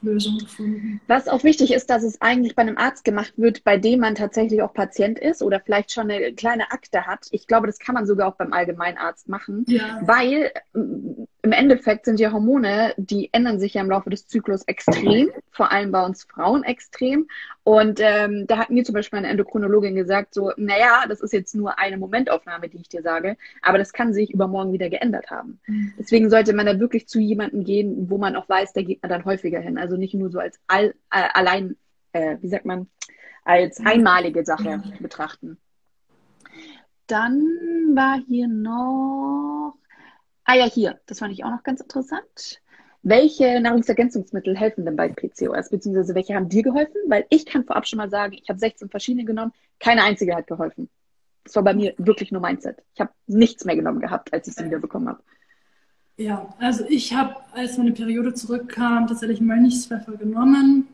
Lösung 0.02 0.38
gefunden. 0.38 1.00
Was 1.06 1.28
auch 1.28 1.44
wichtig 1.44 1.72
ist, 1.72 1.90
dass 1.90 2.02
es 2.02 2.20
eigentlich 2.20 2.54
bei 2.54 2.62
einem 2.62 2.78
Arzt 2.78 3.04
gemacht 3.04 3.34
wird, 3.36 3.64
bei 3.64 3.76
dem 3.76 4.00
man 4.00 4.14
tatsächlich 4.14 4.62
auch 4.62 4.72
Patient 4.72 5.18
ist 5.18 5.42
oder 5.42 5.60
vielleicht 5.60 5.92
schon 5.92 6.10
eine 6.10 6.32
kleine 6.32 6.70
Akte 6.70 7.06
hat. 7.06 7.26
Ich 7.30 7.46
glaube, 7.46 7.66
das 7.66 7.78
kann 7.78 7.94
man 7.94 8.06
sogar 8.06 8.28
auch 8.28 8.36
beim 8.36 8.52
Allgemeinarzt 8.52 9.28
machen, 9.28 9.64
ja. 9.68 10.00
weil 10.02 10.52
im 11.42 11.52
Endeffekt 11.52 12.04
sind 12.04 12.20
ja 12.20 12.32
Hormone, 12.32 12.94
die 12.96 13.30
ändern 13.32 13.58
sich 13.58 13.74
ja 13.74 13.80
im 13.80 13.90
Laufe 13.90 14.10
des 14.10 14.26
Zyklus 14.26 14.62
extrem, 14.64 15.30
vor 15.50 15.72
allem 15.72 15.90
bei 15.90 16.04
uns 16.04 16.24
Frauen 16.24 16.64
extrem. 16.64 17.28
Und 17.62 18.00
ähm, 18.02 18.46
da 18.46 18.58
hat 18.58 18.70
mir 18.70 18.84
zum 18.84 18.94
Beispiel 18.94 19.18
eine 19.18 19.28
Endokrinologin 19.28 19.94
gesagt, 19.94 20.34
so, 20.34 20.52
naja, 20.56 21.04
das 21.08 21.20
ist 21.20 21.32
jetzt 21.32 21.54
nur 21.54 21.78
eine 21.78 21.96
Momentaufnahme, 21.96 22.68
die 22.68 22.78
ich 22.78 22.88
dir 22.88 23.02
sage, 23.02 23.36
aber 23.62 23.78
das 23.78 23.92
kann 23.92 24.12
sich 24.12 24.32
übermorgen 24.32 24.72
wieder 24.72 24.90
geändert 24.90 25.30
haben. 25.30 25.60
Mhm. 25.66 25.92
Deswegen 25.98 26.30
sollte 26.30 26.52
man 26.52 26.66
da 26.66 26.78
wirklich 26.78 27.08
zu 27.08 27.18
jemandem 27.18 27.64
gehen, 27.64 28.10
wo 28.10 28.18
man 28.18 28.36
auch 28.36 28.48
weiß, 28.48 28.72
da 28.72 28.82
geht 28.82 29.02
man 29.02 29.10
dann 29.10 29.24
häufiger 29.24 29.60
hin. 29.60 29.78
Also 29.78 29.96
nicht 29.96 30.14
nur 30.14 30.30
so 30.30 30.38
als 30.38 30.58
all, 30.66 30.94
äh, 31.10 31.28
allein, 31.32 31.76
äh, 32.12 32.36
wie 32.40 32.48
sagt 32.48 32.66
man, 32.66 32.88
als 33.44 33.80
einmalige 33.80 34.44
Sache 34.44 34.82
betrachten. 35.00 35.56
Dann 37.06 37.40
war 37.94 38.20
hier 38.28 38.46
noch 38.46 39.79
Ah 40.50 40.56
ja, 40.56 40.64
hier, 40.64 40.98
das 41.06 41.20
fand 41.20 41.32
ich 41.32 41.44
auch 41.44 41.50
noch 41.50 41.62
ganz 41.62 41.80
interessant. 41.80 42.60
Welche 43.04 43.60
Nahrungsergänzungsmittel 43.60 44.56
helfen 44.56 44.84
denn 44.84 44.96
bei 44.96 45.08
PCOS, 45.08 45.70
beziehungsweise 45.70 46.16
welche 46.16 46.34
haben 46.34 46.48
dir 46.48 46.64
geholfen? 46.64 46.96
Weil 47.06 47.24
ich 47.30 47.46
kann 47.46 47.64
vorab 47.64 47.86
schon 47.86 47.98
mal 47.98 48.10
sagen, 48.10 48.32
ich 48.32 48.48
habe 48.48 48.58
16 48.58 48.88
verschiedene 48.88 49.24
genommen, 49.24 49.52
keine 49.78 50.02
einzige 50.02 50.34
hat 50.34 50.48
geholfen. 50.48 50.90
Das 51.44 51.54
war 51.54 51.62
bei 51.62 51.72
mir 51.72 51.94
wirklich 51.98 52.32
nur 52.32 52.40
Mindset. 52.40 52.82
Ich 52.94 53.00
habe 53.00 53.12
nichts 53.28 53.64
mehr 53.64 53.76
genommen 53.76 54.00
gehabt, 54.00 54.32
als 54.32 54.48
ich 54.48 54.54
sie 54.54 54.64
wieder 54.64 54.80
bekommen 54.80 55.08
habe. 55.08 55.22
Ja, 56.16 56.52
also 56.58 56.84
ich 56.88 57.14
habe, 57.14 57.36
als 57.52 57.78
meine 57.78 57.92
Periode 57.92 58.34
zurückkam, 58.34 59.06
tatsächlich 59.06 59.40
Mönchspfeffer 59.40 60.16
genommen. 60.16 60.88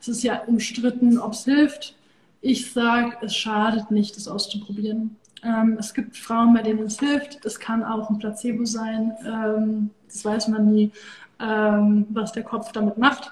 Es 0.00 0.08
ist 0.08 0.24
ja 0.24 0.42
umstritten, 0.48 1.16
ob 1.16 1.34
es 1.34 1.44
hilft. 1.44 1.94
Ich 2.40 2.72
sage, 2.72 3.18
es 3.22 3.36
schadet 3.36 3.92
nicht, 3.92 4.16
es 4.16 4.26
auszuprobieren. 4.26 5.16
Ähm, 5.42 5.76
es 5.78 5.94
gibt 5.94 6.16
Frauen, 6.16 6.54
bei 6.54 6.62
denen 6.62 6.86
es 6.86 6.98
hilft. 6.98 7.44
Es 7.44 7.58
kann 7.58 7.82
auch 7.82 8.10
ein 8.10 8.18
Placebo 8.18 8.64
sein. 8.64 9.12
Ähm, 9.24 9.90
das 10.06 10.24
weiß 10.24 10.48
man 10.48 10.72
nie, 10.72 10.92
ähm, 11.40 12.06
was 12.10 12.32
der 12.32 12.42
Kopf 12.42 12.72
damit 12.72 12.98
macht. 12.98 13.30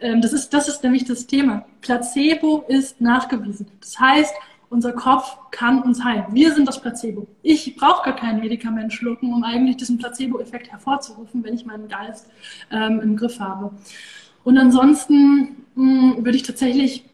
Ähm, 0.00 0.20
das, 0.20 0.32
ist, 0.32 0.52
das 0.52 0.68
ist 0.68 0.82
nämlich 0.82 1.04
das 1.04 1.26
Thema. 1.26 1.64
Placebo 1.80 2.64
ist 2.68 3.00
nachgewiesen. 3.00 3.66
Das 3.80 3.98
heißt, 3.98 4.34
unser 4.70 4.92
Kopf 4.92 5.36
kann 5.52 5.82
uns 5.82 6.02
heilen. 6.02 6.24
Wir 6.30 6.52
sind 6.52 6.66
das 6.66 6.80
Placebo. 6.80 7.28
Ich 7.42 7.76
brauche 7.76 8.04
gar 8.04 8.16
kein 8.16 8.40
Medikament 8.40 8.92
schlucken, 8.92 9.32
um 9.32 9.44
eigentlich 9.44 9.76
diesen 9.76 9.98
Placebo-Effekt 9.98 10.72
hervorzurufen, 10.72 11.44
wenn 11.44 11.54
ich 11.54 11.64
meinen 11.64 11.88
Geist 11.88 12.28
ähm, 12.72 13.00
im 13.00 13.16
Griff 13.16 13.38
habe. 13.38 13.70
Und 14.42 14.58
ansonsten 14.58 15.64
mh, 15.76 16.16
würde 16.24 16.36
ich 16.36 16.42
tatsächlich 16.42 17.04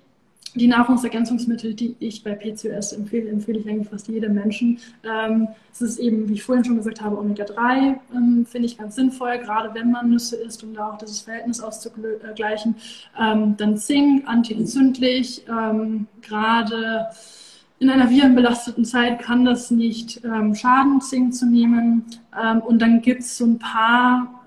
die 0.55 0.66
Nahrungsergänzungsmittel, 0.66 1.74
die 1.74 1.96
ich 2.01 2.24
bei 2.24 2.34
PCOS 2.34 2.92
empfehle, 2.92 3.30
empfehle 3.30 3.61
ich 3.61 3.68
eigentlich 3.68 3.88
fast 3.88 4.09
jedem 4.09 4.34
Menschen. 4.34 4.78
Ähm, 5.05 5.48
es 5.72 5.80
ist 5.80 5.98
eben, 5.98 6.28
wie 6.28 6.34
ich 6.34 6.42
vorhin 6.42 6.64
schon 6.64 6.76
gesagt 6.76 7.01
habe, 7.01 7.18
Omega-3 7.18 7.96
ähm, 8.14 8.46
finde 8.46 8.66
ich 8.66 8.78
ganz 8.78 8.96
sinnvoll, 8.96 9.38
gerade 9.38 9.72
wenn 9.74 9.90
man 9.90 10.11
Nüsse 10.11 10.36
isst, 10.36 10.64
um 10.64 10.74
da 10.74 10.90
auch 10.90 10.98
dieses 10.98 11.20
Verhältnis 11.20 11.61
auszugleichen. 11.61 12.74
Ähm, 13.18 13.57
dann 13.57 13.76
Zink, 13.76 14.26
antientzündlich, 14.26 15.44
ähm, 15.48 16.07
gerade 16.22 17.07
in 17.78 17.88
einer 17.88 18.11
virenbelasteten 18.11 18.84
Zeit 18.84 19.20
kann 19.20 19.44
das 19.44 19.70
nicht 19.70 20.22
ähm, 20.24 20.55
schaden, 20.55 21.01
Zink 21.01 21.34
zu 21.34 21.46
nehmen. 21.46 22.05
Ähm, 22.38 22.61
und 22.61 22.80
dann 22.80 23.01
gibt 23.01 23.22
es 23.22 23.38
so 23.38 23.46
ein 23.46 23.59
paar 23.59 24.44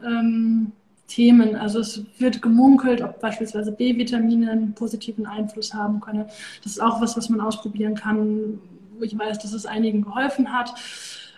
Themen. 1.14 1.56
Also 1.56 1.80
es 1.80 2.02
wird 2.18 2.42
gemunkelt, 2.42 3.02
ob 3.02 3.22
beispielsweise 3.22 3.72
B-Vitamine 3.72 4.50
einen 4.50 4.74
positiven 4.74 5.28
Einfluss 5.28 5.74
haben 5.74 6.00
können. 6.00 6.26
Das 6.64 6.72
ist 6.72 6.82
auch 6.82 7.02
was, 7.02 7.16
was 7.16 7.30
man 7.30 7.40
ausprobieren 7.40 7.94
kann, 7.94 8.60
ich 9.02 9.18
weiß, 9.18 9.40
dass 9.40 9.54
es 9.54 9.66
einigen 9.66 10.04
geholfen 10.04 10.52
hat. 10.52 10.74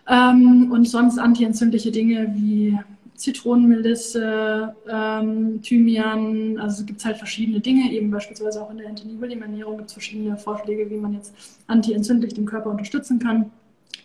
Ähm, 0.07 0.71
und 0.71 0.87
sonst 0.87 1.17
antientzündliche 1.17 1.91
Dinge 1.91 2.33
wie 2.35 2.77
Zitronenmelisse, 3.15 4.75
ähm, 4.89 5.61
Thymian, 5.61 6.59
also 6.59 6.81
es 6.81 6.85
gibt 6.85 7.03
halt 7.03 7.17
verschiedene 7.17 7.59
Dinge, 7.59 7.91
eben 7.91 8.11
beispielsweise 8.11 8.61
auch 8.61 8.71
in 8.71 8.77
der 8.77 8.89
Anthony-William-Ernährung 8.89 9.77
gibt 9.77 9.89
es 9.89 9.93
verschiedene 9.93 10.37
Vorschläge, 10.37 10.89
wie 10.89 10.97
man 10.97 11.13
jetzt 11.13 11.33
antientzündlich 11.67 12.33
den 12.33 12.45
Körper 12.45 12.69
unterstützen 12.69 13.19
kann. 13.19 13.51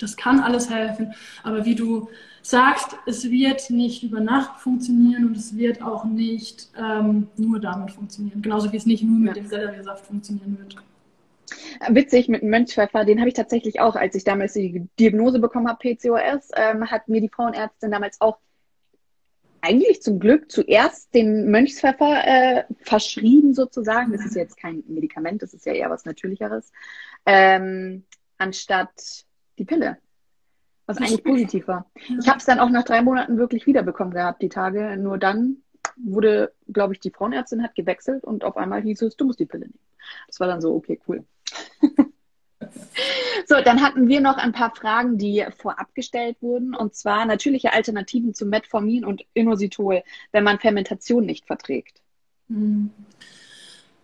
Das 0.02 0.16
kann 0.16 0.40
alles 0.40 0.70
helfen, 0.70 1.14
aber 1.42 1.64
wie 1.64 1.74
du 1.74 2.08
sagst, 2.42 2.96
es 3.06 3.30
wird 3.30 3.70
nicht 3.70 4.02
über 4.02 4.20
Nacht 4.20 4.60
funktionieren 4.60 5.26
und 5.26 5.36
es 5.36 5.56
wird 5.56 5.82
auch 5.82 6.04
nicht 6.04 6.70
ähm, 6.78 7.28
nur 7.36 7.60
damit 7.60 7.90
funktionieren. 7.90 8.42
Genauso 8.42 8.72
wie 8.72 8.76
es 8.76 8.86
nicht 8.86 9.02
nur 9.02 9.18
mit 9.18 9.36
ja. 9.36 9.42
dem 9.42 9.46
Selleriesaft 9.48 10.06
funktionieren 10.06 10.58
wird. 10.58 10.76
Witzig 11.88 12.28
mit 12.28 12.42
dem 12.42 12.50
Mönchspfeffer, 12.50 13.04
den 13.04 13.18
habe 13.18 13.28
ich 13.28 13.34
tatsächlich 13.34 13.80
auch, 13.80 13.96
als 13.96 14.14
ich 14.14 14.24
damals 14.24 14.52
die 14.54 14.88
Diagnose 14.98 15.38
bekommen 15.38 15.68
habe, 15.68 15.78
PCOS, 15.78 16.50
ähm, 16.54 16.90
hat 16.90 17.08
mir 17.08 17.20
die 17.20 17.28
Frauenärztin 17.28 17.90
damals 17.90 18.20
auch 18.20 18.38
eigentlich 19.62 20.02
zum 20.02 20.20
Glück 20.20 20.50
zuerst 20.50 21.12
den 21.14 21.50
Mönchspfeffer 21.50 22.24
äh, 22.24 22.64
verschrieben 22.82 23.54
sozusagen. 23.54 24.12
Das 24.12 24.24
ist 24.24 24.36
jetzt 24.36 24.56
kein 24.56 24.82
Medikament, 24.88 25.42
das 25.42 25.52
ist 25.52 25.66
ja 25.66 25.72
eher 25.72 25.90
was 25.90 26.04
Natürlicheres. 26.04 26.72
Ähm, 27.26 28.04
anstatt 28.38 29.26
die 29.60 29.64
Pille 29.64 29.98
was 30.90 30.98
eigentlich 30.98 31.24
positiv 31.24 31.68
war. 31.68 31.90
Ich 32.18 32.28
habe 32.28 32.38
es 32.38 32.44
dann 32.44 32.58
auch 32.58 32.68
nach 32.68 32.84
drei 32.84 33.02
Monaten 33.02 33.38
wirklich 33.38 33.66
wiederbekommen 33.66 34.12
gehabt, 34.12 34.42
die 34.42 34.48
Tage. 34.48 34.96
Nur 34.96 35.18
dann 35.18 35.58
wurde, 35.96 36.52
glaube 36.72 36.94
ich, 36.94 37.00
die 37.00 37.10
Frauenärztin 37.10 37.62
hat 37.62 37.74
gewechselt 37.74 38.24
und 38.24 38.44
auf 38.44 38.56
einmal 38.56 38.82
hieß 38.82 39.02
es, 39.02 39.16
du 39.16 39.24
musst 39.26 39.38
die 39.38 39.46
Pille 39.46 39.66
nehmen. 39.66 39.78
Das 40.26 40.40
war 40.40 40.48
dann 40.48 40.60
so, 40.60 40.74
okay, 40.74 41.00
cool. 41.06 41.24
so, 43.46 43.60
dann 43.64 43.82
hatten 43.82 44.08
wir 44.08 44.20
noch 44.20 44.36
ein 44.36 44.52
paar 44.52 44.74
Fragen, 44.74 45.16
die 45.16 45.46
vorab 45.56 45.94
gestellt 45.94 46.36
wurden. 46.40 46.74
Und 46.74 46.94
zwar 46.94 47.24
natürliche 47.24 47.72
Alternativen 47.72 48.34
zu 48.34 48.46
Metformin 48.46 49.04
und 49.04 49.24
Inositol, 49.34 50.02
wenn 50.32 50.44
man 50.44 50.58
Fermentation 50.58 51.24
nicht 51.24 51.46
verträgt. 51.46 52.02
Hm. 52.48 52.90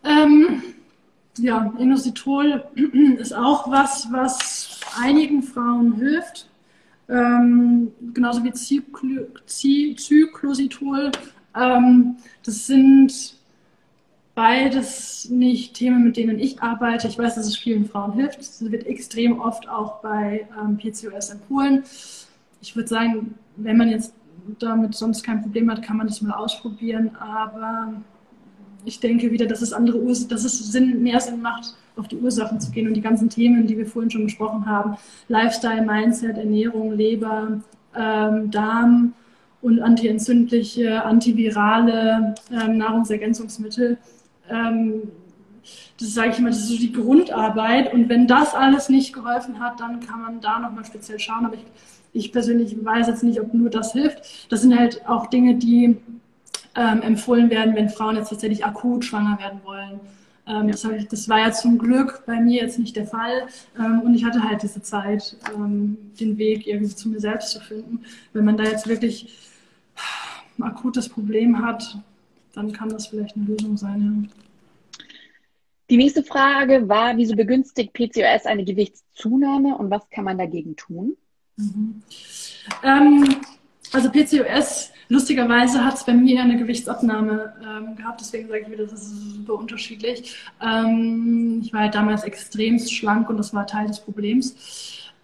Ähm, 0.04 0.62
ja, 1.38 1.72
Inositol 1.78 2.64
ist 3.18 3.34
auch 3.34 3.70
was, 3.70 4.08
was 4.10 4.80
einigen 5.00 5.42
Frauen 5.42 5.94
hilft 5.94 6.48
ähm, 7.08 7.92
genauso 8.14 8.42
wie 8.42 8.52
Zykl 8.52 9.28
Zyklositol. 9.46 11.12
Ähm, 11.54 12.16
das 12.44 12.66
sind 12.66 13.34
beides 14.34 15.30
nicht 15.30 15.74
Themen, 15.74 16.04
mit 16.04 16.16
denen 16.16 16.38
ich 16.38 16.62
arbeite. 16.62 17.08
Ich 17.08 17.18
weiß, 17.18 17.36
dass 17.36 17.46
es 17.46 17.56
vielen 17.56 17.86
Frauen 17.86 18.12
hilft. 18.12 18.40
Es 18.40 18.70
wird 18.70 18.86
extrem 18.86 19.38
oft 19.40 19.68
auch 19.68 20.00
bei 20.02 20.46
ähm, 20.60 20.76
PCOS 20.76 21.30
empfohlen. 21.30 21.84
Ich 22.60 22.74
würde 22.74 22.88
sagen, 22.88 23.34
wenn 23.56 23.76
man 23.76 23.88
jetzt 23.88 24.12
damit 24.58 24.94
sonst 24.94 25.22
kein 25.22 25.42
Problem 25.42 25.70
hat, 25.70 25.82
kann 25.82 25.96
man 25.96 26.06
das 26.06 26.20
mal 26.20 26.34
ausprobieren. 26.34 27.16
Aber 27.16 27.94
ich 28.86 29.00
denke 29.00 29.30
wieder, 29.32 29.46
dass 29.46 29.62
es 29.62 29.72
andere 29.72 29.98
Urs 29.98 30.28
dass 30.28 30.44
es 30.44 30.58
Sinn, 30.72 31.02
mehr 31.02 31.20
Sinn 31.20 31.42
macht, 31.42 31.74
auf 31.96 32.08
die 32.08 32.16
Ursachen 32.16 32.60
zu 32.60 32.70
gehen 32.70 32.86
und 32.86 32.94
die 32.94 33.00
ganzen 33.00 33.28
Themen, 33.28 33.66
die 33.66 33.76
wir 33.76 33.86
vorhin 33.86 34.10
schon 34.10 34.24
besprochen 34.24 34.66
haben, 34.66 34.96
Lifestyle, 35.28 35.82
Mindset, 35.82 36.38
Ernährung, 36.38 36.92
Leber, 36.92 37.60
ähm, 37.94 38.50
Darm 38.50 39.14
und 39.60 39.80
antientzündliche, 39.80 41.04
antivirale 41.04 42.34
ähm, 42.52 42.78
Nahrungsergänzungsmittel. 42.78 43.98
Ähm, 44.48 45.02
das 45.98 46.14
sage 46.14 46.30
ich 46.30 46.38
immer, 46.38 46.50
das 46.50 46.58
ist 46.58 46.68
so 46.68 46.76
die 46.76 46.92
Grundarbeit. 46.92 47.92
Und 47.92 48.08
wenn 48.08 48.28
das 48.28 48.54
alles 48.54 48.88
nicht 48.88 49.12
geholfen 49.12 49.58
hat, 49.58 49.80
dann 49.80 50.00
kann 50.00 50.20
man 50.20 50.40
da 50.40 50.60
nochmal 50.60 50.84
speziell 50.84 51.18
schauen. 51.18 51.46
Aber 51.46 51.54
ich, 51.54 51.64
ich 52.12 52.32
persönlich 52.32 52.76
weiß 52.84 53.08
jetzt 53.08 53.24
nicht, 53.24 53.40
ob 53.40 53.52
nur 53.54 53.70
das 53.70 53.92
hilft. 53.92 54.52
Das 54.52 54.62
sind 54.62 54.78
halt 54.78 55.08
auch 55.08 55.26
Dinge, 55.26 55.56
die 55.56 55.96
ähm, 56.76 57.02
empfohlen 57.02 57.50
werden, 57.50 57.74
wenn 57.74 57.88
Frauen 57.88 58.16
jetzt 58.16 58.28
tatsächlich 58.28 58.64
akut 58.64 59.04
schwanger 59.04 59.38
werden 59.38 59.60
wollen 59.64 60.00
Ähm, 60.48 60.66
ja. 60.66 60.72
das, 60.72 60.84
ich, 60.84 61.08
das, 61.08 61.28
war 61.28 61.40
ja 61.40 61.50
zum 61.50 61.76
Glück 61.76 62.22
bei 62.24 62.40
mir 62.40 62.62
jetzt 62.62 62.78
nicht 62.78 62.94
der 62.94 63.06
Fall. 63.06 63.48
Ähm, 63.78 64.02
und 64.02 64.14
ich 64.14 64.24
hatte 64.24 64.42
halt 64.42 64.62
diese 64.62 64.80
Zeit, 64.80 65.36
ähm, 65.52 65.98
den 66.20 66.38
Weg 66.38 66.66
irgendwie 66.68 66.94
zu 66.94 67.08
mir 67.08 67.18
selbst 67.18 67.50
zu 67.50 67.60
finden. 67.60 68.04
Wenn 68.32 68.44
man 68.44 68.56
da 68.56 68.62
jetzt 68.62 68.86
wirklich 68.86 69.50
ein 70.56 70.62
akutes 70.62 71.08
Problem 71.08 71.64
hat, 71.64 71.98
dann 72.54 72.72
kann 72.72 72.88
das 72.88 73.08
vielleicht 73.08 73.36
eine 73.36 73.46
Lösung 73.46 73.76
sein. 73.76 74.30
Ja. 74.30 74.44
Die 75.90 75.96
nächste 75.96 76.22
Frage 76.22 76.88
war, 76.88 77.16
wieso 77.16 77.36
begünstigt 77.36 77.92
PCOS 77.92 78.46
eine 78.46 78.64
Gewichtszunahme 78.64 79.76
und 79.76 79.90
was 79.90 80.08
kann 80.10 80.24
man 80.24 80.38
dagegen 80.38 80.74
tun? 80.76 81.16
Mhm. 81.56 82.02
Ähm, 82.82 83.36
also 83.92 84.10
PCOS, 84.10 84.90
lustigerweise 85.08 85.84
hat 85.84 85.94
es 85.94 86.04
bei 86.04 86.14
mir 86.14 86.42
eine 86.42 86.58
Gewichtsabnahme 86.58 87.54
ähm, 87.62 87.96
gehabt, 87.96 88.20
deswegen 88.20 88.48
sage 88.48 88.62
ich 88.62 88.70
wieder, 88.70 88.84
das 88.84 89.02
ist 89.02 89.36
super 89.36 89.54
unterschiedlich. 89.54 90.36
Ähm, 90.60 91.60
ich 91.64 91.72
war 91.72 91.82
halt 91.82 91.94
damals 91.94 92.24
extremst 92.24 92.92
schlank 92.92 93.30
und 93.30 93.36
das 93.36 93.54
war 93.54 93.66
Teil 93.66 93.86
des 93.86 94.00
Problems. 94.00 94.56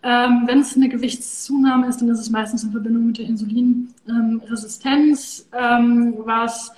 Ähm, 0.04 0.42
Wenn 0.46 0.60
es 0.60 0.76
eine 0.76 0.88
Gewichtszunahme 0.88 1.86
ist, 1.86 2.00
dann 2.00 2.08
ist 2.08 2.18
es 2.18 2.30
meistens 2.30 2.64
in 2.64 2.72
Verbindung 2.72 3.06
mit 3.06 3.18
der 3.18 3.26
Insulinresistenz, 3.26 5.48
ähm, 5.52 6.14
was 6.18 6.72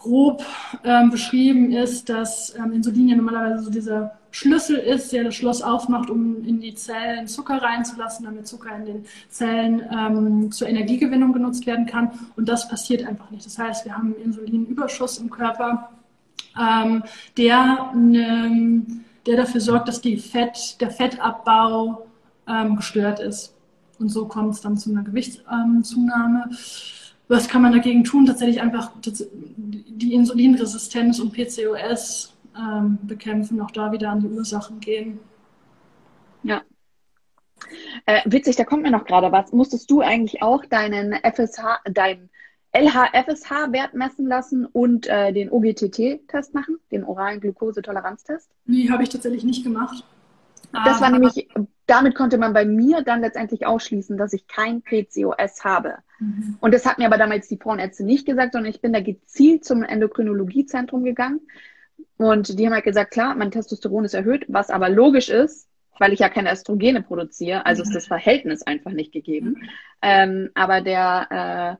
grob 0.00 0.44
ähm, 0.82 1.10
beschrieben 1.10 1.72
ist, 1.72 2.08
dass 2.08 2.54
ähm, 2.56 2.72
Insulin 2.72 3.08
ja 3.08 3.16
normalerweise 3.16 3.64
so 3.64 3.70
dieser 3.70 4.12
Schlüssel 4.30 4.76
ist, 4.76 5.12
der 5.12 5.24
das 5.24 5.34
Schloss 5.34 5.60
aufmacht, 5.60 6.08
um 6.08 6.44
in 6.44 6.60
die 6.60 6.74
Zellen 6.74 7.26
Zucker 7.26 7.60
reinzulassen, 7.60 8.24
damit 8.24 8.46
Zucker 8.46 8.74
in 8.76 8.84
den 8.86 9.04
Zellen 9.28 9.82
ähm, 9.92 10.52
zur 10.52 10.68
Energiegewinnung 10.68 11.32
genutzt 11.32 11.66
werden 11.66 11.86
kann. 11.86 12.12
Und 12.36 12.48
das 12.48 12.68
passiert 12.68 13.06
einfach 13.06 13.30
nicht. 13.30 13.44
Das 13.44 13.58
heißt, 13.58 13.84
wir 13.84 13.96
haben 13.96 14.14
Insulinüberschuss 14.16 15.18
im 15.18 15.30
Körper, 15.30 15.90
ähm, 16.58 17.02
der, 17.36 17.92
ne, 17.94 18.86
der 19.26 19.36
dafür 19.36 19.60
sorgt, 19.60 19.88
dass 19.88 20.00
Fett, 20.00 20.80
der 20.80 20.90
Fettabbau 20.90 22.06
ähm, 22.48 22.76
gestört 22.76 23.20
ist. 23.20 23.54
Und 23.98 24.08
so 24.08 24.26
kommt 24.26 24.54
es 24.54 24.60
dann 24.62 24.78
zu 24.78 24.90
einer 24.90 25.02
Gewichtszunahme. 25.02 26.50
Was 27.30 27.46
kann 27.46 27.62
man 27.62 27.70
dagegen 27.70 28.02
tun? 28.02 28.26
Tatsächlich 28.26 28.60
einfach 28.60 28.90
die 29.00 30.14
Insulinresistenz 30.14 31.20
und 31.20 31.32
PCOS 31.32 32.34
ähm, 32.58 32.98
bekämpfen, 33.04 33.60
auch 33.60 33.70
da 33.70 33.92
wieder 33.92 34.10
an 34.10 34.18
die 34.18 34.26
Ursachen 34.26 34.80
gehen. 34.80 35.20
Ja. 36.42 36.62
Äh, 38.06 38.22
witzig, 38.24 38.56
da 38.56 38.64
kommt 38.64 38.82
mir 38.82 38.90
noch 38.90 39.04
gerade 39.04 39.30
was. 39.30 39.52
Musstest 39.52 39.88
du 39.92 40.00
eigentlich 40.00 40.42
auch 40.42 40.64
deinen 40.64 41.12
FSH, 41.12 41.78
deinen 41.84 42.30
LH-FSH-Wert 42.72 43.94
messen 43.94 44.26
lassen 44.26 44.66
und 44.66 45.06
äh, 45.06 45.32
den 45.32 45.52
OGTT-Test 45.52 46.52
machen, 46.52 46.78
den 46.90 47.04
oralen 47.04 47.40
Glukosetoleranztest? 47.40 48.50
Nee, 48.64 48.90
habe 48.90 49.04
ich 49.04 49.08
tatsächlich 49.08 49.44
nicht 49.44 49.62
gemacht. 49.62 50.04
Das 50.72 51.00
war 51.00 51.10
nämlich, 51.10 51.48
damit 51.90 52.14
konnte 52.14 52.38
man 52.38 52.52
bei 52.52 52.64
mir 52.64 53.02
dann 53.02 53.20
letztendlich 53.20 53.66
ausschließen, 53.66 54.16
dass 54.16 54.32
ich 54.32 54.46
kein 54.46 54.82
PCOS 54.82 55.64
habe. 55.64 55.96
Mhm. 56.20 56.56
Und 56.60 56.72
das 56.72 56.86
hat 56.86 56.98
mir 56.98 57.06
aber 57.06 57.18
damals 57.18 57.48
die 57.48 57.56
Frauenärzte 57.56 58.04
nicht 58.04 58.26
gesagt, 58.26 58.52
sondern 58.52 58.70
ich 58.70 58.80
bin 58.80 58.92
da 58.92 59.00
gezielt 59.00 59.64
zum 59.64 59.82
Endokrinologiezentrum 59.82 61.02
gegangen. 61.02 61.40
Und 62.16 62.58
die 62.58 62.66
haben 62.66 62.74
halt 62.74 62.84
gesagt, 62.84 63.10
klar, 63.10 63.34
mein 63.34 63.50
Testosteron 63.50 64.04
ist 64.04 64.14
erhöht, 64.14 64.44
was 64.48 64.70
aber 64.70 64.88
logisch 64.88 65.30
ist, 65.30 65.68
weil 65.98 66.12
ich 66.12 66.20
ja 66.20 66.28
keine 66.28 66.52
Östrogene 66.52 67.02
produziere, 67.02 67.66
also 67.66 67.82
ist 67.82 67.94
das 67.94 68.06
Verhältnis 68.06 68.62
einfach 68.62 68.92
nicht 68.92 69.12
gegeben. 69.12 69.48
Mhm. 69.48 69.68
Ähm, 70.02 70.50
aber 70.54 70.80
der 70.82 71.78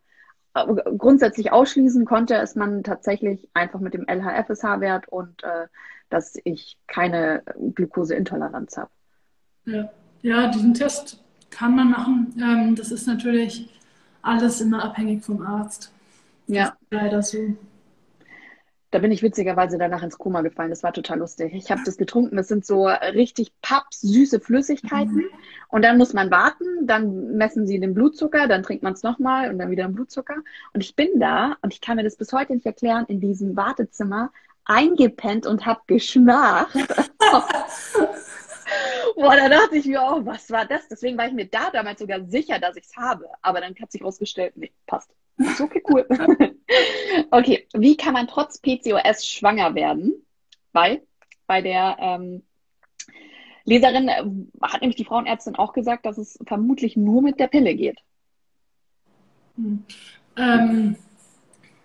äh, 0.55 0.75
grundsätzlich 0.99 1.53
ausschließen 1.53 2.05
konnte 2.05 2.35
es 2.35 2.57
man 2.57 2.83
tatsächlich 2.83 3.49
einfach 3.55 3.79
mit 3.79 3.95
dem 3.95 4.07
LHFSH-Wert 4.09 5.09
und 5.09 5.45
äh, 5.45 5.69
dass 6.09 6.37
ich 6.43 6.77
keine 6.89 7.45
Glukoseintoleranz 7.75 8.77
habe. 8.77 8.91
Ja. 9.67 9.91
Ja, 10.23 10.49
diesen 10.49 10.75
Test 10.75 11.21
kann 11.51 11.75
man 11.75 11.91
machen. 11.91 12.35
Ähm, 12.41 12.75
das 12.77 12.91
ist 12.91 13.07
natürlich 13.07 13.69
alles 14.23 14.61
immer 14.61 14.85
abhängig 14.85 15.25
vom 15.25 15.43
Arzt. 15.43 15.93
Ja. 16.47 16.77
leider 16.91 17.23
so. 17.23 17.39
Da 18.91 18.99
bin 18.99 19.13
ich 19.13 19.23
witzigerweise 19.23 19.79
danach 19.79 20.03
ins 20.03 20.19
Koma 20.19 20.41
gefallen. 20.41 20.71
Das 20.71 20.83
war 20.83 20.93
total 20.93 21.21
lustig. 21.21 21.55
Ich 21.55 21.71
habe 21.71 21.83
das 21.85 21.97
getrunken. 21.97 22.37
Das 22.37 22.49
sind 22.49 22.67
so 22.67 22.89
richtig 22.89 23.53
pappsüße 23.63 24.41
Flüssigkeiten. 24.41 25.15
Mhm. 25.15 25.29
Und 25.69 25.85
dann 25.85 25.97
muss 25.97 26.13
man 26.13 26.31
warten. 26.33 26.89
Dann 26.89 27.37
messen 27.37 27.69
sie 27.69 27.79
den 27.79 27.95
Blutzucker. 27.95 28.49
Dann 28.49 28.65
trinkt 28.65 28.83
man 28.83 28.95
es 28.95 29.05
nochmal 29.05 29.49
und 29.49 29.59
dann 29.59 29.71
wieder 29.71 29.87
den 29.87 29.95
Blutzucker. 29.95 30.37
Und 30.73 30.83
ich 30.83 30.97
bin 30.97 31.21
da 31.21 31.57
und 31.63 31.73
ich 31.73 31.81
kann 31.81 31.97
mir 31.97 32.03
das 32.03 32.17
bis 32.17 32.33
heute 32.33 32.53
nicht 32.53 32.67
erklären, 32.67 33.05
in 33.07 33.21
diesem 33.21 33.55
Wartezimmer 33.57 34.33
eingepennt 34.65 35.47
und 35.47 35.67
habe 35.67 35.81
geschnarcht. 35.87 36.75
Boah, 39.17 39.37
da 39.37 39.49
dachte 39.49 39.77
ich 39.77 39.87
mir 39.87 40.03
auch, 40.03 40.25
was 40.25 40.51
war 40.51 40.67
das? 40.67 40.89
Deswegen 40.89 41.19
war 41.19 41.27
ich 41.27 41.33
mir 41.33 41.47
da 41.47 41.71
damals 41.71 42.01
sogar 42.01 42.25
sicher, 42.27 42.59
dass 42.59 42.77
ich 42.77 42.85
es 42.85 42.97
habe. 42.97 43.29
Aber 43.43 43.61
dann 43.61 43.75
hat 43.81 43.93
sich 43.93 44.01
herausgestellt, 44.01 44.57
nee, 44.57 44.73
passt. 44.87 45.11
Ist 45.39 45.61
okay, 45.61 45.83
cool. 45.89 46.07
okay, 47.31 47.67
wie 47.75 47.97
kann 47.97 48.13
man 48.13 48.29
trotz 48.29 48.61
PCOS 48.61 49.27
schwanger 49.27 49.75
werden? 49.75 50.15
Weil 50.73 51.03
bei 51.47 51.63
der 51.63 51.97
ähm, 51.99 52.43
Leserin 53.65 54.09
äh, 54.09 54.25
hat 54.63 54.81
nämlich 54.81 54.97
die 54.97 55.05
Frauenärztin 55.05 55.57
auch 55.57 55.73
gesagt, 55.73 56.07
dass 56.07 56.19
es 56.19 56.39
vermutlich 56.47 56.97
nur 56.97 57.23
mit 57.23 57.41
der 57.41 57.49
Pille 57.49 57.75
geht. 57.75 57.99
Hm. 59.57 59.85
Ähm, 60.37 60.97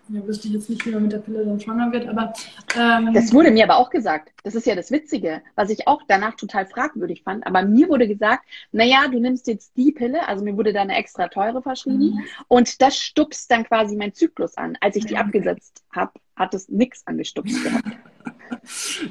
ja, 0.09 0.27
wüsste 0.27 0.47
ich 0.47 0.53
jetzt 0.53 0.69
nicht, 0.69 0.85
wie 0.85 0.91
man 0.91 1.03
mit 1.03 1.11
der 1.11 1.19
Pille 1.19 1.45
dann 1.45 1.59
schwanger 1.59 1.91
wird, 1.91 2.07
aber. 2.07 2.33
Ähm, 2.75 3.13
das 3.13 3.33
wurde 3.33 3.49
mir 3.49 3.63
aber 3.63 3.77
auch 3.77 3.89
gesagt. 3.89 4.31
Das 4.43 4.53
ist 4.53 4.67
ja 4.67 4.75
das 4.75 4.91
Witzige, 4.91 5.41
was 5.55 5.69
ich 5.69 5.87
auch 5.87 6.01
danach 6.07 6.35
total 6.35 6.67
fragwürdig 6.67 7.23
fand. 7.23 7.45
Aber 7.47 7.63
mir 7.63 7.89
wurde 7.89 8.07
gesagt, 8.07 8.45
naja, 8.71 9.07
du 9.07 9.19
nimmst 9.19 9.47
jetzt 9.47 9.75
die 9.75 9.91
Pille, 9.91 10.27
also 10.27 10.43
mir 10.43 10.57
wurde 10.57 10.73
da 10.73 10.81
eine 10.81 10.95
extra 10.95 11.27
teure 11.27 11.61
verschrieben, 11.61 12.15
mhm. 12.15 12.23
und 12.47 12.81
das 12.81 12.97
stupst 12.97 13.49
dann 13.49 13.63
quasi 13.63 13.95
mein 13.95 14.13
Zyklus 14.13 14.57
an. 14.57 14.77
Als 14.79 14.95
ich 14.95 15.05
die 15.05 15.17
abgesetzt 15.17 15.83
habe, 15.91 16.11
hat 16.35 16.53
es 16.53 16.69
nichts 16.69 17.05
angestupst 17.07 17.63
gehabt. 17.63 17.85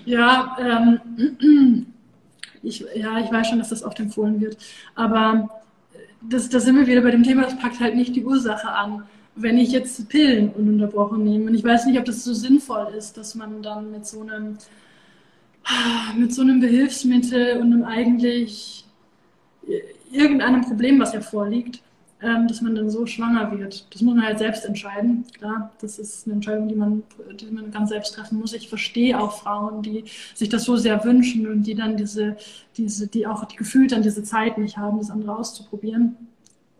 Ja, 0.04 0.56
ähm, 0.60 1.86
ich, 2.62 2.84
ja, 2.94 3.18
ich 3.18 3.32
weiß 3.32 3.48
schon, 3.48 3.58
dass 3.58 3.70
das 3.70 3.82
oft 3.82 3.98
empfohlen 3.98 4.40
wird. 4.40 4.56
Aber 4.94 5.48
das, 6.22 6.48
da 6.48 6.60
sind 6.60 6.76
wir 6.76 6.86
wieder 6.86 7.00
bei 7.00 7.10
dem 7.10 7.24
Thema, 7.24 7.42
das 7.42 7.58
packt 7.58 7.80
halt 7.80 7.96
nicht 7.96 8.14
die 8.14 8.24
Ursache 8.24 8.68
an 8.68 9.04
wenn 9.36 9.58
ich 9.58 9.72
jetzt 9.72 10.08
Pillen 10.08 10.50
ununterbrochen 10.50 11.24
nehme, 11.24 11.46
und 11.46 11.54
ich 11.54 11.64
weiß 11.64 11.86
nicht, 11.86 11.98
ob 11.98 12.04
das 12.04 12.24
so 12.24 12.32
sinnvoll 12.32 12.92
ist, 12.96 13.16
dass 13.16 13.34
man 13.34 13.62
dann 13.62 13.90
mit 13.90 14.06
so 14.06 14.20
einem, 14.20 14.58
mit 16.16 16.32
so 16.32 16.42
einem 16.42 16.60
Behilfsmittel 16.60 17.58
und 17.58 17.72
einem 17.72 17.84
eigentlich 17.84 18.84
irgendeinem 20.12 20.62
Problem, 20.62 21.00
was 21.00 21.14
ja 21.14 21.20
vorliegt, 21.20 21.82
ähm, 22.22 22.46
dass 22.46 22.60
man 22.60 22.74
dann 22.74 22.90
so 22.90 23.06
schwanger 23.06 23.50
wird. 23.58 23.86
Das 23.92 24.02
muss 24.02 24.14
man 24.14 24.24
halt 24.24 24.38
selbst 24.38 24.64
entscheiden. 24.64 25.24
Klar, 25.36 25.72
das 25.80 25.98
ist 25.98 26.26
eine 26.26 26.34
Entscheidung, 26.34 26.68
die 26.68 26.74
man, 26.76 27.02
die 27.40 27.46
man 27.46 27.70
ganz 27.70 27.88
selbst 27.88 28.14
treffen 28.14 28.38
muss. 28.38 28.52
Ich 28.52 28.68
verstehe 28.68 29.18
auch 29.18 29.40
Frauen, 29.40 29.82
die 29.82 30.04
sich 30.34 30.48
das 30.48 30.64
so 30.64 30.76
sehr 30.76 31.02
wünschen 31.04 31.46
und 31.48 31.64
die 31.64 31.74
dann 31.74 31.96
diese, 31.96 32.36
diese, 32.76 33.08
die 33.08 33.26
auch 33.26 33.44
die 33.46 33.56
gefühlt 33.56 33.92
dann 33.92 34.02
diese 34.02 34.22
Zeit 34.22 34.58
nicht 34.58 34.76
haben, 34.76 34.98
das 34.98 35.10
andere 35.10 35.36
auszuprobieren 35.36 36.16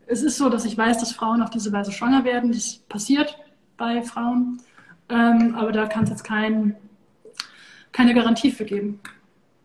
es 0.07 0.23
ist 0.23 0.37
so, 0.37 0.49
dass 0.49 0.65
ich 0.65 0.77
weiß, 0.77 0.99
dass 0.99 1.13
Frauen 1.13 1.43
auf 1.43 1.51
diese 1.51 1.73
Weise 1.73 1.93
schwanger 1.93 2.25
werden. 2.25 2.53
Das 2.53 2.77
passiert 2.89 3.39
bei 3.77 4.03
Frauen. 4.03 4.61
Ähm, 5.09 5.55
aber 5.55 5.73
da 5.73 5.87
kann 5.87 6.05
es 6.05 6.11
jetzt 6.11 6.25
kein, 6.25 6.77
keine 7.93 8.15
Garantie 8.15 8.51
für 8.51 8.65
geben. 8.65 9.01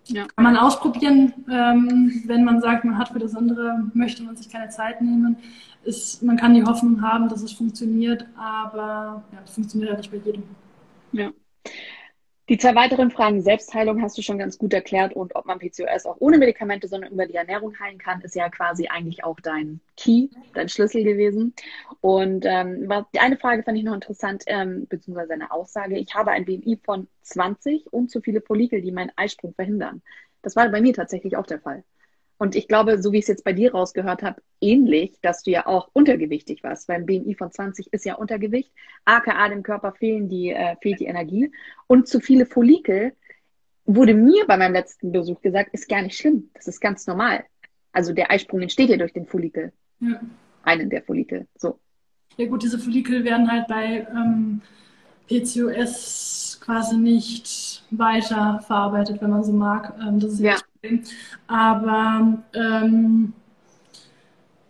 Ja. 0.06 0.26
Kann 0.36 0.44
man 0.44 0.58
ausprobieren, 0.58 1.34
ähm, 1.50 2.24
wenn 2.26 2.44
man 2.44 2.62
sagt, 2.62 2.84
man 2.84 2.98
hat 2.98 3.10
für 3.10 3.20
das 3.20 3.36
andere, 3.36 3.84
möchte 3.94 4.24
man 4.24 4.36
sich 4.36 4.50
keine 4.50 4.70
Zeit 4.70 5.02
nehmen. 5.02 5.38
Ist, 5.84 6.24
man 6.24 6.36
kann 6.36 6.54
die 6.54 6.64
Hoffnung 6.64 7.02
haben, 7.02 7.30
dass 7.30 7.42
es 7.42 7.54
funktioniert, 7.54 8.26
aber 8.36 9.24
ja, 9.32 9.40
es 9.46 9.52
funktioniert 9.52 9.92
ja 9.92 9.98
nicht 9.98 10.12
bei 10.12 10.18
jedem. 10.18 10.44
Ja. 11.12 11.30
Die 12.50 12.58
zwei 12.58 12.74
weiteren 12.74 13.12
Fragen, 13.12 13.44
Selbstheilung 13.44 14.02
hast 14.02 14.18
du 14.18 14.24
schon 14.24 14.40
ganz 14.40 14.58
gut 14.58 14.74
erklärt 14.74 15.14
und 15.14 15.36
ob 15.36 15.46
man 15.46 15.60
PCOS 15.60 16.08
auch 16.08 16.16
ohne 16.18 16.40
Medikamente, 16.40 16.88
sondern 16.88 17.12
über 17.12 17.28
die 17.28 17.36
Ernährung 17.36 17.80
heilen 17.80 18.00
kann, 18.00 18.22
ist 18.22 18.34
ja 18.34 18.50
quasi 18.50 18.88
eigentlich 18.88 19.24
auch 19.24 19.40
dein 19.40 19.82
Key, 19.96 20.30
dein 20.56 20.68
Schlüssel 20.68 21.04
gewesen. 21.04 21.54
Und 22.02 22.46
ähm, 22.48 22.92
die 23.14 23.20
eine 23.20 23.38
Frage 23.38 23.62
fand 23.62 23.78
ich 23.78 23.84
noch 23.84 23.94
interessant, 23.94 24.46
ähm, 24.48 24.88
beziehungsweise 24.90 25.34
eine 25.34 25.52
Aussage. 25.52 26.00
Ich 26.00 26.16
habe 26.16 26.32
ein 26.32 26.46
BMI 26.46 26.80
von 26.84 27.08
20 27.22 27.94
und 27.94 28.10
zu 28.10 28.20
viele 28.20 28.42
Follikel, 28.42 28.82
die 28.82 28.92
meinen 28.92 29.12
Eisprung 29.16 29.54
verhindern. 29.54 30.02
Das 30.42 30.56
war 30.56 30.68
bei 30.70 30.82
mir 30.82 30.96
tatsächlich 30.96 31.38
auch 31.38 31.46
der 31.46 31.60
Fall. 31.60 31.84
Und 32.40 32.56
ich 32.56 32.70
glaube, 32.70 33.02
so 33.02 33.12
wie 33.12 33.18
ich 33.18 33.26
es 33.26 33.28
jetzt 33.28 33.44
bei 33.44 33.52
dir 33.52 33.74
rausgehört 33.74 34.24
habe, 34.24 34.42
ähnlich, 34.62 35.20
dass 35.22 35.44
du 35.44 35.52
ja 35.52 35.68
auch 35.68 35.90
untergewichtig 35.92 36.64
warst. 36.64 36.88
Beim 36.88 37.06
BMI 37.06 37.36
von 37.36 37.52
20 37.52 37.92
ist 37.92 38.06
ja 38.06 38.16
Untergewicht. 38.16 38.72
AKA 39.04 39.50
dem 39.50 39.62
Körper 39.62 39.92
fehlen 39.92 40.30
die, 40.30 40.52
äh, 40.52 40.78
fehlt 40.82 41.02
die 41.02 41.06
Energie. 41.06 41.52
Und 41.88 42.08
zu 42.08 42.22
viele 42.22 42.46
Follikel 42.46 43.12
wurde 43.84 44.14
mir 44.14 44.46
bei 44.48 44.56
meinem 44.56 44.72
letzten 44.72 45.12
Besuch 45.12 45.42
gesagt, 45.42 45.74
ist 45.74 45.90
gar 45.90 46.02
nicht 46.02 46.18
schlimm. 46.18 46.50
Das 46.54 46.68
ist 46.68 46.80
ganz 46.80 47.06
normal. 47.08 47.44
Also 47.92 48.14
der 48.14 48.32
Eisprung 48.32 48.62
entsteht 48.62 48.90
ja 48.90 48.96
durch 48.96 49.12
den 49.12 49.26
Follikel. 49.26 49.74
Ja. 50.00 50.22
Einen 50.64 50.90
der 50.90 51.04
Follikel. 51.04 51.46
So. 51.58 51.78
Ja 52.38 52.46
gut, 52.46 52.64
diese 52.64 52.80
Follikel 52.80 53.26
werden 53.26 53.52
halt 53.52 53.68
bei 53.68 54.08
ähm, 54.16 54.62
PCOS 55.28 56.58
quasi 56.64 56.96
nicht 56.96 57.69
weiter 57.92 58.62
verarbeitet, 58.66 59.22
wenn 59.22 59.30
man 59.30 59.44
so 59.44 59.52
mag. 59.52 59.94
Ähm, 60.02 60.20
das 60.20 60.34
ist 60.34 60.40
ja. 60.40 60.56
Aber 61.48 62.38
ähm, 62.54 63.34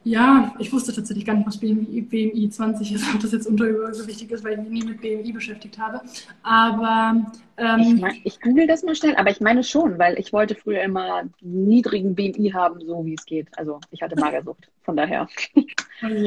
ja, 0.04 0.56
ich 0.58 0.72
wusste 0.72 0.94
tatsächlich 0.94 1.26
gar 1.26 1.36
nicht, 1.36 1.46
was 1.46 1.58
BMI, 1.58 2.02
BMI 2.02 2.50
20 2.50 2.94
ist, 2.94 3.14
ob 3.14 3.20
das 3.20 3.32
jetzt 3.32 3.48
unterübergewichtig 3.48 4.32
ist, 4.32 4.44
weil 4.44 4.54
ich 4.54 4.60
mich 4.60 4.70
nie 4.70 4.90
mit 4.90 5.02
BMI 5.02 5.32
beschäftigt 5.34 5.78
habe. 5.78 6.02
Aber 6.42 7.32
ähm, 7.58 7.80
ich, 7.80 8.02
mein, 8.02 8.16
ich 8.24 8.42
google 8.42 8.66
das 8.66 8.84
mal 8.84 8.96
schnell, 8.96 9.16
aber 9.18 9.30
ich 9.30 9.42
meine 9.42 9.64
schon, 9.64 10.00
weil 10.00 10.18
ich 10.18 10.34
wollte 10.34 10.56
früher 10.56 10.82
immer 10.82 11.24
niedrigen 11.42 12.16
BMI 12.16 12.52
haben, 12.54 12.80
so 12.82 13.06
wie 13.06 13.14
es 13.14 13.26
geht. 13.26 13.50
Also 13.58 13.82
ich 13.92 14.02
hatte 14.02 14.20
Magersucht, 14.20 14.70
von 14.84 14.96
daher 14.96 15.24
okay. 15.24 15.68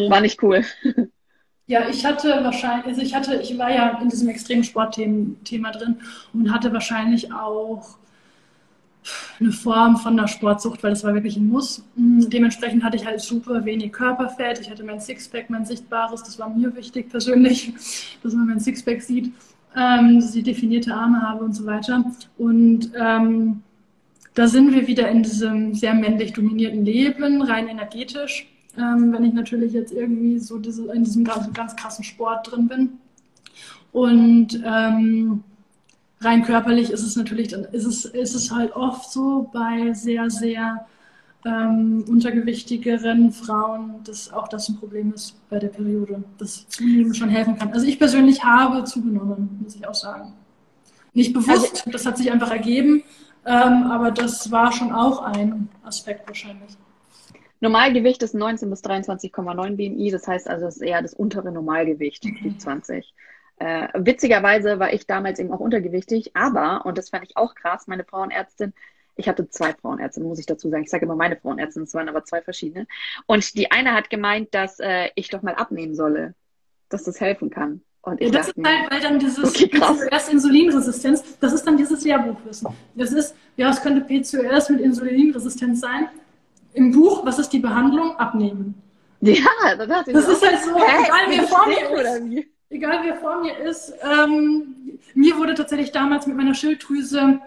war 0.09 0.21
nicht 0.21 0.43
cool. 0.43 0.65
Ja, 1.67 1.89
ich 1.89 2.05
hatte 2.05 2.29
wahrscheinlich, 2.43 2.87
also 2.87 3.03
ich 3.03 3.15
hatte, 3.15 3.37
ich 3.37 3.57
war 3.57 3.71
ja 3.71 3.99
in 4.01 4.09
diesem 4.09 4.29
extremen 4.29 4.65
Sportthema 4.65 5.71
drin 5.71 6.01
und 6.33 6.53
hatte 6.53 6.73
wahrscheinlich 6.73 7.33
auch 7.33 7.99
eine 9.41 9.53
Form 9.53 9.97
von 9.97 10.17
der 10.17 10.29
Sportsucht, 10.29 10.83
weil 10.83 10.91
das 10.91 11.05
war 11.05 11.15
wirklich 11.15 11.37
ein 11.37 11.49
Muss. 11.49 11.85
Mm, 11.97 12.29
dementsprechend 12.29 12.85
hatte 12.85 12.97
ich 12.97 13.07
halt 13.07 13.21
super 13.21 13.65
wenig 13.65 13.93
Körperfett. 13.93 14.61
Ich 14.61 14.71
hatte 14.71 14.85
mein 14.85 15.01
Sixpack, 15.01 15.51
mein 15.51 15.65
sichtbares, 15.65 16.23
das 16.23 16.39
war 16.39 16.49
mir 16.49 16.75
wichtig 16.77 17.11
persönlich, 17.11 17.73
dass 18.23 18.35
man 18.35 18.47
mein 18.47 18.61
Sixpack 18.61 19.03
sieht, 19.03 19.33
ähm, 19.77 20.21
dass 20.21 20.35
ich 20.35 20.45
definierte 20.45 20.95
Arme 20.95 21.21
habe 21.23 21.45
und 21.45 21.55
so 21.55 21.67
weiter. 21.67 22.05
Und 22.39 22.93
ähm, 22.95 23.63
da 24.35 24.47
sind 24.47 24.73
wir 24.73 24.87
wieder 24.87 25.09
in 25.09 25.23
diesem 25.23 25.75
sehr 25.75 25.95
männlich 25.95 26.33
dominierten 26.33 26.85
Leben, 26.85 27.43
rein 27.43 27.69
energetisch. 27.69 28.52
Ähm, 28.79 29.13
wenn 29.13 29.25
ich 29.25 29.35
natürlich 29.35 29.73
jetzt 29.73 29.93
irgendwie 29.93 30.39
so 30.39 30.59
diese, 30.59 30.91
in 30.93 31.05
diesem 31.05 31.25
ganz, 31.25 31.53
ganz 31.53 31.77
krassen 31.77 32.05
Sport 32.05 32.51
drin 32.51 32.69
bin. 32.69 32.91
Und 33.93 34.63
ähm, 34.65 35.45
rein 36.21 36.43
körperlich 36.43 36.91
ist 36.91 37.03
es 37.03 37.17
natürlich, 37.17 37.49
dann 37.49 37.65
ist 37.65 37.85
es, 37.85 38.05
ist 38.07 38.35
es 38.35 38.51
halt 38.51 38.75
oft 38.75 39.11
so 39.11 39.51
bei 39.53 39.93
sehr, 39.93 40.31
sehr 40.31 40.87
ähm, 41.45 42.05
untergewichtigeren 42.09 43.33
Frauen, 43.33 44.03
dass 44.05 44.33
auch 44.33 44.49
das 44.49 44.69
ein 44.69 44.77
Problem 44.77 45.13
ist 45.13 45.37
bei 45.51 45.59
der 45.59 45.69
Periode, 45.69 46.23
dass 46.39 46.69
Zunehmen 46.69 47.15
schon 47.15 47.29
helfen 47.29 47.59
kann. 47.59 47.73
Also 47.73 47.87
ich 47.87 47.99
persönlich 47.99 48.43
habe 48.45 48.85
zugenommen, 48.85 49.61
muss 49.63 49.75
ich 49.75 49.87
auch 49.87 49.95
sagen. 49.95 50.33
Nicht 51.15 51.35
bewusst, 51.35 51.81
also, 51.81 51.91
das 51.91 52.07
hat 52.07 52.17
sich 52.17 52.31
einfach 52.33 52.51
ergeben, 52.51 53.03
ähm, 53.45 53.85
aber 53.91 54.11
das 54.11 54.51
war 54.51 54.73
schon 54.73 54.93
auch 54.93 55.23
ein 55.23 55.69
Aspekt 55.85 56.27
wahrscheinlich. 56.27 56.71
Normalgewicht 57.63 58.23
ist 58.25 58.35
19 58.35 58.69
bis 58.69 58.83
23,9 58.83 59.77
BMI, 59.77 60.11
das 60.11 60.27
heißt 60.27 60.49
also, 60.49 60.67
es 60.67 60.77
ist 60.77 60.83
eher 60.83 61.01
das 61.01 61.15
untere 61.15 61.53
Normalgewicht, 61.53 62.27
okay. 62.27 62.55
20. 62.59 63.15
Äh, 63.59 63.89
witzigerweise 63.95 64.81
war 64.81 64.93
ich 64.93 65.07
damals 65.07 65.39
eben 65.39 65.53
auch 65.53 65.61
untergewichtig, 65.61 66.33
aber, 66.35 66.85
und 66.85 66.99
das 66.99 67.11
fand 67.11 67.25
ich 67.25 67.37
auch 67.37 67.55
krass, 67.55 67.87
meine 67.87 68.03
Frauenärztin, 68.03 68.75
ich 69.15 69.29
hatte 69.29 69.49
zwei 69.49 69.75
Frauenärztinnen, 69.75 70.29
muss 70.29 70.41
ich 70.41 70.47
dazu 70.47 70.71
sagen. 70.71 70.83
Ich 70.83 70.91
sage 70.91 71.05
immer 71.05 71.15
meine 71.15 71.37
Frauenärztin, 71.37 71.85
es 71.85 71.95
waren 71.95 72.09
aber 72.09 72.25
zwei 72.25 72.43
verschiedene. 72.43 72.89
Und 73.27 73.57
die 73.57 73.71
eine 73.71 73.93
hat 73.93 74.11
gemeint, 74.11 74.55
dass 74.55 74.81
äh, 74.81 75.11
ich 75.15 75.29
doch 75.29 75.43
mal 75.43 75.55
abnehmen 75.55 75.95
solle, 75.95 76.35
dass 76.89 77.05
das 77.05 77.21
helfen 77.21 77.51
kann. 77.51 77.83
Und 78.01 78.21
ich 78.21 78.33
ja, 78.33 78.39
das 78.39 78.49
ist 78.49 78.67
halt, 78.67 78.91
weil 78.91 79.01
dann 79.01 79.19
dieses 79.21 79.45
okay, 79.45 79.69
PCOS 79.69 80.29
Insulinresistenz, 80.31 81.39
das 81.39 81.53
ist 81.53 81.65
dann 81.65 81.77
dieses 81.77 82.03
Lehrbuchwissen. 82.03 82.69
Das 82.97 83.13
ist, 83.13 83.37
ja, 83.57 83.71
es 83.71 83.81
könnte 83.81 84.01
PCOS 84.01 84.71
mit 84.71 84.81
Insulinresistenz 84.81 85.81
sein. 85.81 86.09
Im 86.75 86.93
Buch, 86.93 87.25
was 87.25 87.39
ist 87.39 87.51
die 87.51 87.59
Behandlung? 87.59 88.17
Abnehmen. 88.17 88.75
Ja, 89.21 89.77
das, 89.79 89.89
hat 89.89 90.09
das 90.09 90.29
ist 90.29 90.45
halt 90.45 90.61
so, 90.63 90.75
Hä? 90.75 91.05
egal 91.05 91.21
wer 91.29 91.43
vor 91.45 91.67
mir 91.69 91.91
ist 91.91 92.47
egal 92.73 93.01
wer 93.05 93.17
vor 93.17 93.41
mir 93.41 93.57
ist, 93.59 93.93
ähm, 94.03 94.99
mir 95.15 95.37
wurde 95.37 95.55
tatsächlich 95.55 95.93
damals 95.93 96.27
mit 96.27 96.37
meiner 96.37 96.55
Schilddrüse 96.55 97.39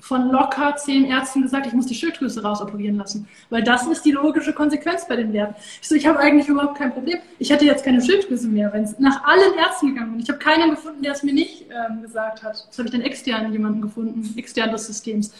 von 0.00 0.30
locker 0.30 0.76
zehn 0.76 1.06
Ärzten 1.06 1.40
gesagt, 1.40 1.66
ich 1.66 1.72
muss 1.72 1.86
die 1.86 1.94
Schilddrüse 1.94 2.42
rausoperieren 2.42 2.98
lassen, 2.98 3.26
weil 3.48 3.62
das 3.62 3.86
ist 3.86 4.04
die 4.04 4.10
logische 4.10 4.52
Konsequenz 4.52 5.08
bei 5.08 5.16
den 5.16 5.32
Werten. 5.32 5.54
Ich 5.80 5.88
so, 5.88 5.94
ich 5.94 6.06
habe 6.06 6.18
eigentlich 6.18 6.46
überhaupt 6.46 6.76
kein 6.76 6.92
Problem. 6.92 7.18
Ich 7.38 7.50
hätte 7.50 7.64
jetzt 7.64 7.84
keine 7.84 8.02
Schilddrüse 8.02 8.46
mehr, 8.48 8.70
wenn 8.74 8.82
es 8.82 8.98
nach 8.98 9.24
allen 9.24 9.54
Ärzten 9.54 9.94
gegangen 9.94 10.12
bin. 10.12 10.20
Ich 10.20 10.28
habe 10.28 10.38
keinen 10.38 10.70
gefunden, 10.70 11.02
der 11.02 11.12
es 11.12 11.22
mir 11.22 11.32
nicht 11.32 11.64
ähm, 11.70 12.02
gesagt 12.02 12.42
hat. 12.42 12.66
Das 12.68 12.78
habe 12.78 12.88
ich 12.88 12.92
dann 12.92 13.00
extern 13.00 13.50
jemanden 13.50 13.80
gefunden, 13.80 14.34
extern 14.36 14.70
des 14.70 14.86
Systems. 14.86 15.32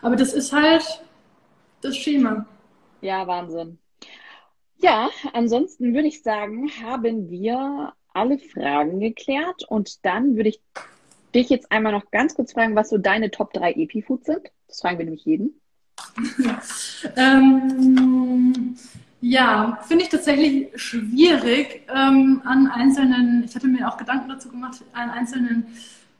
Aber 0.00 0.16
das 0.16 0.32
ist 0.32 0.50
halt 0.52 1.02
das 1.82 1.94
Schema. 1.94 2.46
Ja, 3.00 3.26
Wahnsinn. 3.26 3.78
Ja, 4.78 5.10
ansonsten 5.32 5.94
würde 5.94 6.08
ich 6.08 6.22
sagen, 6.22 6.70
haben 6.82 7.30
wir 7.30 7.92
alle 8.12 8.38
Fragen 8.38 9.00
geklärt 9.00 9.64
und 9.68 10.04
dann 10.04 10.36
würde 10.36 10.50
ich 10.50 10.60
dich 11.34 11.48
jetzt 11.50 11.70
einmal 11.70 11.92
noch 11.92 12.10
ganz 12.10 12.34
kurz 12.34 12.52
fragen, 12.52 12.76
was 12.76 12.88
so 12.88 12.98
deine 12.98 13.30
Top 13.30 13.52
3 13.52 13.72
Epi-Foods 13.72 14.26
sind. 14.26 14.50
Das 14.68 14.80
fragen 14.80 14.98
wir 14.98 15.04
nämlich 15.04 15.24
jeden. 15.24 15.60
ähm, 17.16 18.76
ja, 19.20 19.78
finde 19.86 20.04
ich 20.04 20.10
tatsächlich 20.10 20.68
schwierig 20.74 21.82
ähm, 21.88 22.42
an 22.44 22.68
einzelnen, 22.68 23.44
ich 23.44 23.54
hatte 23.54 23.66
mir 23.66 23.88
auch 23.88 23.96
Gedanken 23.96 24.28
dazu 24.28 24.50
gemacht, 24.50 24.82
an 24.92 25.10
einzelnen 25.10 25.66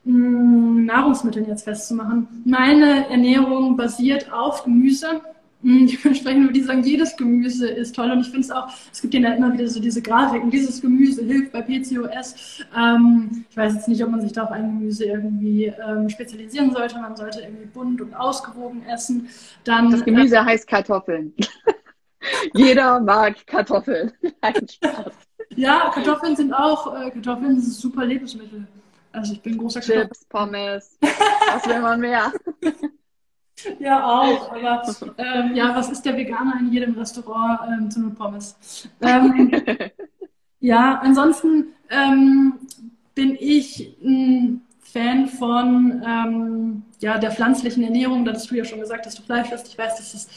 mh, 0.05 0.13
mm, 0.13 0.85
Nahrungsmitteln 0.87 1.47
jetzt 1.47 1.65
festzumachen. 1.65 2.43
Meine 2.45 3.09
Ernährung 3.11 3.77
basiert 3.77 4.33
auf 4.33 4.65
Gemüse 4.65 5.21
Dementsprechend 5.63 6.47
würde 6.47 6.59
ich 6.59 6.67
sagen, 6.67 6.83
jedes 6.83 7.17
Gemüse 7.17 7.69
ist 7.69 7.95
toll. 7.97 8.11
Und 8.11 8.21
ich 8.21 8.27
finde 8.27 8.41
es 8.41 8.51
auch, 8.51 8.69
es 8.93 9.01
gibt 9.01 9.15
ja 9.15 9.33
immer 9.33 9.53
wieder 9.53 9.67
so 9.69 9.81
diese 9.81 10.03
Grafiken, 10.03 10.51
dieses 10.51 10.81
Gemüse 10.81 11.25
hilft 11.25 11.53
bei 11.53 11.63
PCOS. 11.63 12.63
Ähm, 12.77 13.45
ich 13.51 13.57
weiß 13.57 13.75
jetzt 13.75 13.89
nicht, 13.89 14.03
ob 14.05 14.11
man 14.11 14.21
sich 14.21 14.33
da 14.33 14.45
auf 14.45 14.51
ein 14.51 14.79
Gemüse 14.79 15.07
irgendwie 15.07 15.67
ähm, 15.67 16.09
spezialisieren 16.09 16.73
sollte. 16.73 16.99
Man 16.99 17.17
sollte 17.17 17.41
irgendwie 17.41 17.67
bunt 17.67 18.01
und 18.01 18.15
ausgewogen 18.15 18.85
essen. 18.87 19.29
Dann, 19.65 19.91
das 19.91 20.05
Gemüse 20.05 20.37
äh, 20.37 20.45
heißt 20.45 20.69
Kartoffeln. 20.69 21.33
Jeder 22.55 23.01
mag 23.01 23.47
Kartoffeln. 23.47 24.13
Nein, 24.43 24.69
Spaß. 24.69 25.15
Ja, 25.57 25.91
Kartoffeln 25.95 26.37
sind 26.37 26.53
auch, 26.53 26.95
äh, 26.95 27.11
Kartoffeln 27.11 27.61
sind 27.61 27.73
super 27.73 28.05
Lebensmittel. 28.05 28.67
Also 29.13 29.33
ich 29.33 29.41
bin 29.41 29.57
großer 29.57 29.81
Chips, 29.81 30.27
Pommes, 30.27 30.99
was 31.01 31.67
will 31.67 31.81
man 31.81 32.01
mehr? 32.01 32.33
Ja, 33.79 34.05
auch. 34.05 34.53
Aber 34.53 34.83
ähm, 35.19 35.55
ja, 35.55 35.75
was 35.75 35.91
ist 35.91 36.03
der 36.05 36.17
Veganer 36.17 36.59
in 36.61 36.73
jedem 36.73 36.95
Restaurant 36.99 37.61
ähm, 37.69 37.91
zu 37.91 38.01
einem 38.01 38.15
Pommes? 38.15 38.89
Ähm, 39.01 39.51
ja, 40.61 41.01
ansonsten 41.03 41.69
ähm, 41.91 42.55
bin 43.15 43.37
ich 43.39 43.97
ein 44.03 44.61
Fan 44.81 45.27
von 45.27 46.03
ähm, 46.07 46.83
ja, 47.01 47.19
der 47.19 47.31
pflanzlichen 47.31 47.83
Ernährung. 47.83 48.25
Da 48.25 48.33
hast 48.33 48.51
du 48.51 48.55
ja 48.55 48.65
schon 48.65 48.81
gesagt, 48.81 49.07
dass 49.07 49.15
du 49.15 49.23
Fleisch 49.23 49.51
isst. 49.51 49.69
Ich 49.69 49.79
weiß, 49.79 49.97
dass 49.97 50.15
es 50.15 50.29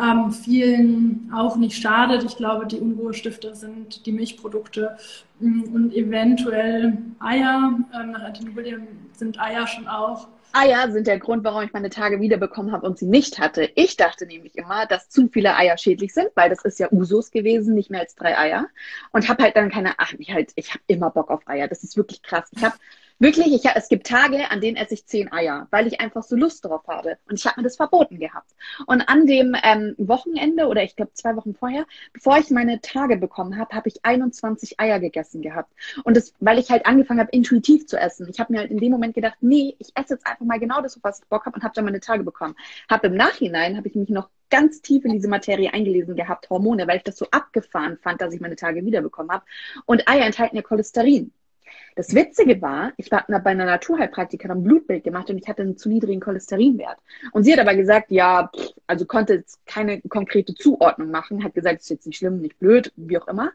ähm, 0.00 0.30
vielen 0.30 1.30
auch 1.34 1.56
nicht 1.56 1.80
schadet. 1.80 2.24
Ich 2.24 2.36
glaube, 2.36 2.66
die 2.66 2.78
Unruhestifter 2.78 3.54
sind 3.54 4.04
die 4.04 4.12
Milchprodukte 4.12 4.96
mm, 5.40 5.62
und 5.74 5.94
eventuell 5.94 6.98
Eier. 7.18 7.78
Nach 7.90 8.22
Anthony 8.22 8.54
William 8.54 8.86
sind 9.12 9.40
Eier 9.40 9.66
schon 9.66 9.88
auch 9.88 10.28
Eier 10.56 10.90
sind 10.90 11.06
der 11.06 11.18
Grund, 11.18 11.44
warum 11.44 11.62
ich 11.62 11.72
meine 11.72 11.90
Tage 11.90 12.20
wiederbekommen 12.20 12.72
habe 12.72 12.86
und 12.86 12.98
sie 12.98 13.06
nicht 13.06 13.38
hatte. 13.38 13.70
Ich 13.74 13.96
dachte 13.96 14.26
nämlich 14.26 14.56
immer, 14.56 14.86
dass 14.86 15.10
zu 15.10 15.28
viele 15.28 15.54
Eier 15.56 15.76
schädlich 15.76 16.14
sind, 16.14 16.30
weil 16.34 16.48
das 16.48 16.64
ist 16.64 16.78
ja 16.78 16.88
Usus 16.90 17.30
gewesen, 17.30 17.74
nicht 17.74 17.90
mehr 17.90 18.00
als 18.00 18.14
drei 18.14 18.38
Eier. 18.38 18.68
Und 19.12 19.28
habe 19.28 19.42
halt 19.42 19.56
dann 19.56 19.70
keine, 19.70 19.94
ach, 19.98 20.14
ich 20.18 20.32
halt, 20.32 20.52
ich 20.56 20.70
habe 20.70 20.82
immer 20.86 21.10
Bock 21.10 21.30
auf 21.30 21.46
Eier. 21.46 21.68
Das 21.68 21.84
ist 21.84 21.96
wirklich 21.96 22.22
krass. 22.22 22.48
Ich 22.52 22.64
habe 22.64 22.76
Wirklich, 23.18 23.46
ich, 23.46 23.64
es 23.64 23.88
gibt 23.88 24.06
Tage, 24.06 24.50
an 24.50 24.60
denen 24.60 24.76
esse 24.76 24.92
ich 24.92 25.06
zehn 25.06 25.32
Eier, 25.32 25.68
weil 25.70 25.86
ich 25.86 26.00
einfach 26.00 26.22
so 26.22 26.36
Lust 26.36 26.64
drauf 26.66 26.86
habe. 26.86 27.16
Und 27.28 27.38
ich 27.38 27.46
habe 27.46 27.60
mir 27.60 27.64
das 27.64 27.76
verboten 27.76 28.18
gehabt. 28.18 28.50
Und 28.86 29.00
an 29.02 29.26
dem 29.26 29.56
ähm, 29.62 29.94
Wochenende 29.96 30.66
oder 30.66 30.82
ich 30.82 30.96
glaube 30.96 31.14
zwei 31.14 31.34
Wochen 31.34 31.54
vorher, 31.54 31.86
bevor 32.12 32.36
ich 32.36 32.50
meine 32.50 32.80
Tage 32.82 33.16
bekommen 33.16 33.56
habe, 33.56 33.74
habe 33.74 33.88
ich 33.88 34.04
21 34.04 34.78
Eier 34.78 35.00
gegessen 35.00 35.40
gehabt. 35.40 35.72
Und 36.04 36.14
das, 36.14 36.34
weil 36.40 36.58
ich 36.58 36.70
halt 36.70 36.84
angefangen 36.84 37.20
habe, 37.20 37.30
intuitiv 37.32 37.86
zu 37.86 37.96
essen. 37.96 38.28
Ich 38.28 38.38
habe 38.38 38.52
mir 38.52 38.58
halt 38.60 38.70
in 38.70 38.78
dem 38.78 38.92
Moment 38.92 39.14
gedacht, 39.14 39.38
nee, 39.40 39.74
ich 39.78 39.92
esse 39.94 40.14
jetzt 40.14 40.26
einfach 40.26 40.44
mal 40.44 40.60
genau 40.60 40.82
das, 40.82 41.00
was 41.02 41.20
ich 41.20 41.26
Bock 41.26 41.46
habe 41.46 41.56
und 41.56 41.62
habe 41.62 41.74
dann 41.74 41.86
meine 41.86 42.00
Tage 42.00 42.22
bekommen. 42.22 42.54
Habe 42.90 43.06
im 43.06 43.14
Nachhinein, 43.14 43.78
habe 43.78 43.88
ich 43.88 43.94
mich 43.94 44.10
noch 44.10 44.28
ganz 44.50 44.82
tief 44.82 45.04
in 45.06 45.12
diese 45.12 45.28
Materie 45.28 45.72
eingelesen 45.72 46.16
gehabt, 46.16 46.50
Hormone, 46.50 46.86
weil 46.86 46.98
ich 46.98 47.04
das 47.04 47.16
so 47.16 47.26
abgefahren 47.30 47.96
fand, 47.96 48.20
dass 48.20 48.34
ich 48.34 48.40
meine 48.40 48.56
Tage 48.56 48.84
wiederbekommen 48.84 49.32
habe. 49.32 49.44
Und 49.86 50.06
Eier 50.06 50.26
enthalten 50.26 50.56
ja 50.56 50.62
Cholesterin. 50.62 51.32
Das 51.94 52.14
Witzige 52.14 52.60
war, 52.60 52.92
ich 52.96 53.10
war 53.10 53.24
bei 53.26 53.50
einer 53.50 53.64
Naturheilpraktikerin 53.64 54.62
Blutbild 54.62 55.04
gemacht 55.04 55.30
und 55.30 55.38
ich 55.38 55.48
hatte 55.48 55.62
einen 55.62 55.76
zu 55.76 55.88
niedrigen 55.88 56.20
Cholesterinwert. 56.20 56.98
Und 57.32 57.44
sie 57.44 57.52
hat 57.52 57.60
aber 57.60 57.74
gesagt, 57.74 58.10
ja, 58.10 58.50
also 58.86 59.06
konnte 59.06 59.34
jetzt 59.34 59.64
keine 59.66 60.00
konkrete 60.02 60.54
Zuordnung 60.54 61.10
machen, 61.10 61.42
hat 61.44 61.54
gesagt, 61.54 61.80
ist 61.80 61.90
jetzt 61.90 62.06
nicht 62.06 62.18
schlimm, 62.18 62.40
nicht 62.40 62.58
blöd, 62.58 62.92
wie 62.96 63.18
auch 63.18 63.28
immer. 63.28 63.52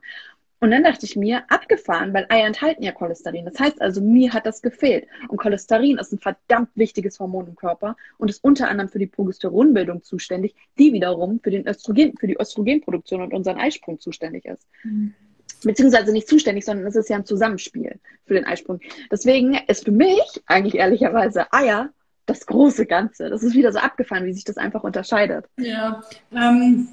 Und 0.64 0.70
dann 0.70 0.84
dachte 0.84 1.08
ich 1.08 1.16
mir, 1.16 1.44
abgefahren, 1.50 2.14
weil 2.14 2.28
Eier 2.30 2.46
enthalten 2.46 2.84
ja 2.84 2.92
Cholesterin. 2.92 3.46
Das 3.46 3.60
heißt 3.60 3.82
also, 3.82 4.00
mir 4.00 4.32
hat 4.32 4.46
das 4.46 4.62
gefehlt. 4.62 5.08
Und 5.28 5.38
Cholesterin 5.38 5.98
ist 5.98 6.14
ein 6.14 6.20
verdammt 6.20 6.70
wichtiges 6.76 7.20
Hormon 7.20 7.48
im 7.48 7.56
Körper 7.56 7.98
und 8.20 8.30
ist 8.30 8.44
unter 8.44 8.70
anderem 8.70 8.88
für 8.88 9.00
die 9.00 9.08
Progesteronbildung 9.08 10.04
zuständig, 10.04 10.56
die 10.78 10.94
wiederum 10.94 11.40
für, 11.42 11.50
den 11.50 11.68
Östrogen, 11.68 12.16
für 12.16 12.28
die 12.28 12.38
Östrogenproduktion 12.40 13.24
und 13.24 13.34
unseren 13.34 13.58
Eisprung 13.58 14.00
zuständig 14.00 14.46
ist. 14.46 14.68
Mhm 14.84 15.16
beziehungsweise 15.64 16.12
nicht 16.12 16.28
zuständig, 16.28 16.66
sondern 16.66 16.88
es 16.88 16.96
ist 16.96 17.10
ja 17.10 17.18
ein 17.18 17.26
Zusammenspiel 17.26 18.00
für 18.26 18.34
den 18.34 18.46
Eisprung. 18.46 18.80
Deswegen 19.12 19.54
ist 19.68 19.86
für 19.86 19.92
mich 19.92 20.42
eigentlich 20.46 20.76
ehrlicherweise 20.76 21.52
Eier 21.54 21.90
das 22.26 22.46
große 22.46 22.86
Ganze. 22.86 23.30
Das 23.30 23.44
ist 23.44 23.56
wieder 23.56 23.72
so 23.72 23.80
abgefahren, 23.80 24.26
wie 24.26 24.34
sich 24.34 24.44
das 24.44 24.58
einfach 24.58 24.84
unterscheidet. 24.84 25.46
Ja, 25.58 26.02
ähm, 26.32 26.90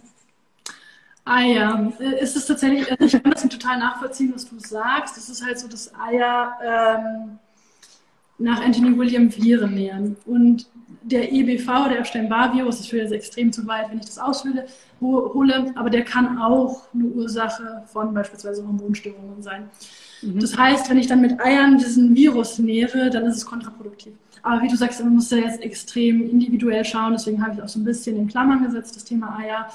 Eier. 1.25 1.93
Ist 2.21 2.37
es 2.37 2.47
tatsächlich, 2.47 2.89
ich 2.99 3.13
kann 3.13 3.31
das 3.31 3.43
total 3.43 3.79
nachvollziehen, 3.79 4.33
was 4.35 4.49
du 4.49 4.59
sagst. 4.59 5.17
Es 5.17 5.29
ist 5.29 5.45
halt 5.45 5.59
so, 5.59 5.69
dass 5.69 5.93
Eier 5.95 6.59
ähm, 6.65 7.39
nach 8.39 8.65
Anthony 8.65 8.97
William 8.97 9.35
Viren 9.35 9.75
nähern. 9.75 10.17
Und 10.25 10.67
der 11.03 11.33
EBV, 11.33 11.89
der 11.89 12.01
Epstein-Barr-Virus, 12.01 12.79
das 12.79 12.87
führt 12.89 13.03
jetzt 13.03 13.13
extrem 13.13 13.53
zu 13.53 13.67
weit, 13.67 13.91
wenn 13.91 13.99
ich 13.99 14.07
das 14.07 14.19
aushöhle, 14.19 14.67
hole, 15.01 15.73
aber 15.75 15.91
der 15.91 16.05
kann 16.05 16.39
auch 16.39 16.83
eine 16.93 17.05
Ursache 17.05 17.83
von 17.87 18.13
beispielsweise 18.13 18.67
Hormonstörungen 18.67 19.43
sein. 19.43 19.71
Mhm. 20.23 20.41
Das 20.41 20.57
heißt, 20.57 20.91
wenn 20.91 20.99
ich 20.99 21.07
dann 21.07 21.21
mit 21.21 21.41
Eiern 21.41 21.79
diesen 21.79 22.15
Virus 22.15 22.59
nähere, 22.59 23.11
dann 23.11 23.25
ist 23.27 23.37
es 23.37 23.47
kontraproduktiv. 23.47 24.15
Aber 24.43 24.63
wie 24.63 24.69
du 24.69 24.77
sagst, 24.77 25.03
man 25.03 25.15
muss 25.15 25.31
ja 25.31 25.39
jetzt 25.39 25.63
extrem 25.63 26.29
individuell 26.29 26.85
schauen, 26.85 27.13
deswegen 27.13 27.43
habe 27.43 27.55
ich 27.55 27.63
auch 27.63 27.69
so 27.69 27.81
ein 27.81 27.85
bisschen 27.85 28.17
in 28.17 28.29
Klammern 28.29 28.63
gesetzt, 28.63 28.97
das 28.97 29.05
Thema 29.05 29.37
Eier. 29.39 29.69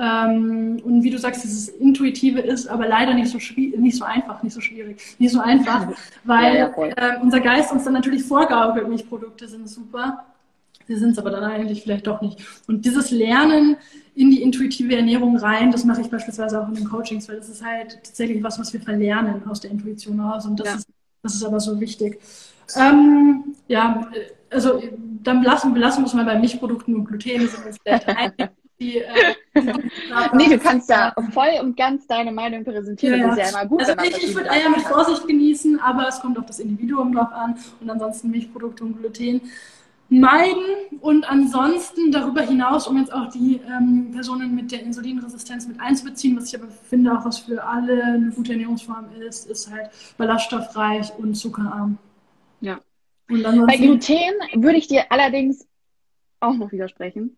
Ähm, 0.00 0.80
und 0.84 1.02
wie 1.02 1.10
du 1.10 1.18
sagst, 1.18 1.42
dieses 1.42 1.68
Intuitive 1.68 2.40
ist 2.40 2.68
aber 2.68 2.86
leider 2.86 3.14
nicht 3.14 3.30
so, 3.30 3.38
nicht 3.56 3.96
so 3.96 4.04
einfach, 4.04 4.44
nicht 4.44 4.52
so 4.52 4.60
schwierig, 4.60 5.00
nicht 5.18 5.32
so 5.32 5.40
einfach, 5.40 5.88
weil 6.22 6.56
ja, 6.56 6.72
ja, 6.78 7.16
äh, 7.16 7.20
unser 7.20 7.40
Geist 7.40 7.72
uns 7.72 7.82
dann 7.82 7.94
natürlich 7.94 8.22
vorgaukelt, 8.22 8.88
Milchprodukte 8.88 9.48
sind 9.48 9.68
super, 9.68 10.24
sie 10.86 10.96
sind 10.96 11.10
es 11.10 11.18
aber 11.18 11.30
dann 11.30 11.42
eigentlich 11.42 11.82
vielleicht 11.82 12.06
doch 12.06 12.20
nicht. 12.20 12.38
Und 12.68 12.84
dieses 12.84 13.10
Lernen 13.10 13.76
in 14.14 14.30
die 14.30 14.40
intuitive 14.40 14.94
Ernährung 14.94 15.36
rein, 15.36 15.72
das 15.72 15.84
mache 15.84 16.00
ich 16.00 16.08
beispielsweise 16.08 16.62
auch 16.62 16.68
in 16.68 16.74
den 16.74 16.88
Coachings, 16.88 17.28
weil 17.28 17.38
das 17.38 17.48
ist 17.48 17.64
halt 17.64 17.98
tatsächlich 18.04 18.40
was, 18.44 18.56
was 18.60 18.72
wir 18.72 18.80
verlernen 18.80 19.48
aus 19.48 19.60
der 19.60 19.72
Intuition 19.72 20.22
heraus 20.22 20.46
und 20.46 20.60
das, 20.60 20.68
ja. 20.68 20.74
ist, 20.76 20.88
das 21.24 21.34
ist 21.34 21.44
aber 21.44 21.58
so 21.58 21.80
wichtig. 21.80 22.20
Ähm, 22.76 23.56
ja, 23.66 24.08
also 24.48 24.80
dann 25.24 25.40
belassen, 25.40 25.74
belassen 25.74 26.04
wir 26.04 26.06
es 26.06 26.14
mal 26.14 26.24
bei 26.24 26.38
Milchprodukten 26.38 26.94
und 26.94 27.04
Gluten, 27.04 27.48
sind 27.48 27.64
wir 27.64 27.72
vielleicht 27.72 28.08
einig. 28.08 28.50
Die, 28.80 28.98
äh, 28.98 29.34
nee, 30.34 30.48
du 30.48 30.58
kannst 30.58 30.88
da 30.88 31.12
voll 31.32 31.58
und 31.60 31.76
ganz 31.76 32.06
deine 32.06 32.30
Meinung 32.30 32.64
präsentieren. 32.64 33.20
Ja, 33.20 33.26
das 33.28 33.38
ist 33.38 33.52
ja 33.52 33.60
immer 33.60 33.68
gut. 33.68 33.80
Also 33.80 33.94
ich, 34.04 34.28
ich 34.28 34.34
würde 34.34 34.50
Eier 34.50 34.70
mit 34.70 34.82
Vorsicht 34.82 35.26
genießen, 35.26 35.80
aber 35.80 36.06
es 36.06 36.20
kommt 36.20 36.38
auf 36.38 36.46
das 36.46 36.60
Individuum 36.60 37.12
drauf 37.12 37.32
an 37.32 37.58
und 37.80 37.90
ansonsten 37.90 38.30
Milchprodukte 38.30 38.84
und 38.84 38.98
Gluten 38.98 39.40
meiden 40.10 40.64
und 41.00 41.28
ansonsten 41.28 42.10
darüber 42.10 42.40
hinaus, 42.42 42.86
um 42.86 42.96
jetzt 42.96 43.12
auch 43.12 43.28
die 43.28 43.60
ähm, 43.66 44.10
Personen 44.12 44.54
mit 44.54 44.72
der 44.72 44.82
Insulinresistenz 44.82 45.68
mit 45.68 45.80
einzubeziehen, 45.80 46.36
was 46.36 46.48
ich 46.48 46.58
aber 46.58 46.70
finde, 46.70 47.12
auch 47.12 47.24
was 47.24 47.40
für 47.40 47.62
alle 47.62 48.02
eine 48.02 48.30
gute 48.30 48.52
Ernährungsform 48.52 49.06
ist, 49.20 49.50
ist 49.50 49.70
halt 49.70 49.90
ballaststoffreich 50.16 51.12
und 51.18 51.34
zuckerarm. 51.34 51.98
Ja. 52.60 52.80
Bei 53.28 53.76
Gluten 53.76 54.32
würde 54.54 54.78
ich 54.78 54.88
dir 54.88 55.12
allerdings 55.12 55.66
auch 56.40 56.54
noch 56.54 56.72
widersprechen. 56.72 57.36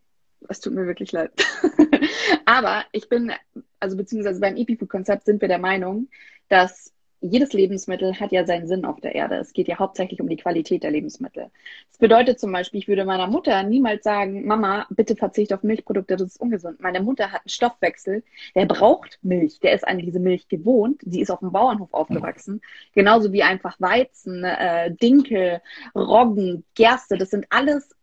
Es 0.49 0.61
tut 0.61 0.75
mir 0.75 0.87
wirklich 0.87 1.13
leid. 1.13 1.31
aber 2.45 2.85
ich 2.93 3.09
bin, 3.09 3.33
also 3.79 3.97
beziehungsweise 3.97 4.41
beim 4.41 4.57
EpiFood-Konzept 4.57 5.27
sind 5.27 5.41
wir 5.41 5.49
der 5.49 5.59
Meinung, 5.59 6.09
dass 6.49 6.93
jedes 7.21 7.53
Lebensmittel 7.53 8.19
hat 8.19 8.33
ja 8.33 8.47
seinen 8.47 8.67
Sinn 8.67 8.85
auf 8.85 9.01
der 9.01 9.15
Erde. 9.15 9.37
Es 9.37 9.53
geht 9.53 9.69
ja 9.69 9.79
hauptsächlich 9.79 10.21
um 10.21 10.29
die 10.29 10.37
Qualität 10.37 10.83
der 10.83 10.91
Lebensmittel. 10.91 11.51
Das 11.91 11.99
bedeutet 11.99 12.41
zum 12.41 12.51
Beispiel, 12.51 12.81
ich 12.81 12.89
würde 12.89 13.05
meiner 13.05 13.27
Mutter 13.27 13.63
niemals 13.63 14.05
sagen, 14.05 14.47
Mama, 14.47 14.87
bitte 14.91 15.17
verzichte 15.17 15.55
auf 15.55 15.63
Milchprodukte, 15.63 16.17
das 16.17 16.29
ist 16.29 16.41
ungesund. 16.41 16.81
Meine 16.81 17.03
Mutter 17.03 17.31
hat 17.31 17.43
einen 17.43 17.51
Stoffwechsel, 17.51 18.25
der 18.55 18.65
braucht 18.65 19.19
Milch, 19.23 19.61
der 19.61 19.75
ist 19.75 19.87
an 19.87 19.99
diese 19.99 20.19
Milch 20.19 20.49
gewohnt, 20.49 21.01
die 21.05 21.21
ist 21.21 21.31
auf 21.31 21.41
dem 21.41 21.53
Bauernhof 21.53 21.93
aufgewachsen. 21.93 22.63
Genauso 22.95 23.33
wie 23.33 23.43
einfach 23.43 23.79
Weizen, 23.81 24.43
äh, 24.45 24.91
Dinkel, 24.95 25.61
Roggen, 25.95 26.65
Gerste, 26.75 27.19
das 27.19 27.31
sind 27.31 27.47
alles 27.51 27.95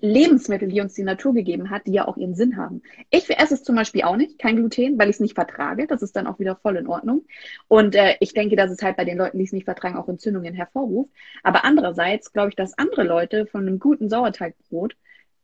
Lebensmittel, 0.00 0.68
die 0.68 0.80
uns 0.80 0.94
die 0.94 1.04
Natur 1.04 1.32
gegeben 1.34 1.70
hat, 1.70 1.86
die 1.86 1.92
ja 1.92 2.06
auch 2.06 2.16
ihren 2.16 2.34
Sinn 2.34 2.56
haben. 2.56 2.82
Ich 3.10 3.30
esse 3.30 3.54
es 3.54 3.62
zum 3.62 3.76
Beispiel 3.76 4.02
auch 4.02 4.16
nicht, 4.16 4.38
kein 4.38 4.56
Gluten, 4.56 4.98
weil 4.98 5.08
ich 5.08 5.16
es 5.16 5.20
nicht 5.20 5.34
vertrage. 5.34 5.86
Das 5.86 6.02
ist 6.02 6.16
dann 6.16 6.26
auch 6.26 6.38
wieder 6.38 6.56
voll 6.56 6.76
in 6.76 6.86
Ordnung. 6.86 7.24
Und 7.68 7.94
äh, 7.94 8.16
ich 8.20 8.34
denke, 8.34 8.56
dass 8.56 8.70
es 8.70 8.82
halt 8.82 8.96
bei 8.96 9.04
den 9.04 9.18
Leuten, 9.18 9.38
die 9.38 9.44
es 9.44 9.52
nicht 9.52 9.64
vertragen, 9.64 9.96
auch 9.96 10.08
Entzündungen 10.08 10.54
hervorruft. 10.54 11.10
Aber 11.42 11.64
andererseits 11.64 12.32
glaube 12.32 12.50
ich, 12.50 12.56
dass 12.56 12.76
andere 12.76 13.04
Leute 13.04 13.46
von 13.46 13.62
einem 13.62 13.78
guten 13.78 14.08
Sauerteigbrot, 14.08 14.96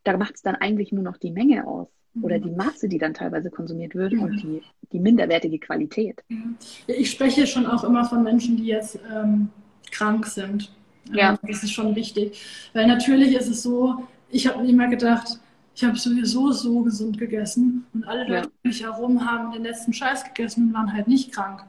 da 0.05 0.17
macht 0.17 0.35
es 0.35 0.43
dann 0.43 0.57
eigentlich 0.57 0.93
nur 0.93 1.05
noch 1.05 1.17
die 1.17 1.31
Menge 1.31 1.67
aus. 1.67 1.89
Mhm. 2.15 2.25
Oder 2.25 2.39
die 2.41 2.51
Masse, 2.51 2.89
die 2.89 2.99
dann 2.99 3.15
teilweise 3.15 3.51
konsumiert 3.51 3.95
wird 3.95 4.13
mhm. 4.13 4.23
und 4.23 4.43
die, 4.43 4.63
die 4.93 4.99
minderwertige 4.99 5.61
Qualität. 5.61 6.23
Ich 6.87 7.11
spreche 7.11 7.47
schon 7.47 7.67
auch 7.67 7.85
immer 7.85 8.05
von 8.05 8.25
Menschen, 8.25 8.57
die 8.57 8.67
jetzt 8.67 8.99
ähm, 9.15 9.51
krank 9.93 10.27
sind. 10.27 10.73
Ja. 11.13 11.39
Das 11.43 11.63
ist 11.63 11.73
schon 11.73 11.95
wichtig. 11.97 12.43
Weil 12.73 12.87
natürlich 12.87 13.35
ist 13.35 13.49
es 13.49 13.63
so, 13.63 14.07
ich 14.31 14.47
habe 14.47 14.67
immer 14.67 14.89
gedacht, 14.89 15.39
ich 15.75 15.85
habe 15.85 15.97
sowieso 15.97 16.53
so 16.53 16.81
gesund 16.81 17.19
gegessen 17.19 17.87
und 17.95 18.05
alle 18.07 18.27
Leute 18.29 18.49
um 18.49 18.53
mich 18.69 18.83
herum 18.83 19.25
haben 19.25 19.53
den 19.53 19.63
letzten 19.63 19.93
Scheiß 19.93 20.25
gegessen 20.25 20.69
und 20.69 20.75
waren 20.75 20.93
halt 20.93 21.09
nicht 21.09 21.33
krank. 21.33 21.65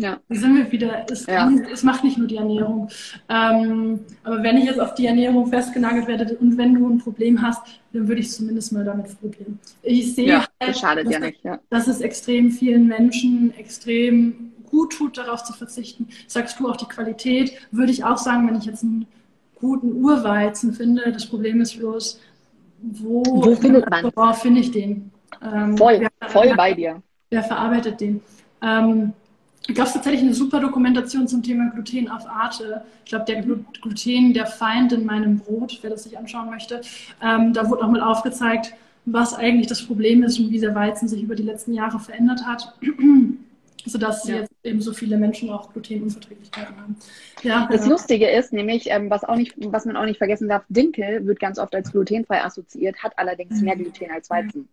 Ja. 0.00 0.18
Da 0.30 0.34
sind 0.34 0.56
wir 0.56 0.72
wieder. 0.72 1.04
Es, 1.10 1.26
ja. 1.26 1.50
es 1.70 1.82
macht 1.82 2.04
nicht 2.04 2.16
nur 2.16 2.26
die 2.26 2.36
Ernährung. 2.36 2.88
Ähm, 3.28 4.00
aber 4.24 4.42
wenn 4.42 4.56
ich 4.56 4.64
jetzt 4.64 4.80
auf 4.80 4.94
die 4.94 5.04
Ernährung 5.04 5.48
festgenagelt 5.48 6.06
werde 6.06 6.38
und 6.38 6.56
wenn 6.56 6.74
du 6.74 6.88
ein 6.88 6.98
Problem 6.98 7.42
hast, 7.42 7.60
dann 7.92 8.08
würde 8.08 8.22
ich 8.22 8.30
zumindest 8.30 8.72
mal 8.72 8.82
damit 8.82 9.20
probieren. 9.20 9.58
Ich 9.82 10.14
sehe 10.14 10.26
ja, 10.26 10.38
halt, 10.38 10.48
das 10.58 10.80
dass, 10.80 11.12
ja 11.12 11.18
nicht, 11.18 11.44
ja. 11.44 11.60
dass 11.68 11.86
es 11.86 12.00
extrem 12.00 12.50
vielen 12.50 12.86
Menschen 12.86 13.52
extrem 13.58 14.52
gut 14.70 14.94
tut, 14.94 15.18
darauf 15.18 15.44
zu 15.44 15.52
verzichten. 15.52 16.08
Sagst 16.26 16.58
du 16.58 16.68
auch 16.70 16.76
die 16.76 16.86
Qualität, 16.86 17.52
würde 17.70 17.92
ich 17.92 18.02
auch 18.02 18.16
sagen, 18.16 18.48
wenn 18.48 18.56
ich 18.56 18.64
jetzt 18.64 18.82
ein 18.82 19.06
guten 19.60 19.92
Urweizen 19.92 20.72
finde. 20.72 21.12
Das 21.12 21.26
Problem 21.26 21.60
ist 21.60 21.78
bloß, 21.78 22.20
wo, 22.80 23.22
wo 23.24 23.54
findet 23.56 23.88
man? 23.90 24.10
Wo 24.14 24.32
finde 24.32 24.60
ich 24.60 24.70
den? 24.70 25.10
Ähm, 25.42 25.76
voll, 25.76 26.00
wer, 26.00 26.28
voll 26.28 26.54
bei 26.56 26.74
dir. 26.74 27.02
Wer 27.30 27.42
verarbeitet 27.42 28.00
den? 28.00 28.20
Ähm, 28.62 29.12
gab 29.74 29.86
es 29.86 29.92
tatsächlich 29.92 30.22
eine 30.22 30.34
super 30.34 30.60
Dokumentation 30.60 31.28
zum 31.28 31.42
Thema 31.42 31.70
Gluten 31.70 32.08
auf 32.08 32.26
Arte. 32.26 32.82
Ich 33.04 33.10
glaube, 33.10 33.26
der 33.26 33.42
Gluten, 33.42 34.32
der 34.32 34.46
Feind 34.46 34.92
in 34.92 35.04
meinem 35.04 35.38
Brot, 35.38 35.78
wer 35.82 35.90
das 35.90 36.04
sich 36.04 36.18
anschauen 36.18 36.50
möchte. 36.50 36.80
Ähm, 37.22 37.52
da 37.52 37.68
wurde 37.68 37.84
auch 37.84 37.90
mal 37.90 38.02
aufgezeigt, 38.02 38.74
was 39.04 39.34
eigentlich 39.34 39.66
das 39.66 39.86
Problem 39.86 40.22
ist 40.22 40.38
und 40.38 40.50
wie 40.50 40.60
der 40.60 40.74
Weizen 40.74 41.08
sich 41.08 41.22
über 41.22 41.34
die 41.34 41.42
letzten 41.42 41.72
Jahre 41.72 41.98
verändert 41.98 42.44
hat 42.46 42.74
sodass 43.86 44.26
ja. 44.28 44.36
jetzt 44.36 44.49
eben 44.62 44.80
so 44.80 44.92
viele 44.92 45.16
Menschen 45.16 45.50
auch 45.50 45.72
Glutenunverträglichkeiten 45.72 46.76
haben. 46.76 46.96
Ja, 47.42 47.68
das 47.70 47.84
ja. 47.84 47.90
Lustige 47.90 48.28
ist 48.28 48.52
nämlich, 48.52 48.90
ähm, 48.90 49.10
was, 49.10 49.24
auch 49.24 49.36
nicht, 49.36 49.54
was 49.56 49.86
man 49.86 49.96
auch 49.96 50.04
nicht 50.04 50.18
vergessen 50.18 50.48
darf, 50.48 50.64
Dinkel 50.68 51.26
wird 51.26 51.40
ganz 51.40 51.58
oft 51.58 51.74
als 51.74 51.92
glutenfrei 51.92 52.42
assoziiert, 52.42 53.02
hat 53.02 53.18
allerdings 53.18 53.58
mhm. 53.58 53.64
mehr 53.64 53.76
Gluten 53.76 54.10
als 54.10 54.28
Weizen. 54.30 54.68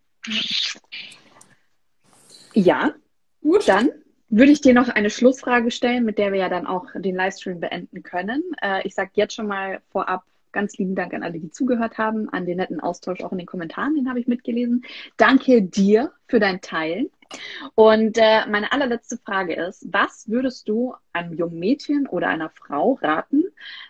Ja, 2.53 2.93
gut. 3.41 3.67
Dann 3.67 3.91
würde 4.29 4.51
ich 4.51 4.61
dir 4.61 4.73
noch 4.73 4.89
eine 4.89 5.09
Schlussfrage 5.09 5.71
stellen, 5.71 6.03
mit 6.03 6.17
der 6.17 6.33
wir 6.33 6.39
ja 6.39 6.49
dann 6.49 6.67
auch 6.67 6.85
den 6.95 7.15
Livestream 7.15 7.59
beenden 7.59 8.03
können. 8.03 8.43
Äh, 8.61 8.85
ich 8.85 8.93
sage 8.93 9.11
jetzt 9.13 9.35
schon 9.35 9.47
mal 9.47 9.79
vorab 9.89 10.23
ganz 10.51 10.77
lieben 10.77 10.95
Dank 10.95 11.13
an 11.13 11.23
alle, 11.23 11.39
die 11.39 11.51
zugehört 11.51 11.97
haben, 11.97 12.29
an 12.29 12.45
den 12.45 12.57
netten 12.57 12.79
Austausch 12.79 13.21
auch 13.21 13.31
in 13.31 13.37
den 13.37 13.47
Kommentaren, 13.47 13.95
den 13.95 14.09
habe 14.09 14.19
ich 14.19 14.27
mitgelesen. 14.27 14.83
Danke 15.15 15.61
dir 15.61 16.11
für 16.27 16.39
dein 16.39 16.61
Teilen. 16.61 17.09
Und 17.75 18.17
äh, 18.17 18.45
meine 18.47 18.71
allerletzte 18.71 19.17
Frage 19.17 19.53
ist, 19.55 19.85
was 19.91 20.27
würdest 20.29 20.67
du 20.69 20.95
einem 21.13 21.33
jungen 21.33 21.59
Mädchen 21.59 22.07
oder 22.07 22.27
einer 22.27 22.49
Frau 22.49 22.99
raten, 23.01 23.43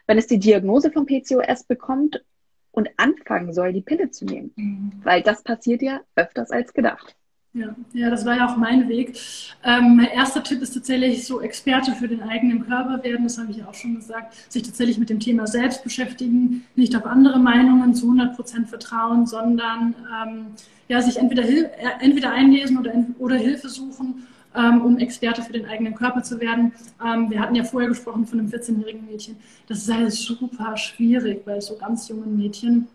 wenn 0.05 0.17
es 0.17 0.27
die 0.27 0.39
Diagnose 0.39 0.91
von 0.91 1.05
PCOS 1.05 1.63
bekommt 1.63 2.23
und 2.71 2.89
anfangen 2.97 3.53
soll, 3.53 3.73
die 3.73 3.81
Pille 3.81 4.11
zu 4.11 4.25
nehmen? 4.25 4.51
Mhm. 4.55 4.91
Weil 5.03 5.21
das 5.21 5.43
passiert 5.43 5.81
ja 5.81 6.01
öfters 6.15 6.51
als 6.51 6.73
gedacht. 6.73 7.15
Ja, 7.53 7.75
ja, 7.93 8.09
das 8.11 8.23
war 8.25 8.35
ja 8.37 8.47
auch 8.47 8.57
mein 8.57 8.87
Weg. 8.87 9.17
Ähm, 9.63 9.95
mein 9.97 10.07
erster 10.09 10.43
Tipp 10.43 10.61
ist 10.61 10.73
tatsächlich 10.75 11.25
so 11.25 11.41
Experte 11.41 11.93
für 11.93 12.07
den 12.07 12.21
eigenen 12.21 12.67
Körper 12.67 13.03
werden, 13.03 13.23
das 13.23 13.39
habe 13.39 13.49
ich 13.49 13.57
ja 13.57 13.67
auch 13.67 13.73
schon 13.73 13.95
gesagt, 13.95 14.35
sich 14.51 14.61
tatsächlich 14.61 14.99
mit 14.99 15.09
dem 15.09 15.19
Thema 15.19 15.47
selbst 15.47 15.83
beschäftigen, 15.83 16.65
nicht 16.75 16.95
auf 16.95 17.05
andere 17.07 17.39
Meinungen 17.39 17.95
zu 17.95 18.05
100 18.05 18.35
Prozent 18.35 18.69
vertrauen, 18.69 19.25
sondern 19.25 19.95
ähm, 20.23 20.47
ja, 20.87 21.01
sich 21.01 21.17
entweder, 21.17 21.43
äh, 21.43 21.65
entweder 21.99 22.31
einlesen 22.31 22.77
oder, 22.77 22.93
oder 23.17 23.35
Hilfe 23.37 23.69
suchen, 23.69 24.27
ähm, 24.55 24.81
um 24.81 24.97
Experte 24.99 25.41
für 25.41 25.53
den 25.53 25.65
eigenen 25.65 25.95
Körper 25.95 26.21
zu 26.21 26.39
werden. 26.39 26.73
Ähm, 27.03 27.31
wir 27.31 27.39
hatten 27.39 27.55
ja 27.55 27.63
vorher 27.63 27.89
gesprochen 27.89 28.27
von 28.27 28.39
einem 28.39 28.49
14-jährigen 28.49 29.05
Mädchen. 29.05 29.37
Das 29.67 29.79
ist 29.79 29.91
halt 29.91 30.11
super 30.11 30.77
schwierig 30.77 31.43
bei 31.43 31.59
so 31.59 31.75
ganz 31.75 32.07
jungen 32.07 32.37
Mädchen 32.37 32.87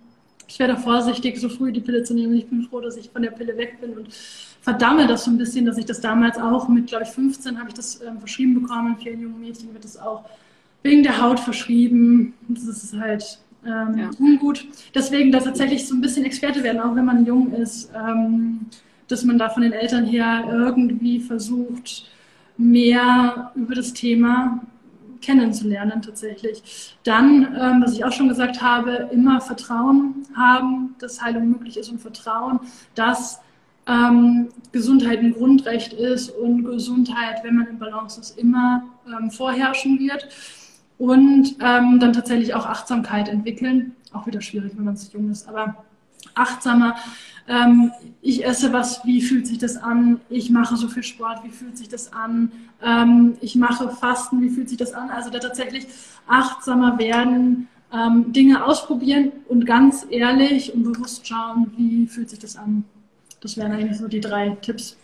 ich 0.53 0.59
werde 0.59 0.76
vorsichtig, 0.76 1.40
so 1.40 1.48
früh 1.48 1.72
die 1.72 1.80
Pille 1.80 2.03
zu 2.03 2.12
nehmen. 2.12 2.36
Ich 2.36 2.46
bin 2.46 2.62
froh, 2.64 2.80
dass 2.80 2.98
ich 2.98 3.09
von 3.09 3.22
der 3.22 3.30
Pille 3.30 3.57
weg 3.57 3.80
bin 3.80 3.94
und 3.94 4.09
verdamme 4.61 5.07
das 5.07 5.24
so 5.24 5.30
ein 5.30 5.38
bisschen, 5.38 5.64
dass 5.64 5.78
ich 5.78 5.86
das 5.86 6.03
damals 6.03 6.36
auch 6.36 6.68
mit, 6.68 6.88
glaube 6.88 7.05
ich, 7.05 7.09
15 7.09 7.59
habe 7.59 7.70
ich 7.70 7.74
das 7.74 8.03
ähm, 8.03 8.18
verschrieben 8.18 8.61
bekommen. 8.61 8.98
Vielen 9.03 9.22
jungen 9.22 9.40
Mädchen 9.40 9.72
wird 9.72 9.84
das 9.84 9.96
auch 9.96 10.24
wegen 10.82 11.03
der 11.03 11.22
Haut 11.22 11.40
verschrieben. 11.40 12.34
Das 12.48 12.64
ist 12.64 12.94
halt 12.94 13.38
ähm, 13.64 13.96
ja. 13.96 14.11
ungut. 14.18 14.66
Deswegen 14.94 15.32
da 15.32 15.40
tatsächlich 15.40 15.88
so 15.88 15.94
ein 15.94 16.03
bisschen 16.03 16.26
Experte 16.26 16.62
werden, 16.62 16.82
auch 16.82 16.94
wenn 16.94 17.07
man 17.07 17.24
jung 17.24 17.55
ist, 17.55 17.90
ähm, 17.96 18.66
dass 19.09 19.24
man 19.24 19.38
da 19.38 19.48
von 19.48 19.62
den 19.62 19.72
Eltern 19.72 20.05
her 20.05 20.44
irgendwie 20.50 21.18
versucht, 21.18 22.11
mehr 22.59 23.53
über 23.55 23.74
das 23.74 23.94
Thema 23.94 24.61
kennenzulernen 25.22 26.02
tatsächlich. 26.02 26.96
Dann, 27.04 27.56
ähm, 27.58 27.82
was 27.82 27.94
ich 27.94 28.04
auch 28.04 28.12
schon 28.12 28.28
gesagt 28.28 28.60
habe, 28.60 29.08
immer 29.12 29.40
Vertrauen 29.40 30.26
haben, 30.36 30.94
dass 30.98 31.22
Heilung 31.22 31.48
möglich 31.48 31.76
ist 31.76 31.90
und 31.90 32.00
Vertrauen, 32.00 32.60
dass 32.94 33.40
ähm, 33.86 34.48
Gesundheit 34.70 35.20
ein 35.20 35.32
Grundrecht 35.32 35.92
ist 35.92 36.30
und 36.30 36.64
Gesundheit, 36.64 37.42
wenn 37.42 37.56
man 37.56 37.66
in 37.66 37.78
Balance 37.78 38.20
ist, 38.20 38.38
immer 38.38 38.84
ähm, 39.06 39.30
vorherrschen 39.30 39.98
wird. 39.98 40.28
Und 40.98 41.56
ähm, 41.60 41.98
dann 41.98 42.12
tatsächlich 42.12 42.54
auch 42.54 42.66
Achtsamkeit 42.66 43.28
entwickeln. 43.28 43.96
Auch 44.12 44.26
wieder 44.26 44.40
schwierig, 44.40 44.72
wenn 44.76 44.84
man 44.84 44.96
so 44.96 45.10
jung 45.12 45.30
ist, 45.30 45.48
aber 45.48 45.84
achtsamer. 46.34 46.94
Ähm, 47.49 47.93
ich 48.20 48.45
esse 48.45 48.72
was, 48.72 49.05
wie 49.05 49.20
fühlt 49.20 49.47
sich 49.47 49.59
das 49.59 49.76
an? 49.76 50.20
Ich 50.28 50.51
mache 50.51 50.76
so 50.76 50.88
viel 50.88 51.03
Sport, 51.03 51.43
wie 51.45 51.51
fühlt 51.51 51.76
sich 51.76 51.88
das 51.88 52.12
an? 52.12 52.53
Ähm, 52.82 53.36
ich 53.40 53.57
mache 53.57 53.90
Fasten, 53.90 54.40
wie 54.40 54.51
fühlt 54.51 54.68
sich 54.68 54.78
das 54.78 54.93
an? 54.93 55.11
Also 55.11 55.30
da 55.30 55.38
tatsächlich 55.38 55.86
achtsamer 56.26 56.99
werden, 56.99 57.68
ähm, 57.93 58.32
Dinge 58.32 58.64
ausprobieren 58.64 59.32
und 59.49 59.66
ganz 59.66 60.07
ehrlich 60.09 60.72
und 60.72 60.84
bewusst 60.84 61.26
schauen, 61.26 61.72
wie 61.76 62.07
fühlt 62.07 62.30
sich 62.30 62.38
das 62.38 62.57
an? 62.57 62.84
Das 63.40 63.57
wären 63.57 63.72
eigentlich 63.72 63.99
so 63.99 64.09
die 64.09 64.20
drei 64.20 64.51
Tipps. 64.62 64.97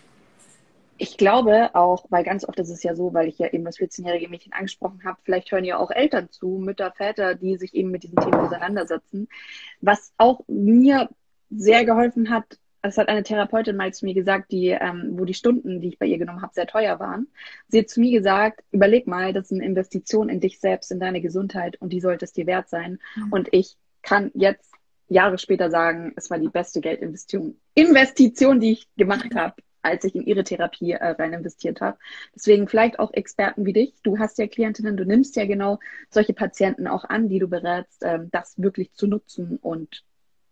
Ich 1.00 1.16
glaube 1.16 1.74
auch, 1.74 2.06
weil 2.08 2.24
ganz 2.24 2.44
oft 2.44 2.58
ist 2.58 2.70
es 2.70 2.82
ja 2.82 2.94
so, 2.94 3.14
weil 3.14 3.28
ich 3.28 3.38
ja 3.38 3.48
eben 3.48 3.64
das 3.64 3.78
14-jährige 3.78 4.28
Mädchen 4.28 4.52
angesprochen 4.52 5.00
habe, 5.04 5.18
vielleicht 5.22 5.52
hören 5.52 5.64
ja 5.64 5.78
auch 5.78 5.92
Eltern 5.92 6.28
zu, 6.30 6.58
Mütter, 6.60 6.90
Väter, 6.90 7.36
die 7.36 7.56
sich 7.56 7.74
eben 7.74 7.90
mit 7.90 8.02
diesen 8.02 8.16
Themen 8.16 8.34
auseinandersetzen. 8.34 9.28
Was 9.80 10.12
auch 10.18 10.42
mir 10.48 11.08
sehr 11.50 11.84
geholfen 11.84 12.30
hat, 12.30 12.58
das 12.82 12.96
hat 12.96 13.08
eine 13.08 13.22
Therapeutin 13.22 13.76
mal 13.76 13.92
zu 13.92 14.04
mir 14.04 14.14
gesagt, 14.14 14.52
die, 14.52 14.68
ähm, 14.68 15.10
wo 15.12 15.24
die 15.24 15.34
Stunden, 15.34 15.80
die 15.80 15.88
ich 15.88 15.98
bei 15.98 16.06
ihr 16.06 16.18
genommen 16.18 16.42
habe, 16.42 16.54
sehr 16.54 16.66
teuer 16.66 17.00
waren. 17.00 17.28
Sie 17.68 17.80
hat 17.80 17.88
zu 17.88 18.00
mir 18.00 18.12
gesagt, 18.12 18.62
überleg 18.70 19.06
mal, 19.06 19.32
das 19.32 19.46
ist 19.46 19.52
eine 19.52 19.66
Investition 19.66 20.28
in 20.28 20.40
dich 20.40 20.60
selbst, 20.60 20.92
in 20.92 21.00
deine 21.00 21.20
Gesundheit 21.20 21.80
und 21.80 21.92
die 21.92 22.00
sollte 22.00 22.24
es 22.24 22.32
dir 22.32 22.46
wert 22.46 22.68
sein. 22.68 23.00
Mhm. 23.16 23.32
Und 23.32 23.48
ich 23.52 23.76
kann 24.02 24.30
jetzt 24.34 24.72
Jahre 25.08 25.38
später 25.38 25.70
sagen, 25.70 26.12
es 26.16 26.30
war 26.30 26.38
die 26.38 26.48
beste 26.48 26.80
Geldinvestition, 26.80 27.56
Investition, 27.74 28.60
die 28.60 28.72
ich 28.72 28.88
gemacht 28.96 29.34
habe, 29.34 29.54
als 29.82 30.04
ich 30.04 30.14
in 30.14 30.26
ihre 30.26 30.44
Therapie 30.44 30.92
äh, 30.92 31.04
rein 31.04 31.32
investiert 31.32 31.80
habe. 31.80 31.98
Deswegen 32.34 32.68
vielleicht 32.68 32.98
auch 32.98 33.12
Experten 33.12 33.64
wie 33.64 33.72
dich. 33.72 33.94
Du 34.02 34.18
hast 34.18 34.38
ja 34.38 34.46
Klientinnen, 34.46 34.96
du 34.96 35.04
nimmst 35.04 35.34
ja 35.36 35.46
genau 35.46 35.78
solche 36.10 36.34
Patienten 36.34 36.86
auch 36.86 37.04
an, 37.04 37.28
die 37.28 37.38
du 37.38 37.48
berätst, 37.48 38.02
ähm, 38.04 38.28
das 38.30 38.54
wirklich 38.56 38.92
zu 38.92 39.06
nutzen 39.06 39.56
und 39.56 40.04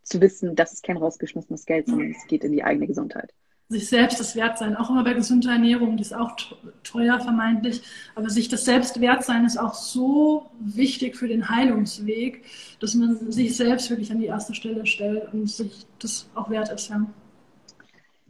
zu 0.07 0.21
wissen, 0.21 0.55
das 0.57 0.73
ist 0.73 0.83
kein 0.83 0.97
rausgeschmissenes 0.97 1.67
Geld, 1.67 1.87
sondern 1.87 2.11
es 2.11 2.27
geht 2.27 2.45
in 2.45 2.53
die 2.53 2.65
eigene 2.65 2.87
Gesundheit 2.87 3.33
sich 3.69 3.89
selbst 3.89 4.21
das 4.21 4.37
wert 4.37 4.59
sein, 4.59 4.77
auch 4.77 4.91
immer 4.91 5.03
bei 5.03 5.15
gesunder 5.15 5.51
Ernährung, 5.51 5.97
die 5.97 6.03
ist 6.03 6.15
auch 6.15 6.37
teuer 6.85 7.19
vermeintlich, 7.19 7.83
aber 8.15 8.31
sich 8.31 8.49
das 8.49 8.65
selbst 8.65 9.01
wert 9.01 9.25
sein 9.25 9.45
ist 9.45 9.59
auch 9.59 9.75
so 9.75 10.51
wichtig 10.61 11.17
für 11.17 11.27
den 11.27 11.49
Heilungsweg, 11.49 12.45
dass 12.81 12.95
man 12.95 13.33
sich 13.33 13.57
selbst 13.57 13.91
wirklich 13.91 14.11
an 14.13 14.21
die 14.21 14.27
erste 14.27 14.55
Stelle 14.55 14.87
stellt 14.87 15.33
und 15.33 15.51
sich 15.51 15.87
das 15.99 16.29
auch 16.35 16.49
wert 16.49 16.71
ist. 16.71 16.91
Ja. 16.91 17.05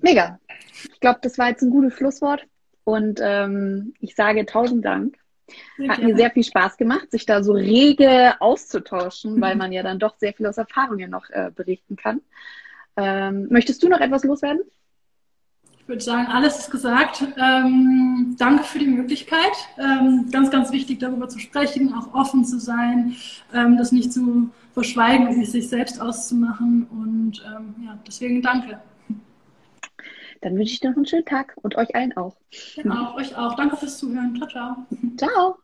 Mega. 0.00 0.38
Ich 0.92 1.00
glaube, 1.00 1.18
das 1.22 1.36
war 1.36 1.50
jetzt 1.50 1.62
ein 1.62 1.70
gutes 1.70 1.94
Schlusswort 1.94 2.46
und 2.84 3.20
ähm, 3.22 3.92
ich 4.00 4.14
sage 4.14 4.46
tausend 4.46 4.84
Dank. 4.84 5.18
Sehr 5.76 5.88
Hat 5.88 5.98
gerne. 5.98 6.12
mir 6.12 6.16
sehr 6.16 6.30
viel 6.30 6.44
Spaß 6.44 6.76
gemacht, 6.76 7.10
sich 7.10 7.26
da 7.26 7.42
so 7.42 7.52
rege 7.52 8.34
auszutauschen, 8.40 9.40
weil 9.40 9.56
man 9.56 9.72
ja 9.72 9.82
dann 9.82 9.98
doch 9.98 10.16
sehr 10.18 10.32
viel 10.32 10.46
aus 10.46 10.58
Erfahrungen 10.58 11.10
noch 11.10 11.30
äh, 11.30 11.50
berichten 11.54 11.96
kann. 11.96 12.20
Ähm, 12.96 13.46
möchtest 13.50 13.82
du 13.82 13.88
noch 13.88 14.00
etwas 14.00 14.24
loswerden? 14.24 14.62
Ich 15.78 15.88
würde 15.88 16.02
sagen, 16.02 16.26
alles 16.26 16.58
ist 16.58 16.70
gesagt. 16.72 17.22
Ähm, 17.38 18.34
danke 18.38 18.64
für 18.64 18.80
die 18.80 18.88
Möglichkeit. 18.88 19.52
Ähm, 19.78 20.28
ganz, 20.32 20.50
ganz 20.50 20.72
wichtig, 20.72 20.98
darüber 20.98 21.28
zu 21.28 21.38
sprechen, 21.38 21.94
auch 21.94 22.12
offen 22.12 22.44
zu 22.44 22.58
sein, 22.58 23.14
ähm, 23.54 23.76
das 23.76 23.92
nicht 23.92 24.12
zu 24.12 24.50
verschweigen 24.72 25.44
sich 25.44 25.68
selbst 25.68 26.00
auszumachen. 26.00 26.88
Und 26.90 27.44
ähm, 27.46 27.74
ja, 27.86 27.96
deswegen 28.04 28.42
danke. 28.42 28.80
Dann 30.46 30.56
wünsche 30.56 30.74
ich 30.74 30.78
dir 30.78 30.90
noch 30.90 30.96
einen 30.96 31.06
schönen 31.06 31.24
Tag 31.24 31.56
und 31.62 31.74
euch 31.74 31.96
allen 31.96 32.16
auch. 32.16 32.36
Genau, 32.76 33.16
euch 33.16 33.36
auch. 33.36 33.56
Danke 33.56 33.78
fürs 33.78 33.98
Zuhören. 33.98 34.36
Ciao, 34.36 34.48
ciao. 34.48 34.86
Ciao. 35.16 35.58